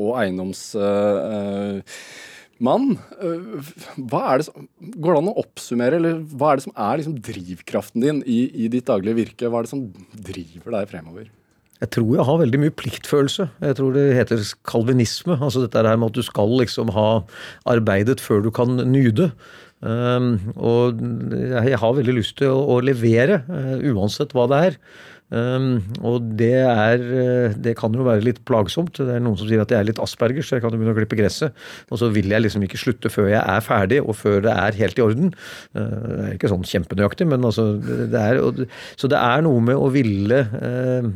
og 0.00 0.10
eiendomsmann. 0.22 2.88
Eh, 3.22 3.70
hva 4.08 4.22
er 4.32 4.36
det 4.42 4.48
går 4.96 5.12
det 5.12 5.20
an 5.20 5.32
å 5.32 5.40
oppsummere, 5.44 5.94
eller 6.00 6.14
hva 6.32 6.46
er 6.50 6.54
det 6.58 6.66
som 6.66 6.76
er 6.76 6.94
liksom 7.00 7.20
drivkraften 7.28 8.00
din 8.04 8.18
i, 8.26 8.40
i 8.64 8.66
ditt 8.72 8.88
daglige 8.88 9.20
virke? 9.20 9.48
Hva 9.48 9.56
er 9.60 9.64
det 9.68 9.74
som 9.74 9.86
driver 10.12 10.70
deg 10.78 10.84
fremover? 10.90 11.26
Jeg 11.82 11.90
tror 11.96 12.12
jeg 12.14 12.28
har 12.28 12.36
veldig 12.38 12.60
mye 12.62 12.74
pliktfølelse. 12.78 13.44
Jeg 13.66 13.76
tror 13.78 13.90
det 13.96 14.04
heter 14.14 14.42
kalvinisme. 14.68 15.34
Altså 15.34 15.64
dette 15.64 15.82
her 15.82 15.98
med 15.98 16.12
at 16.12 16.18
du 16.20 16.22
skal 16.22 16.52
liksom 16.60 16.92
ha 16.94 17.08
arbeidet 17.66 18.22
før 18.22 18.44
du 18.44 18.52
kan 18.54 18.76
nyde. 18.86 19.32
Um, 19.82 20.36
og 20.54 21.00
jeg 21.34 21.78
har 21.82 21.96
veldig 21.96 22.14
lyst 22.14 22.36
til 22.38 22.54
å, 22.54 22.78
levere, 22.86 23.40
uh, 23.50 23.80
uansett 23.90 24.34
hva 24.36 24.46
det 24.50 24.60
er. 24.68 24.76
Um, 25.32 25.78
og 26.04 26.26
det 26.36 26.58
er 26.60 27.00
uh, 27.00 27.54
Det 27.56 27.72
kan 27.78 27.94
jo 27.96 28.04
være 28.04 28.24
litt 28.26 28.42
plagsomt. 28.48 28.98
Det 29.00 29.14
er 29.16 29.22
noen 29.24 29.38
som 29.40 29.48
sier 29.48 29.62
at 29.62 29.70
jeg 29.72 29.80
er 29.80 29.88
litt 29.88 30.00
asperger, 30.02 30.44
så 30.44 30.58
jeg 30.58 30.64
kan 30.64 30.74
jo 30.74 30.80
begynne 30.80 30.92
å 30.92 30.98
klippe 30.98 31.16
gresset. 31.16 31.56
Og 31.88 32.00
så 32.02 32.10
vil 32.12 32.28
jeg 32.32 32.44
liksom 32.44 32.66
ikke 32.66 32.80
slutte 32.80 33.12
før 33.12 33.30
jeg 33.32 33.40
er 33.40 33.64
ferdig, 33.64 34.02
og 34.04 34.16
før 34.18 34.42
det 34.44 34.52
er 34.52 34.78
helt 34.82 35.00
i 35.00 35.04
orden. 35.06 35.32
Uh, 35.72 35.80
det 35.88 36.20
er 36.26 36.36
ikke 36.36 36.52
sånn 36.52 36.66
kjempenøyaktig, 36.68 37.28
men 37.32 37.48
altså 37.48 37.70
det 37.80 38.20
er, 38.20 38.42
og, 38.44 38.62
Så 39.00 39.08
det 39.12 39.20
er 39.20 39.44
noe 39.46 39.64
med 39.64 39.80
å 39.80 39.88
ville 39.94 40.42
uh, 40.52 41.10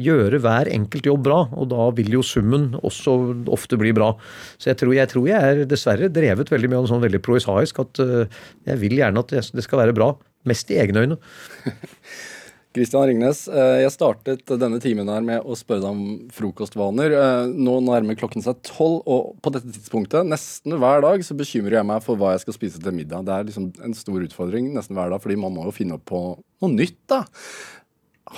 gjøre 0.00 0.40
hver 0.44 0.72
enkelt 0.72 1.12
jobb 1.12 1.26
bra, 1.28 1.40
og 1.52 1.68
da 1.74 1.88
vil 1.98 2.16
jo 2.16 2.24
summen 2.24 2.70
også 2.80 3.18
ofte 3.52 3.78
bli 3.80 3.92
bra. 3.96 4.14
Så 4.56 4.72
jeg 4.72 4.80
tror 4.80 4.96
jeg, 4.96 5.10
tror 5.12 5.28
jeg 5.28 5.50
er 5.50 5.66
dessverre 5.68 6.12
drevet 6.12 6.52
veldig 6.52 6.70
mye 6.70 6.80
av 6.80 6.86
noe 6.86 6.94
sånn 6.94 7.04
veldig 7.04 7.20
proisaisk 7.24 7.84
at 7.84 8.00
uh, 8.00 8.46
jeg 8.64 8.80
vil 8.80 8.96
gjerne 9.02 9.20
at 9.20 9.36
det 9.52 9.66
skal 9.66 9.84
være 9.84 9.96
bra. 9.96 10.14
Mest 10.48 10.72
i 10.72 10.80
egne 10.80 11.04
øyne. 11.04 11.20
Kristian 12.74 13.06
Ringnes, 13.06 13.44
eh, 13.46 13.84
jeg 13.84 13.92
startet 13.94 14.50
denne 14.58 14.80
timen 14.82 15.06
her 15.06 15.22
med 15.22 15.46
å 15.46 15.54
spørre 15.54 15.84
deg 15.84 15.92
om 15.92 16.30
frokostvaner. 16.34 17.12
Eh, 17.14 17.52
Nå 17.54 17.76
nærmer 17.86 18.18
klokken 18.18 18.42
seg 18.42 18.58
tolv, 18.66 19.04
og 19.06 19.36
på 19.44 19.52
dette 19.54 19.70
tidspunktet, 19.70 20.26
nesten 20.26 20.74
hver 20.82 21.04
dag, 21.04 21.22
så 21.22 21.36
bekymrer 21.38 21.78
jeg 21.78 21.86
meg 21.86 22.02
for 22.02 22.18
hva 22.18 22.32
jeg 22.34 22.42
skal 22.42 22.58
spise 22.58 22.82
til 22.82 22.96
middag. 22.96 23.28
Det 23.28 23.36
er 23.36 23.46
liksom 23.46 23.70
en 23.78 23.94
stor 23.94 24.26
utfordring 24.26 24.72
nesten 24.74 24.98
hver 24.98 25.14
dag, 25.14 25.22
fordi 25.22 25.38
man 25.38 25.54
må 25.54 25.68
jo 25.68 25.76
finne 25.76 26.00
opp 26.00 26.06
på 26.10 26.24
noe 26.34 26.74
nytt, 26.74 26.98
da. 27.06 27.22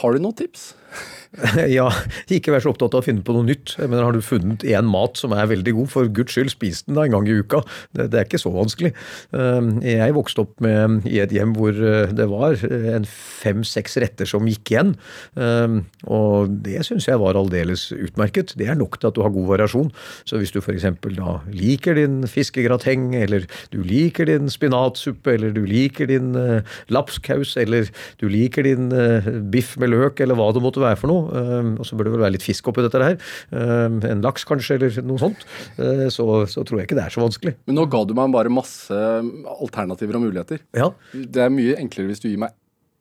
Har 0.00 0.12
du 0.12 0.22
noen 0.22 0.36
tips? 0.36 0.74
Ja, 1.76 1.86
ikke 2.32 2.54
vær 2.54 2.64
så 2.64 2.72
opptatt 2.72 2.94
av 2.96 3.02
å 3.02 3.06
finne 3.06 3.24
på 3.26 3.34
noe 3.36 3.46
nytt. 3.46 3.74
Men 3.82 4.00
Har 4.00 4.16
du 4.16 4.22
funnet 4.24 4.64
én 4.66 4.88
mat 4.88 5.18
som 5.20 5.34
er 5.36 5.48
veldig 5.50 5.74
god, 5.76 5.90
for 5.92 6.10
guds 6.12 6.36
skyld, 6.36 6.52
spis 6.54 6.82
den 6.86 6.96
da 6.98 7.06
en 7.06 7.14
gang 7.16 7.28
i 7.28 7.36
uka. 7.40 7.62
Det, 7.96 8.08
det 8.12 8.20
er 8.20 8.28
ikke 8.28 8.40
så 8.40 8.52
vanskelig. 8.54 8.92
Um, 9.36 9.76
Jeg 9.84 10.16
vokste 10.16 10.44
opp 10.46 10.56
med, 10.64 11.04
i 11.08 11.20
et 11.22 11.34
hjem 11.34 11.54
hvor 11.56 11.76
uh, 11.76 12.12
det 12.16 12.28
var 12.30 12.56
uh, 12.62 12.88
en 12.96 13.06
fem-seks 13.10 13.98
retter 14.02 14.28
som 14.28 14.48
gikk 14.48 14.72
igjen. 14.72 14.94
Um, 15.34 15.82
Og 16.08 16.52
det 16.64 16.84
syns 16.86 17.08
jeg 17.08 17.20
var 17.20 17.38
aldeles 17.38 17.88
utmerket. 17.94 18.54
Det 18.58 18.70
er 18.70 18.78
nok 18.78 18.98
til 19.00 19.10
at 19.10 19.18
du 19.18 19.22
har 19.24 19.34
god 19.34 19.50
variasjon. 19.52 19.92
Så 20.28 20.40
hvis 20.40 20.54
du 20.54 20.60
f.eks. 20.62 20.88
da 21.16 21.38
liker 21.52 21.98
din 21.98 22.22
fiskegrateng, 22.30 23.12
eller 23.18 23.46
du 23.74 23.80
liker 23.84 24.28
din 24.30 24.50
spinatsuppe, 24.52 25.36
eller 25.36 25.54
du 25.56 25.64
liker 25.68 26.10
din 26.10 26.32
uh, 26.38 26.78
lapskaus, 26.92 27.56
eller 27.60 27.90
du 28.22 28.28
liker 28.32 28.66
din 28.66 28.88
biff 29.50 29.74
med 29.80 29.85
løk, 29.90 30.20
eller 30.24 30.38
hva 30.38 30.48
det 30.54 30.62
måtte 30.64 30.82
være 30.82 30.98
for 31.00 31.12
noe, 31.12 31.44
um, 31.46 31.72
og 31.80 31.88
så 31.88 31.98
bør 31.98 32.08
det 32.08 32.14
vel 32.16 32.24
være 32.26 32.36
litt 32.36 32.46
fisk 32.46 32.70
oppi 32.70 32.84
dette 32.84 33.02
her, 33.02 33.16
um, 33.52 33.98
en 34.06 34.24
laks 34.24 34.46
kanskje, 34.48 34.78
eller 34.78 35.00
noe 35.06 35.22
sånt, 35.22 35.46
uh, 35.80 36.06
så, 36.12 36.28
så 36.50 36.66
tror 36.66 36.82
jeg 36.82 36.90
ikke 36.90 36.98
det 36.98 37.06
er 37.06 37.16
så 37.16 37.24
vanskelig. 37.24 37.56
Men 37.68 37.80
nå 37.80 37.86
ga 37.92 38.04
du 38.06 38.14
meg 38.18 38.34
bare 38.34 38.52
masse 38.52 39.00
alternativer 39.56 40.18
og 40.18 40.26
muligheter. 40.28 40.62
Ja, 40.76 40.92
Det 41.12 41.42
er 41.46 41.52
mye 41.52 41.78
enklere 41.80 42.12
hvis 42.12 42.22
du 42.22 42.30
gir 42.30 42.40
meg 42.42 42.54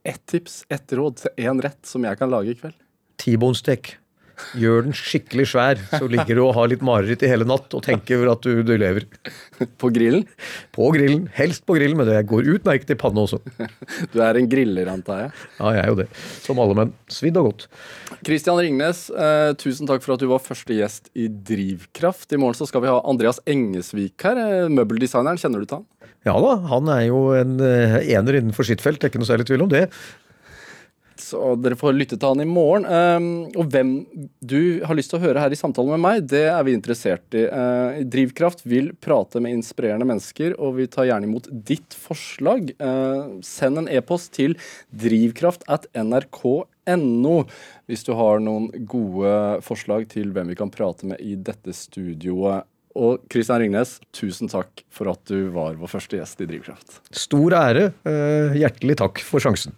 ett 0.05 0.21
tips, 0.29 0.63
ett 0.69 0.93
råd 0.93 1.21
til 1.23 1.45
én 1.47 1.61
rett 1.65 1.81
som 1.89 2.03
jeg 2.05 2.19
kan 2.19 2.29
lage 2.29 2.53
i 2.53 2.57
kveld. 2.59 2.77
T-bone 3.21 3.57
steak. 3.57 3.95
Gjør 4.59 4.85
den 4.87 4.95
skikkelig 4.95 5.47
svær, 5.51 5.79
så 5.91 6.07
ligger 6.11 6.37
du 6.37 6.43
og 6.45 6.53
har 6.57 6.69
litt 6.71 6.83
mareritt 6.85 7.23
i 7.25 7.29
hele 7.31 7.47
natt 7.47 7.73
og 7.75 7.83
tenker 7.85 8.25
at 8.31 8.45
du, 8.45 8.61
du 8.65 8.73
lever. 8.79 9.07
På 9.81 9.89
grillen. 9.93 10.25
På 10.75 10.89
grillen, 10.95 11.25
helst 11.35 11.65
på 11.67 11.77
grillen, 11.77 11.97
men 11.99 12.09
det 12.09 12.21
går 12.29 12.49
utmerket 12.55 12.95
i 12.95 12.99
panne 12.99 13.23
også. 13.25 13.41
Du 14.13 14.19
er 14.23 14.37
en 14.37 14.47
griller, 14.49 14.89
antar 14.91 15.25
jeg. 15.25 15.31
Ja, 15.59 15.71
jeg 15.75 15.81
er 15.83 15.91
jo 15.91 15.97
det. 16.01 16.07
Som 16.43 16.59
alle 16.63 16.75
menn. 16.77 16.93
Svidd 17.11 17.37
og 17.39 17.49
godt. 17.49 17.67
Kristian 18.27 18.59
Ringnes, 18.59 19.07
eh, 19.11 19.51
tusen 19.59 19.89
takk 19.89 20.03
for 20.05 20.15
at 20.15 20.23
du 20.23 20.27
var 20.31 20.43
første 20.43 20.75
gjest 20.75 21.09
i 21.17 21.27
Drivkraft. 21.29 22.29
I 22.35 22.39
morgen 22.41 22.57
så 22.57 22.67
skal 22.69 22.83
vi 22.85 22.91
ha 22.91 22.99
Andreas 23.07 23.41
Engesvik 23.49 24.27
her, 24.27 24.39
eh, 24.41 24.71
møbeldesigneren. 24.71 25.39
Kjenner 25.41 25.63
du 25.63 25.69
til 25.69 25.81
han? 25.81 25.87
Ja 26.25 26.33
da, 26.41 26.55
han 26.71 26.89
er 26.89 27.03
jo 27.05 27.19
en 27.37 27.59
eh, 27.61 27.99
ener 28.17 28.39
innenfor 28.39 28.65
sitt 28.65 28.81
felt, 28.81 28.97
det 29.01 29.09
er 29.09 29.13
ikke 29.13 29.21
noe 29.21 29.29
særlig 29.29 29.45
tvil 29.49 29.65
om 29.67 29.71
det. 29.71 29.87
Så 31.25 31.55
dere 31.57 31.77
får 31.79 31.95
lytte 31.97 32.17
til 32.19 32.29
han 32.29 32.43
i 32.43 32.47
morgen. 32.49 32.85
Um, 32.85 33.27
og 33.57 33.71
hvem 33.73 33.93
du 34.45 34.83
har 34.85 34.97
lyst 34.97 35.09
til 35.13 35.17
å 35.17 35.23
høre 35.23 35.41
her 35.41 35.53
i 35.55 35.57
samtalen 35.57 35.95
med 35.95 36.03
meg, 36.03 36.27
det 36.29 36.43
er 36.51 36.61
vi 36.67 36.75
interessert 36.77 37.37
i. 37.37 37.47
Uh, 37.49 38.03
Drivkraft 38.13 38.61
vil 38.69 38.91
prate 39.01 39.41
med 39.41 39.55
inspirerende 39.57 40.07
mennesker, 40.09 40.53
og 40.61 40.77
vi 40.77 40.85
tar 40.91 41.09
gjerne 41.09 41.29
imot 41.29 41.49
ditt 41.65 41.97
forslag. 41.97 42.69
Uh, 42.77 43.41
send 43.45 43.81
en 43.81 43.89
e-post 43.89 44.35
til 44.37 44.53
drivkraft 44.93 45.65
at 45.71 45.89
nrk.no 45.97 47.35
hvis 47.89 48.05
du 48.05 48.13
har 48.17 48.39
noen 48.45 48.69
gode 48.85 49.33
forslag 49.65 50.05
til 50.13 50.29
hvem 50.35 50.53
vi 50.53 50.59
kan 50.59 50.73
prate 50.73 51.09
med 51.09 51.21
i 51.25 51.33
dette 51.37 51.73
studioet. 51.73 52.69
Og 52.95 53.25
Kristian 53.27 53.59
Ringnes, 53.59 53.97
tusen 54.15 54.47
takk 54.47 54.85
for 54.93 55.11
at 55.11 55.19
du 55.27 55.49
var 55.51 55.75
vår 55.75 55.91
første 55.91 56.15
gjest 56.15 56.45
i 56.45 56.47
Drivkraft. 56.47 57.01
Stor 57.11 57.57
ære. 57.57 57.89
eh, 58.07 58.55
Hjertelig 58.61 58.95
takk 59.01 59.19
for 59.25 59.43
sjansen. 59.43 59.75